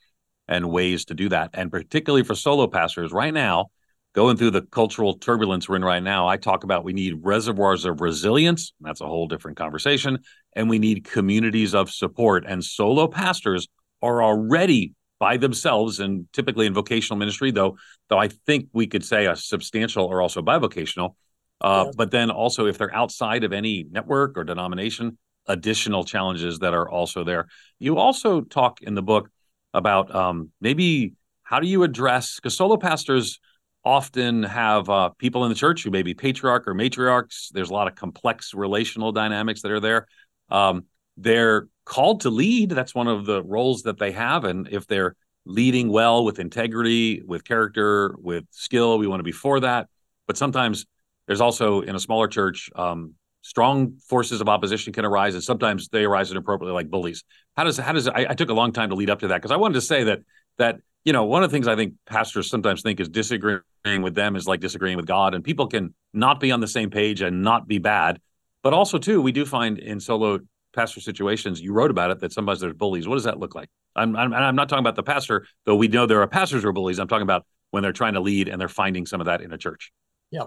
and 0.48 0.70
ways 0.70 1.04
to 1.06 1.14
do 1.14 1.28
that. 1.28 1.50
And 1.52 1.70
particularly 1.70 2.24
for 2.24 2.34
solo 2.34 2.66
pastors, 2.66 3.12
right 3.12 3.34
now, 3.34 3.66
going 4.14 4.36
through 4.36 4.50
the 4.50 4.62
cultural 4.62 5.14
turbulence 5.18 5.68
we're 5.68 5.76
in 5.76 5.84
right 5.84 6.02
now, 6.02 6.26
I 6.26 6.36
talk 6.36 6.64
about 6.64 6.84
we 6.84 6.92
need 6.92 7.20
reservoirs 7.22 7.84
of 7.84 8.00
resilience. 8.00 8.72
That's 8.80 9.00
a 9.00 9.06
whole 9.06 9.28
different 9.28 9.56
conversation. 9.56 10.18
And 10.56 10.68
we 10.68 10.78
need 10.78 11.04
communities 11.04 11.74
of 11.74 11.90
support. 11.90 12.44
And 12.46 12.64
solo 12.64 13.06
pastors 13.06 13.68
are 14.02 14.22
already 14.22 14.94
by 15.18 15.36
themselves 15.36 16.00
and 16.00 16.26
typically 16.32 16.66
in 16.66 16.74
vocational 16.74 17.18
ministry, 17.18 17.50
though, 17.50 17.76
though 18.08 18.18
I 18.18 18.28
think 18.28 18.68
we 18.72 18.86
could 18.86 19.04
say 19.04 19.26
a 19.26 19.36
substantial 19.36 20.06
or 20.06 20.22
also 20.22 20.42
bivocational. 20.42 21.14
Uh, 21.60 21.84
yeah. 21.86 21.92
But 21.96 22.10
then 22.10 22.30
also, 22.30 22.66
if 22.66 22.78
they're 22.78 22.94
outside 22.94 23.44
of 23.44 23.52
any 23.52 23.84
network 23.90 24.38
or 24.38 24.44
denomination, 24.44 25.18
additional 25.48 26.04
challenges 26.04 26.60
that 26.60 26.74
are 26.74 26.88
also 26.88 27.24
there. 27.24 27.48
You 27.78 27.98
also 27.98 28.42
talk 28.42 28.82
in 28.82 28.94
the 28.94 29.02
book 29.02 29.30
about 29.74 30.14
um, 30.14 30.50
maybe 30.60 31.14
how 31.42 31.60
do 31.60 31.66
you 31.66 31.82
address 31.82 32.36
because 32.36 32.56
solo 32.56 32.76
pastors 32.76 33.40
often 33.84 34.42
have 34.42 34.88
uh, 34.88 35.10
people 35.10 35.44
in 35.44 35.48
the 35.48 35.54
church 35.54 35.82
who 35.82 35.90
may 35.90 36.02
be 36.02 36.14
patriarch 36.14 36.66
or 36.66 36.74
matriarchs. 36.74 37.48
There's 37.50 37.70
a 37.70 37.72
lot 37.72 37.88
of 37.88 37.94
complex 37.94 38.54
relational 38.54 39.12
dynamics 39.12 39.62
that 39.62 39.70
are 39.70 39.80
there. 39.80 40.06
Um, 40.50 40.84
they're 41.16 41.68
called 41.84 42.22
to 42.22 42.30
lead. 42.30 42.70
That's 42.70 42.94
one 42.94 43.08
of 43.08 43.24
the 43.24 43.42
roles 43.42 43.82
that 43.82 43.98
they 43.98 44.12
have. 44.12 44.44
And 44.44 44.68
if 44.70 44.86
they're 44.86 45.16
leading 45.44 45.88
well 45.88 46.24
with 46.24 46.38
integrity, 46.38 47.22
with 47.26 47.44
character, 47.44 48.14
with 48.18 48.44
skill, 48.50 48.98
we 48.98 49.06
want 49.06 49.20
to 49.20 49.24
be 49.24 49.32
for 49.32 49.60
that. 49.60 49.88
But 50.26 50.36
sometimes 50.36 50.86
there's 51.26 51.40
also 51.40 51.80
in 51.80 51.94
a 51.94 52.00
smaller 52.00 52.28
church, 52.28 52.70
um, 52.76 53.14
strong 53.42 53.96
forces 54.06 54.40
of 54.40 54.48
opposition 54.48 54.92
can 54.92 55.04
arise, 55.04 55.34
and 55.34 55.42
sometimes 55.42 55.88
they 55.88 56.04
arise 56.04 56.30
inappropriately, 56.30 56.74
like 56.74 56.90
bullies. 56.90 57.24
How 57.56 57.64
does 57.64 57.78
how 57.78 57.92
does 57.92 58.06
I, 58.08 58.26
I 58.30 58.34
took 58.34 58.50
a 58.50 58.54
long 58.54 58.72
time 58.72 58.90
to 58.90 58.94
lead 58.94 59.10
up 59.10 59.20
to 59.20 59.28
that 59.28 59.38
because 59.38 59.50
I 59.50 59.56
wanted 59.56 59.74
to 59.74 59.80
say 59.80 60.04
that 60.04 60.20
that 60.58 60.80
you 61.04 61.12
know 61.12 61.24
one 61.24 61.42
of 61.42 61.50
the 61.50 61.54
things 61.54 61.68
I 61.68 61.76
think 61.76 61.94
pastors 62.06 62.50
sometimes 62.50 62.82
think 62.82 63.00
is 63.00 63.08
disagreeing 63.08 63.62
with 64.02 64.14
them 64.14 64.36
is 64.36 64.46
like 64.46 64.60
disagreeing 64.60 64.96
with 64.96 65.06
God, 65.06 65.34
and 65.34 65.42
people 65.42 65.66
can 65.66 65.94
not 66.12 66.40
be 66.40 66.52
on 66.52 66.60
the 66.60 66.68
same 66.68 66.90
page 66.90 67.20
and 67.20 67.42
not 67.42 67.66
be 67.68 67.78
bad. 67.78 68.20
But 68.62 68.72
also 68.72 68.98
too, 68.98 69.22
we 69.22 69.32
do 69.32 69.46
find 69.46 69.78
in 69.78 70.00
solo 70.00 70.40
pastor 70.74 71.00
situations, 71.00 71.60
you 71.60 71.72
wrote 71.72 71.90
about 71.90 72.10
it 72.10 72.20
that 72.20 72.32
sometimes 72.32 72.60
there's 72.60 72.74
bullies. 72.74 73.08
What 73.08 73.14
does 73.14 73.24
that 73.24 73.38
look 73.38 73.54
like? 73.54 73.68
I'm 73.96 74.16
I'm, 74.16 74.32
I'm 74.32 74.56
not 74.56 74.68
talking 74.68 74.82
about 74.82 74.96
the 74.96 75.02
pastor, 75.02 75.46
though 75.64 75.76
we 75.76 75.88
know 75.88 76.06
there 76.06 76.22
are 76.22 76.28
pastors 76.28 76.62
who 76.62 76.68
are 76.68 76.72
bullies. 76.72 76.98
I'm 76.98 77.08
talking 77.08 77.22
about 77.22 77.46
when 77.70 77.82
they're 77.82 77.92
trying 77.92 78.14
to 78.14 78.20
lead 78.20 78.48
and 78.48 78.60
they're 78.60 78.68
finding 78.68 79.06
some 79.06 79.20
of 79.20 79.26
that 79.26 79.40
in 79.40 79.52
a 79.52 79.58
church. 79.58 79.92
Yeah. 80.30 80.44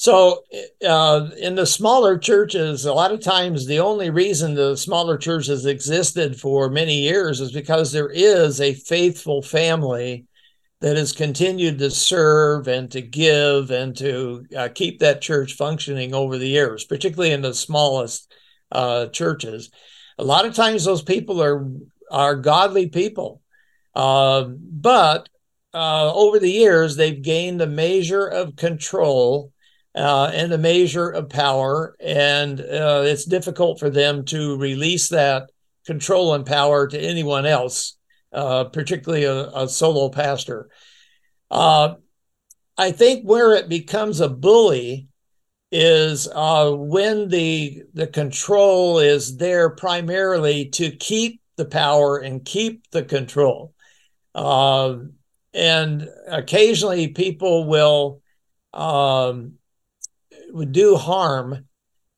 So, 0.00 0.44
uh, 0.82 1.28
in 1.36 1.56
the 1.56 1.66
smaller 1.66 2.16
churches, 2.16 2.86
a 2.86 2.94
lot 2.94 3.12
of 3.12 3.20
times 3.20 3.66
the 3.66 3.80
only 3.80 4.08
reason 4.08 4.54
the 4.54 4.74
smaller 4.74 5.18
churches 5.18 5.66
existed 5.66 6.40
for 6.40 6.70
many 6.70 7.02
years 7.02 7.38
is 7.38 7.52
because 7.52 7.92
there 7.92 8.08
is 8.08 8.62
a 8.62 8.72
faithful 8.72 9.42
family 9.42 10.24
that 10.80 10.96
has 10.96 11.12
continued 11.12 11.78
to 11.80 11.90
serve 11.90 12.66
and 12.66 12.90
to 12.92 13.02
give 13.02 13.70
and 13.70 13.94
to 13.98 14.46
uh, 14.56 14.68
keep 14.74 15.00
that 15.00 15.20
church 15.20 15.52
functioning 15.52 16.14
over 16.14 16.38
the 16.38 16.48
years, 16.48 16.82
particularly 16.86 17.32
in 17.32 17.42
the 17.42 17.52
smallest 17.52 18.32
uh, 18.72 19.08
churches. 19.08 19.70
A 20.16 20.24
lot 20.24 20.46
of 20.46 20.54
times, 20.54 20.82
those 20.82 21.02
people 21.02 21.42
are 21.42 21.68
are 22.10 22.36
godly 22.36 22.88
people, 22.88 23.42
uh, 23.94 24.44
but 24.48 25.28
uh, 25.74 26.10
over 26.14 26.38
the 26.38 26.50
years, 26.50 26.96
they've 26.96 27.20
gained 27.20 27.60
a 27.60 27.66
measure 27.66 28.26
of 28.26 28.56
control 28.56 29.52
uh, 30.00 30.30
and 30.32 30.50
a 30.52 30.58
measure 30.58 31.10
of 31.10 31.28
power. 31.28 31.94
And 32.00 32.58
uh, 32.58 33.02
it's 33.04 33.26
difficult 33.26 33.78
for 33.78 33.90
them 33.90 34.24
to 34.26 34.56
release 34.56 35.08
that 35.10 35.50
control 35.84 36.34
and 36.34 36.46
power 36.46 36.88
to 36.88 36.98
anyone 36.98 37.44
else, 37.44 37.98
uh, 38.32 38.64
particularly 38.64 39.24
a, 39.24 39.48
a, 39.50 39.68
solo 39.68 40.08
pastor. 40.08 40.70
Uh, 41.50 41.94
I 42.78 42.92
think 42.92 43.24
where 43.24 43.52
it 43.52 43.68
becomes 43.68 44.20
a 44.20 44.28
bully 44.28 45.08
is 45.70 46.28
uh, 46.34 46.72
when 46.72 47.28
the 47.28 47.82
the 47.92 48.06
control 48.06 48.98
is 48.98 49.36
there 49.36 49.70
primarily 49.70 50.68
to 50.70 50.90
keep 50.90 51.40
the 51.56 51.64
power 51.66 52.18
and 52.18 52.44
keep 52.44 52.90
the 52.90 53.04
control. 53.04 53.74
Uh, 54.34 54.96
and 55.52 56.08
occasionally 56.28 57.08
people 57.08 57.68
will 57.68 58.22
um, 58.72 59.58
would 60.52 60.72
do 60.72 60.96
harm 60.96 61.66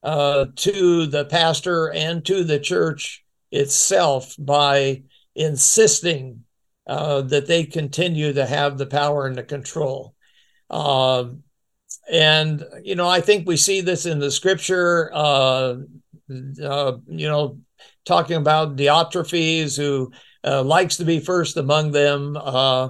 uh, 0.02 0.46
to 0.56 1.06
the 1.06 1.24
pastor 1.24 1.92
and 1.92 2.24
to 2.24 2.44
the 2.44 2.58
church 2.58 3.24
itself 3.50 4.34
by 4.38 5.02
insisting 5.34 6.44
uh, 6.86 7.22
that 7.22 7.46
they 7.46 7.64
continue 7.64 8.32
to 8.32 8.44
have 8.44 8.78
the 8.78 8.86
power 8.86 9.26
and 9.26 9.36
the 9.36 9.42
control. 9.42 10.14
Uh, 10.68 11.26
and, 12.10 12.64
you 12.82 12.96
know, 12.96 13.08
I 13.08 13.20
think 13.20 13.46
we 13.46 13.56
see 13.56 13.80
this 13.80 14.06
in 14.06 14.18
the 14.18 14.30
scripture, 14.30 15.10
uh, 15.14 15.76
uh, 16.62 16.92
you 17.06 17.28
know, 17.28 17.58
talking 18.04 18.36
about 18.36 18.76
Diotrephes, 18.76 19.76
who 19.76 20.10
uh, 20.42 20.62
likes 20.64 20.96
to 20.96 21.04
be 21.04 21.20
first 21.20 21.56
among 21.56 21.92
them. 21.92 22.36
I 22.36 22.88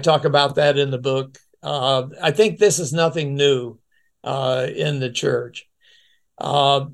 talk 0.00 0.24
about 0.24 0.54
that 0.54 0.78
in 0.78 0.90
the 0.92 0.98
book. 0.98 1.38
I 1.62 2.30
think 2.30 2.58
this 2.58 2.78
is 2.78 2.92
nothing 2.92 3.34
new 3.34 3.78
uh, 4.24 4.66
in 4.74 4.98
the 4.98 5.10
church. 5.10 5.68
Uh, 6.38 6.86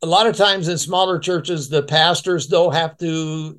a 0.00 0.06
lot 0.06 0.26
of 0.26 0.36
times 0.36 0.68
in 0.68 0.78
smaller 0.78 1.18
churches, 1.18 1.68
the 1.68 1.82
pastors 1.82 2.48
though 2.48 2.70
have 2.70 2.96
to 2.98 3.58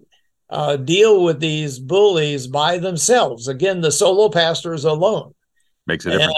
uh, 0.50 0.78
deal 0.78 1.24
with 1.24 1.40
these 1.40 1.78
bullies 1.80 2.48
by 2.48 2.78
themselves. 2.78 3.48
Again, 3.48 3.82
the 3.82 3.92
solo 3.92 4.30
pastors 4.30 4.86
alone. 4.86 5.34
Makes 5.86 6.06
a 6.06 6.12
difference. 6.12 6.34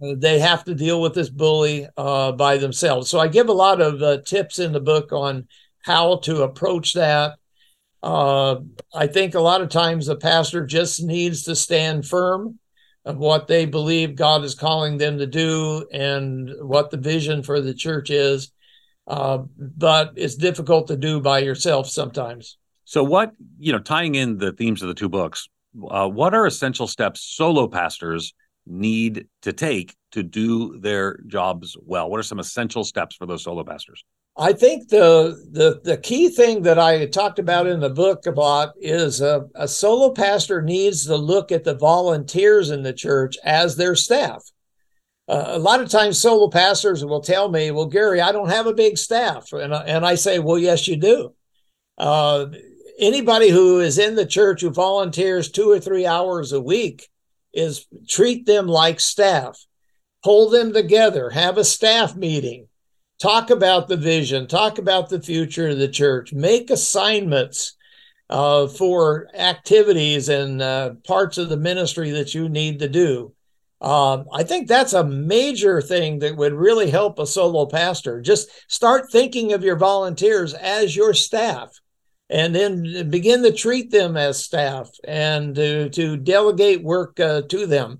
And 0.00 0.20
they 0.20 0.38
have 0.38 0.64
to 0.64 0.74
deal 0.74 1.00
with 1.00 1.14
this 1.14 1.30
bully 1.30 1.88
uh, 1.96 2.32
by 2.32 2.58
themselves. 2.58 3.08
So 3.08 3.18
I 3.18 3.28
give 3.28 3.48
a 3.48 3.52
lot 3.52 3.80
of 3.80 4.02
uh, 4.02 4.18
tips 4.22 4.58
in 4.58 4.72
the 4.72 4.80
book 4.80 5.12
on 5.12 5.48
how 5.84 6.16
to 6.18 6.42
approach 6.42 6.92
that. 6.94 7.36
Uh, 8.02 8.56
I 8.92 9.06
think 9.06 9.34
a 9.34 9.40
lot 9.40 9.60
of 9.60 9.68
times 9.68 10.06
the 10.06 10.16
pastor 10.16 10.66
just 10.66 11.02
needs 11.02 11.44
to 11.44 11.54
stand 11.54 12.06
firm 12.06 12.58
of 13.04 13.16
what 13.16 13.48
they 13.48 13.66
believe 13.66 14.14
God 14.14 14.44
is 14.44 14.54
calling 14.54 14.98
them 14.98 15.18
to 15.18 15.26
do 15.26 15.86
and 15.92 16.50
what 16.60 16.90
the 16.90 16.96
vision 16.96 17.42
for 17.42 17.60
the 17.60 17.74
church 17.74 18.10
is. 18.10 18.52
Uh, 19.06 19.38
but 19.58 20.12
it's 20.16 20.36
difficult 20.36 20.86
to 20.86 20.96
do 20.96 21.20
by 21.20 21.40
yourself 21.40 21.88
sometimes. 21.88 22.56
So, 22.84 23.02
what, 23.02 23.32
you 23.58 23.72
know, 23.72 23.80
tying 23.80 24.14
in 24.14 24.38
the 24.38 24.52
themes 24.52 24.82
of 24.82 24.88
the 24.88 24.94
two 24.94 25.08
books, 25.08 25.48
uh, 25.90 26.08
what 26.08 26.34
are 26.34 26.46
essential 26.46 26.86
steps 26.86 27.22
solo 27.22 27.66
pastors 27.66 28.34
need 28.66 29.26
to 29.42 29.52
take 29.52 29.96
to 30.12 30.22
do 30.22 30.78
their 30.78 31.18
jobs 31.26 31.76
well? 31.80 32.08
What 32.08 32.20
are 32.20 32.24
some 32.24 32.38
essential 32.38 32.84
steps 32.84 33.16
for 33.16 33.26
those 33.26 33.42
solo 33.42 33.64
pastors? 33.64 34.04
I 34.36 34.54
think 34.54 34.88
the 34.88 35.46
the 35.50 35.80
the 35.84 35.98
key 35.98 36.30
thing 36.30 36.62
that 36.62 36.78
I 36.78 37.04
talked 37.06 37.38
about 37.38 37.66
in 37.66 37.80
the 37.80 37.90
book 37.90 38.26
about 38.26 38.72
is 38.80 39.20
a, 39.20 39.46
a 39.54 39.68
solo 39.68 40.10
pastor 40.10 40.62
needs 40.62 41.04
to 41.06 41.16
look 41.16 41.52
at 41.52 41.64
the 41.64 41.74
volunteers 41.74 42.70
in 42.70 42.82
the 42.82 42.94
church 42.94 43.36
as 43.44 43.76
their 43.76 43.94
staff. 43.94 44.42
Uh, 45.28 45.44
a 45.48 45.58
lot 45.58 45.82
of 45.82 45.90
times, 45.90 46.20
solo 46.20 46.48
pastors 46.48 47.04
will 47.04 47.20
tell 47.20 47.50
me, 47.50 47.70
"Well, 47.70 47.86
Gary, 47.86 48.22
I 48.22 48.32
don't 48.32 48.48
have 48.48 48.66
a 48.66 48.72
big 48.74 48.96
staff," 48.96 49.52
and 49.52 49.74
and 49.74 50.06
I 50.06 50.14
say, 50.14 50.38
"Well, 50.38 50.58
yes, 50.58 50.88
you 50.88 50.96
do." 50.96 51.34
Uh, 51.98 52.46
anybody 52.98 53.50
who 53.50 53.80
is 53.80 53.98
in 53.98 54.14
the 54.14 54.26
church 54.26 54.62
who 54.62 54.70
volunteers 54.70 55.50
two 55.50 55.70
or 55.70 55.78
three 55.78 56.06
hours 56.06 56.52
a 56.52 56.60
week 56.60 57.08
is 57.52 57.86
treat 58.08 58.46
them 58.46 58.66
like 58.66 58.98
staff, 58.98 59.62
pull 60.24 60.48
them 60.48 60.72
together, 60.72 61.28
have 61.30 61.58
a 61.58 61.64
staff 61.64 62.16
meeting 62.16 62.68
talk 63.22 63.50
about 63.50 63.86
the 63.86 63.96
vision, 63.96 64.48
talk 64.48 64.78
about 64.78 65.08
the 65.08 65.22
future 65.22 65.68
of 65.68 65.78
the 65.78 65.88
church, 65.88 66.32
make 66.32 66.70
assignments, 66.70 67.76
uh, 68.28 68.66
for 68.66 69.28
activities 69.34 70.28
and 70.28 70.62
uh, 70.62 70.94
parts 71.06 71.36
of 71.38 71.50
the 71.50 71.56
ministry 71.56 72.10
that 72.10 72.34
you 72.34 72.48
need 72.48 72.78
to 72.78 72.88
do. 72.88 73.32
Um, 73.80 74.26
I 74.32 74.42
think 74.42 74.66
that's 74.66 74.94
a 74.94 75.04
major 75.04 75.82
thing 75.82 76.20
that 76.20 76.36
would 76.36 76.54
really 76.54 76.88
help 76.88 77.18
a 77.18 77.26
solo 77.26 77.66
pastor. 77.66 78.22
Just 78.22 78.48
start 78.72 79.12
thinking 79.12 79.52
of 79.52 79.62
your 79.62 79.76
volunteers 79.76 80.54
as 80.54 80.96
your 80.96 81.14
staff 81.14 81.78
and 82.30 82.54
then 82.54 83.10
begin 83.10 83.42
to 83.42 83.52
treat 83.52 83.90
them 83.90 84.16
as 84.16 84.42
staff 84.42 84.88
and 85.04 85.54
to, 85.56 85.90
to 85.90 86.16
delegate 86.16 86.82
work 86.82 87.20
uh, 87.20 87.42
to 87.42 87.66
them. 87.66 87.98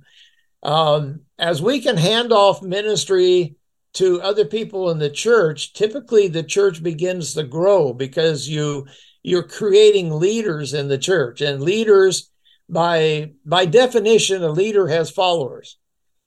Um, 0.62 1.20
as 1.38 1.60
we 1.60 1.80
can 1.80 1.96
hand 1.96 2.32
off 2.32 2.62
ministry 2.62 3.56
to 3.94 4.20
other 4.22 4.44
people 4.44 4.90
in 4.90 4.98
the 4.98 5.10
church, 5.10 5.72
typically 5.72 6.28
the 6.28 6.42
church 6.42 6.82
begins 6.82 7.34
to 7.34 7.42
grow 7.42 7.92
because 7.92 8.48
you 8.48 8.86
you're 9.22 9.42
creating 9.42 10.10
leaders 10.10 10.74
in 10.74 10.88
the 10.88 10.98
church. 10.98 11.40
And 11.40 11.62
leaders 11.62 12.30
by 12.68 13.32
by 13.44 13.66
definition 13.66 14.42
a 14.42 14.50
leader 14.50 14.88
has 14.88 15.10
followers. 15.10 15.78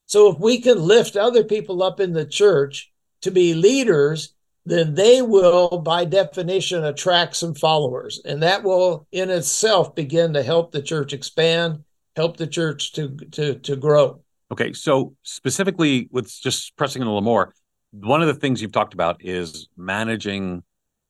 So 0.05 0.31
if 0.31 0.39
we 0.39 0.61
can 0.61 0.79
lift 0.79 1.15
other 1.15 1.43
people 1.43 1.81
up 1.81 1.99
in 1.99 2.13
the 2.13 2.25
church 2.25 2.91
to 3.21 3.31
be 3.31 3.53
leaders 3.53 4.35
then 4.65 4.95
they 4.95 5.21
will 5.21 5.77
by 5.77 6.05
definition 6.05 6.83
attract 6.83 7.35
some 7.35 7.53
followers. 7.53 8.19
And 8.25 8.41
that 8.41 8.63
will 8.63 9.07
in 9.11 9.29
itself 9.29 9.93
begin 9.93 10.33
to 10.33 10.41
help 10.41 10.71
the 10.71 10.81
church 10.81 11.13
expand 11.13 11.83
help 12.15 12.37
the 12.37 12.47
church 12.47 12.93
to 12.93 13.09
to 13.31 13.55
to 13.59 13.75
grow 13.75 14.21
okay 14.51 14.73
so 14.73 15.15
specifically 15.23 16.07
with 16.11 16.31
just 16.41 16.75
pressing 16.75 17.01
a 17.01 17.05
little 17.05 17.21
more 17.21 17.53
one 18.01 18.21
of 18.21 18.27
the 18.27 18.33
things 18.33 18.61
you've 18.61 18.71
talked 18.71 18.93
about 18.93 19.17
is 19.21 19.69
managing 19.77 20.63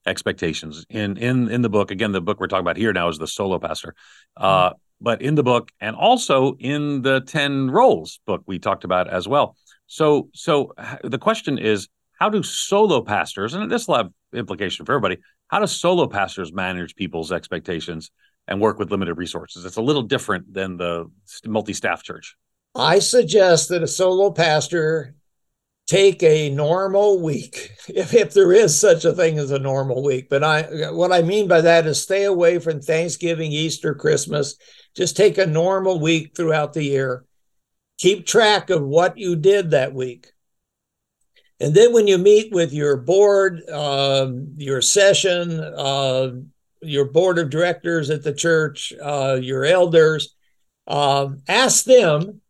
expectations. 0.06 0.86
In 0.90 1.18
in 1.18 1.50
in 1.50 1.62
the 1.62 1.70
book 1.70 1.92
again 1.92 2.12
the 2.12 2.22
book 2.22 2.40
we're 2.40 2.48
talking 2.48 2.62
about 2.62 2.78
here 2.78 2.94
now 2.94 3.08
is 3.08 3.18
the 3.18 3.28
solo 3.28 3.58
pastor 3.60 3.96
uh, 4.38 4.70
mm-hmm. 4.70 4.76
but 5.02 5.22
in 5.22 5.36
the 5.36 5.44
book 5.44 5.72
and 5.80 5.96
also 5.96 6.56
in 6.60 7.02
the 7.02 7.22
10 7.22 7.72
roles 7.72 8.20
book 8.26 8.44
we 8.46 8.60
talked 8.60 8.84
about 8.84 9.10
as 9.10 9.28
well. 9.28 9.56
So 9.88 10.30
so 10.34 10.74
the 11.04 11.18
question 11.18 11.58
is 11.58 11.88
how 12.20 12.30
do 12.30 12.44
solo 12.44 13.02
pastors 13.02 13.54
and 13.54 13.72
this 13.72 13.88
will 13.88 13.98
have 13.98 14.10
implication 14.34 14.86
for 14.86 14.94
everybody 14.94 15.18
how 15.48 15.60
do 15.60 15.68
solo 15.68 16.08
pastors 16.08 16.54
manage 16.54 16.96
people's 16.96 17.32
expectations 17.32 18.12
and 18.48 18.62
work 18.62 18.78
with 18.78 18.92
limited 18.92 19.16
resources? 19.16 19.66
It's 19.66 19.78
a 19.78 19.82
little 19.82 20.04
different 20.04 20.54
than 20.54 20.78
the 20.78 21.10
multi-staff 21.46 22.04
church 22.04 22.36
i 22.76 23.00
suggest 23.00 23.70
that 23.70 23.84
a 23.84 23.88
solo 23.88 24.32
pastor 24.32 25.16
take 25.88 26.24
a 26.24 26.50
normal 26.50 27.22
week 27.22 27.72
if, 27.88 28.14
if 28.14 28.34
there 28.34 28.52
is 28.52 28.80
such 28.80 29.06
a 29.06 29.14
thing 29.14 29.38
as 29.38 29.52
a 29.52 29.60
normal 29.60 30.04
week. 30.04 30.30
But 30.30 30.44
i 30.44 30.64
what 30.92 31.12
i 31.12 31.22
mean 31.22 31.48
by 31.48 31.62
that 31.62 31.86
is 31.86 32.02
stay 32.02 32.24
away 32.24 32.60
from 32.60 32.82
thanksgiving 32.82 33.52
easter 33.52 33.94
christmas. 33.94 34.56
Just 34.96 35.18
take 35.18 35.38
a 35.38 35.46
normal 35.46 36.00
week 36.00 36.36
throughout 36.36 36.74
the 36.74 36.84
year. 36.84 37.26
Keep 37.98 38.26
track 38.26 38.70
of 38.70 38.82
what 38.82 39.18
you 39.18 39.36
did 39.36 39.72
that 39.72 39.94
week. 39.94 40.28
And 41.60 41.74
then 41.74 41.94
when 41.94 42.08
you 42.08 42.18
meet 42.18 42.54
with 42.54 42.74
your 42.74 42.98
board 42.98 43.68
um, 43.70 44.54
your 44.58 44.82
session 44.82 45.60
uh, 45.60 46.32
your 46.82 47.06
board 47.06 47.40
of 47.40 47.50
directors 47.50 48.10
at 48.10 48.24
the 48.24 48.34
church 48.34 48.94
uh, 49.02 49.38
your 49.42 49.66
elders 49.66 50.36
uh, 50.88 51.30
ask 51.48 51.86
them 51.86 52.42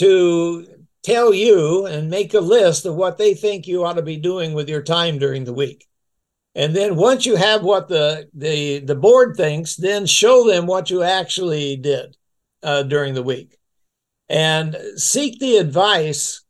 to 0.00 0.66
tell 1.02 1.32
you 1.32 1.86
and 1.86 2.10
make 2.10 2.34
a 2.34 2.40
list 2.40 2.84
of 2.84 2.94
what 2.94 3.16
they 3.16 3.32
think 3.32 3.66
you 3.66 3.84
ought 3.84 3.94
to 3.94 4.02
be 4.02 4.16
doing 4.16 4.52
with 4.52 4.68
your 4.68 4.82
time 4.82 5.18
during 5.18 5.44
the 5.44 5.52
week. 5.54 5.86
And 6.54 6.74
then 6.74 6.96
once 6.96 7.24
you 7.24 7.36
have 7.36 7.62
what 7.62 7.88
the 7.88 8.28
the 8.34 8.80
the 8.80 8.96
board 8.96 9.36
thinks, 9.36 9.76
then 9.76 10.04
show 10.04 10.46
them 10.46 10.66
what 10.66 10.90
you 10.90 11.02
actually 11.02 11.76
did 11.76 12.16
uh, 12.62 12.82
during 12.82 13.14
the 13.14 13.22
week, 13.22 13.56
and 14.28 14.76
seek 14.96 15.38
the 15.38 15.58
advice 15.58 16.42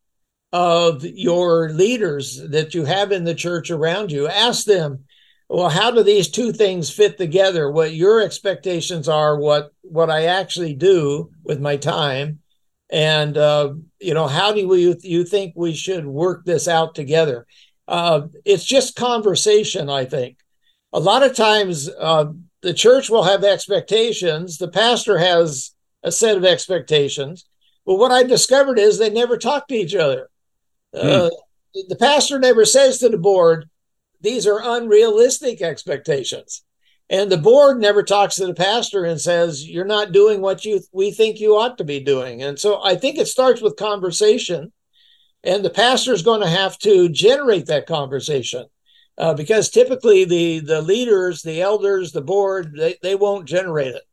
of 0.53 1.05
your 1.05 1.71
leaders 1.71 2.41
that 2.49 2.75
you 2.75 2.85
have 2.87 3.13
in 3.13 3.25
the 3.25 3.35
church 3.35 3.71
around 3.71 4.11
you. 4.11 4.27
Ask 4.27 4.65
them, 4.65 5.05
well, 5.49 5.69
how 5.69 5.91
do 5.91 6.03
these 6.03 6.31
two 6.31 6.53
things 6.53 6.91
fit 6.91 7.19
together? 7.19 7.71
What 7.71 7.95
your 7.95 8.21
expectations 8.23 9.07
are, 9.09 9.39
what 9.39 9.73
what 9.83 10.11
I 10.11 10.25
actually 10.25 10.75
do 10.75 11.31
with 11.45 11.61
my 11.61 11.77
time, 11.77 12.39
and 12.91 13.37
uh, 13.37 13.75
you 14.01 14.15
know 14.15 14.27
how 14.27 14.53
do 14.53 14.67
we 14.67 14.97
you 15.03 15.25
think 15.25 15.55
we 15.57 15.75
should 15.75 16.07
work 16.07 16.45
this 16.45 16.69
out 16.69 16.95
together? 16.95 17.47
Uh, 17.89 18.23
it's 18.45 18.65
just 18.65 18.97
conversation 18.97 19.89
i 19.89 20.05
think. 20.05 20.39
A 20.93 21.01
lot 21.01 21.23
of 21.23 21.35
times 21.35 21.89
uh, 21.89 22.27
the 22.63 22.75
church 22.75 23.11
will 23.11 23.23
have 23.23 23.45
expectations. 23.45 24.59
The 24.59 24.69
pastor 24.69 25.19
has 25.19 25.73
a 26.03 26.11
set 26.11 26.37
of 26.37 26.45
expectations. 26.45 27.47
But 27.87 27.97
what 27.97 28.13
i 28.13 28.23
discovered 28.23 28.79
is 28.79 28.99
they 28.99 29.11
never 29.11 29.37
talk 29.37 29.69
to 29.69 29.75
each 29.75 29.95
other. 29.95 30.29
Uh, 30.93 31.29
hmm. 31.29 31.81
the 31.89 31.97
pastor 31.97 32.39
never 32.39 32.65
says 32.65 32.99
to 32.99 33.09
the 33.09 33.19
board 33.19 33.69
these 34.21 34.47
are 34.47 34.61
unrealistic 34.63 35.63
expectations 35.63 36.65
and 37.11 37.31
the 37.31 37.37
board 37.37 37.81
never 37.81 38.05
talks 38.05 38.37
to 38.37 38.47
the 38.47 38.55
pastor 38.55 39.05
and 39.05 39.21
says 39.21 39.69
you're 39.69 39.85
not 39.85 40.13
doing 40.13 40.41
what 40.41 40.65
you 40.65 40.81
we 40.93 41.11
think 41.11 41.41
you 41.41 41.57
ought 41.57 41.77
to 41.79 41.85
be 41.85 42.01
doing. 42.01 42.43
And 42.43 42.59
so 42.59 42.83
i 42.83 42.95
think 42.95 43.19
it 43.19 43.27
starts 43.27 43.61
with 43.61 43.77
conversation. 43.77 44.73
And 45.43 45.65
the 45.65 45.71
pastor 45.71 46.13
is 46.13 46.23
going 46.23 46.43
to 46.43 46.49
have 46.49 46.79
to 46.81 47.09
generate 47.09 47.67
that 47.67 47.87
conversation 47.87 48.67
uh, 49.19 49.35
because 49.35 49.69
typically 49.69 50.25
the 50.25 50.61
the 50.61 50.81
leaders 50.81 51.43
the 51.43 51.61
elders 51.61 52.13
the 52.13 52.23
board 52.23 52.75
they, 52.77 52.97
they 53.03 53.17
won't 53.17 53.49
generate 53.49 53.95
it. 53.95 54.05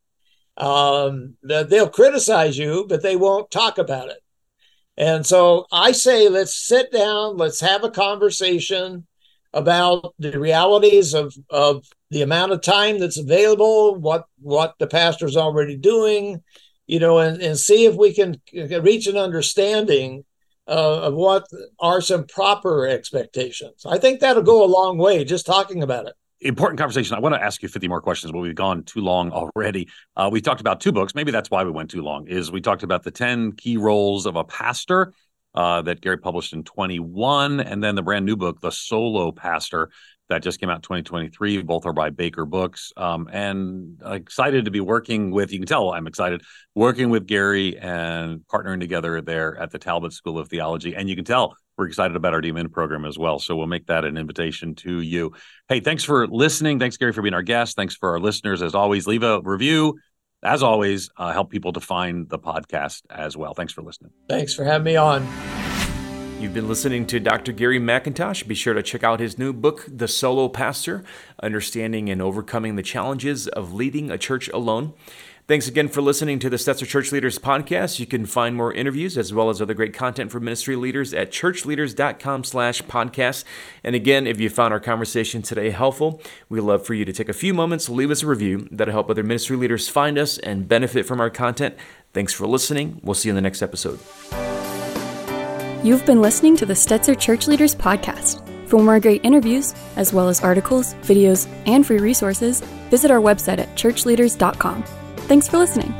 Um, 0.62 1.36
they'll 1.42 1.88
criticize 1.88 2.58
you 2.58 2.86
but 2.88 3.02
they 3.02 3.14
won't 3.14 3.50
talk 3.50 3.78
about 3.78 4.08
it. 4.08 4.18
And 4.96 5.24
so 5.24 5.66
i 5.70 5.92
say 5.92 6.28
let's 6.28 6.56
sit 6.56 6.90
down 6.90 7.36
let's 7.36 7.60
have 7.60 7.84
a 7.84 7.90
conversation 7.90 9.06
about 9.52 10.14
the 10.18 10.38
realities 10.38 11.14
of 11.14 11.34
of 11.48 11.84
the 12.10 12.22
amount 12.22 12.52
of 12.52 12.62
time 12.62 12.98
that's 12.98 13.18
available, 13.18 13.96
what 13.96 14.24
what 14.40 14.74
the 14.78 14.86
pastor's 14.86 15.36
already 15.36 15.76
doing, 15.76 16.42
you 16.86 16.98
know, 16.98 17.18
and, 17.18 17.40
and 17.42 17.58
see 17.58 17.84
if 17.84 17.94
we 17.94 18.14
can 18.14 18.40
reach 18.52 19.06
an 19.06 19.16
understanding 19.16 20.24
uh, 20.66 21.02
of 21.02 21.14
what 21.14 21.46
are 21.80 22.00
some 22.00 22.26
proper 22.26 22.86
expectations. 22.86 23.84
I 23.86 23.98
think 23.98 24.20
that'll 24.20 24.42
go 24.42 24.64
a 24.64 24.66
long 24.66 24.98
way 24.98 25.24
just 25.24 25.46
talking 25.46 25.82
about 25.82 26.06
it. 26.06 26.14
Important 26.40 26.78
conversation. 26.78 27.16
I 27.16 27.20
want 27.20 27.34
to 27.34 27.42
ask 27.42 27.62
you 27.62 27.68
50 27.68 27.88
more 27.88 28.00
questions, 28.00 28.30
but 28.30 28.38
we've 28.38 28.54
gone 28.54 28.84
too 28.84 29.00
long 29.00 29.32
already. 29.32 29.88
Uh, 30.16 30.28
we 30.30 30.40
talked 30.40 30.60
about 30.60 30.80
two 30.80 30.92
books. 30.92 31.14
Maybe 31.14 31.32
that's 31.32 31.50
why 31.50 31.64
we 31.64 31.70
went 31.72 31.90
too 31.90 32.02
long. 32.02 32.28
Is 32.28 32.52
we 32.52 32.60
talked 32.60 32.84
about 32.84 33.02
the 33.02 33.10
10 33.10 33.52
key 33.52 33.76
roles 33.76 34.24
of 34.24 34.36
a 34.36 34.44
pastor 34.44 35.12
uh, 35.54 35.82
that 35.82 36.00
Gary 36.00 36.18
published 36.18 36.52
in 36.52 36.62
21, 36.62 37.58
and 37.58 37.82
then 37.82 37.96
the 37.96 38.02
brand 38.02 38.24
new 38.24 38.36
book, 38.36 38.60
The 38.60 38.70
Solo 38.70 39.32
Pastor, 39.32 39.90
that 40.28 40.42
just 40.42 40.60
came 40.60 40.68
out 40.68 40.76
in 40.76 40.82
2023. 40.82 41.62
Both 41.62 41.86
are 41.86 41.92
by 41.92 42.10
Baker 42.10 42.44
Books. 42.44 42.92
Um, 42.96 43.28
and 43.32 44.00
excited 44.04 44.66
to 44.66 44.70
be 44.70 44.80
working 44.80 45.30
with, 45.30 45.52
you 45.52 45.58
can 45.58 45.66
tell 45.66 45.92
I'm 45.92 46.06
excited, 46.06 46.42
working 46.74 47.10
with 47.10 47.26
Gary 47.26 47.78
and 47.78 48.40
partnering 48.52 48.80
together 48.80 49.20
there 49.20 49.56
at 49.56 49.70
the 49.70 49.78
Talbot 49.78 50.12
School 50.12 50.38
of 50.38 50.48
Theology. 50.48 50.94
And 50.94 51.08
you 51.08 51.16
can 51.16 51.24
tell 51.24 51.56
we're 51.76 51.86
excited 51.86 52.16
about 52.16 52.34
our 52.34 52.42
DMin 52.42 52.70
program 52.70 53.04
as 53.04 53.16
well. 53.16 53.38
So 53.38 53.56
we'll 53.56 53.68
make 53.68 53.86
that 53.86 54.04
an 54.04 54.16
invitation 54.16 54.74
to 54.76 55.00
you. 55.00 55.32
Hey, 55.68 55.80
thanks 55.80 56.04
for 56.04 56.26
listening. 56.26 56.78
Thanks, 56.78 56.96
Gary, 56.96 57.12
for 57.12 57.22
being 57.22 57.34
our 57.34 57.42
guest. 57.42 57.76
Thanks 57.76 57.94
for 57.94 58.10
our 58.10 58.20
listeners. 58.20 58.62
As 58.62 58.74
always, 58.74 59.06
leave 59.06 59.22
a 59.22 59.40
review. 59.40 59.98
As 60.42 60.62
always, 60.62 61.10
uh, 61.16 61.32
help 61.32 61.50
people 61.50 61.72
to 61.72 61.80
find 61.80 62.28
the 62.28 62.38
podcast 62.38 63.02
as 63.10 63.36
well. 63.36 63.54
Thanks 63.54 63.72
for 63.72 63.82
listening. 63.82 64.12
Thanks 64.28 64.54
for 64.54 64.64
having 64.64 64.84
me 64.84 64.96
on. 64.96 65.57
You've 66.40 66.54
been 66.54 66.68
listening 66.68 67.04
to 67.08 67.18
Dr. 67.18 67.50
Gary 67.50 67.80
McIntosh. 67.80 68.46
Be 68.46 68.54
sure 68.54 68.72
to 68.72 68.82
check 68.82 69.02
out 69.02 69.18
his 69.18 69.38
new 69.38 69.52
book, 69.52 69.84
The 69.88 70.06
Solo 70.06 70.48
Pastor 70.48 71.02
Understanding 71.42 72.08
and 72.08 72.22
Overcoming 72.22 72.76
the 72.76 72.82
Challenges 72.84 73.48
of 73.48 73.72
Leading 73.72 74.08
a 74.08 74.16
Church 74.16 74.48
Alone. 74.50 74.92
Thanks 75.48 75.66
again 75.66 75.88
for 75.88 76.00
listening 76.00 76.38
to 76.38 76.48
the 76.48 76.56
Stetzer 76.56 76.86
Church 76.86 77.10
Leaders 77.10 77.40
podcast. 77.40 77.98
You 77.98 78.06
can 78.06 78.24
find 78.24 78.54
more 78.54 78.72
interviews 78.72 79.18
as 79.18 79.34
well 79.34 79.50
as 79.50 79.60
other 79.60 79.74
great 79.74 79.92
content 79.92 80.30
for 80.30 80.38
ministry 80.38 80.76
leaders 80.76 81.12
at 81.12 81.32
churchleaders.com 81.32 82.44
slash 82.44 82.82
podcast. 82.82 83.42
And 83.82 83.96
again, 83.96 84.28
if 84.28 84.38
you 84.38 84.48
found 84.48 84.72
our 84.72 84.78
conversation 84.78 85.42
today 85.42 85.70
helpful, 85.70 86.22
we'd 86.48 86.60
love 86.60 86.86
for 86.86 86.94
you 86.94 87.04
to 87.04 87.12
take 87.12 87.28
a 87.28 87.32
few 87.32 87.52
moments 87.52 87.86
to 87.86 87.92
leave 87.92 88.12
us 88.12 88.22
a 88.22 88.26
review 88.28 88.68
that'll 88.70 88.92
help 88.92 89.10
other 89.10 89.24
ministry 89.24 89.56
leaders 89.56 89.88
find 89.88 90.18
us 90.18 90.38
and 90.38 90.68
benefit 90.68 91.04
from 91.04 91.18
our 91.18 91.30
content. 91.30 91.74
Thanks 92.12 92.32
for 92.32 92.46
listening. 92.46 93.00
We'll 93.02 93.14
see 93.14 93.28
you 93.28 93.32
in 93.32 93.36
the 93.36 93.42
next 93.42 93.60
episode. 93.60 93.98
You've 95.84 96.04
been 96.04 96.20
listening 96.20 96.56
to 96.56 96.66
the 96.66 96.74
Stetzer 96.74 97.16
Church 97.16 97.46
Leaders 97.46 97.72
Podcast. 97.72 98.44
For 98.68 98.82
more 98.82 98.98
great 98.98 99.24
interviews, 99.24 99.74
as 99.94 100.12
well 100.12 100.28
as 100.28 100.42
articles, 100.42 100.94
videos, 100.94 101.48
and 101.66 101.86
free 101.86 101.98
resources, 101.98 102.60
visit 102.90 103.12
our 103.12 103.20
website 103.20 103.58
at 103.60 103.72
churchleaders.com. 103.76 104.82
Thanks 105.28 105.46
for 105.46 105.58
listening. 105.58 105.94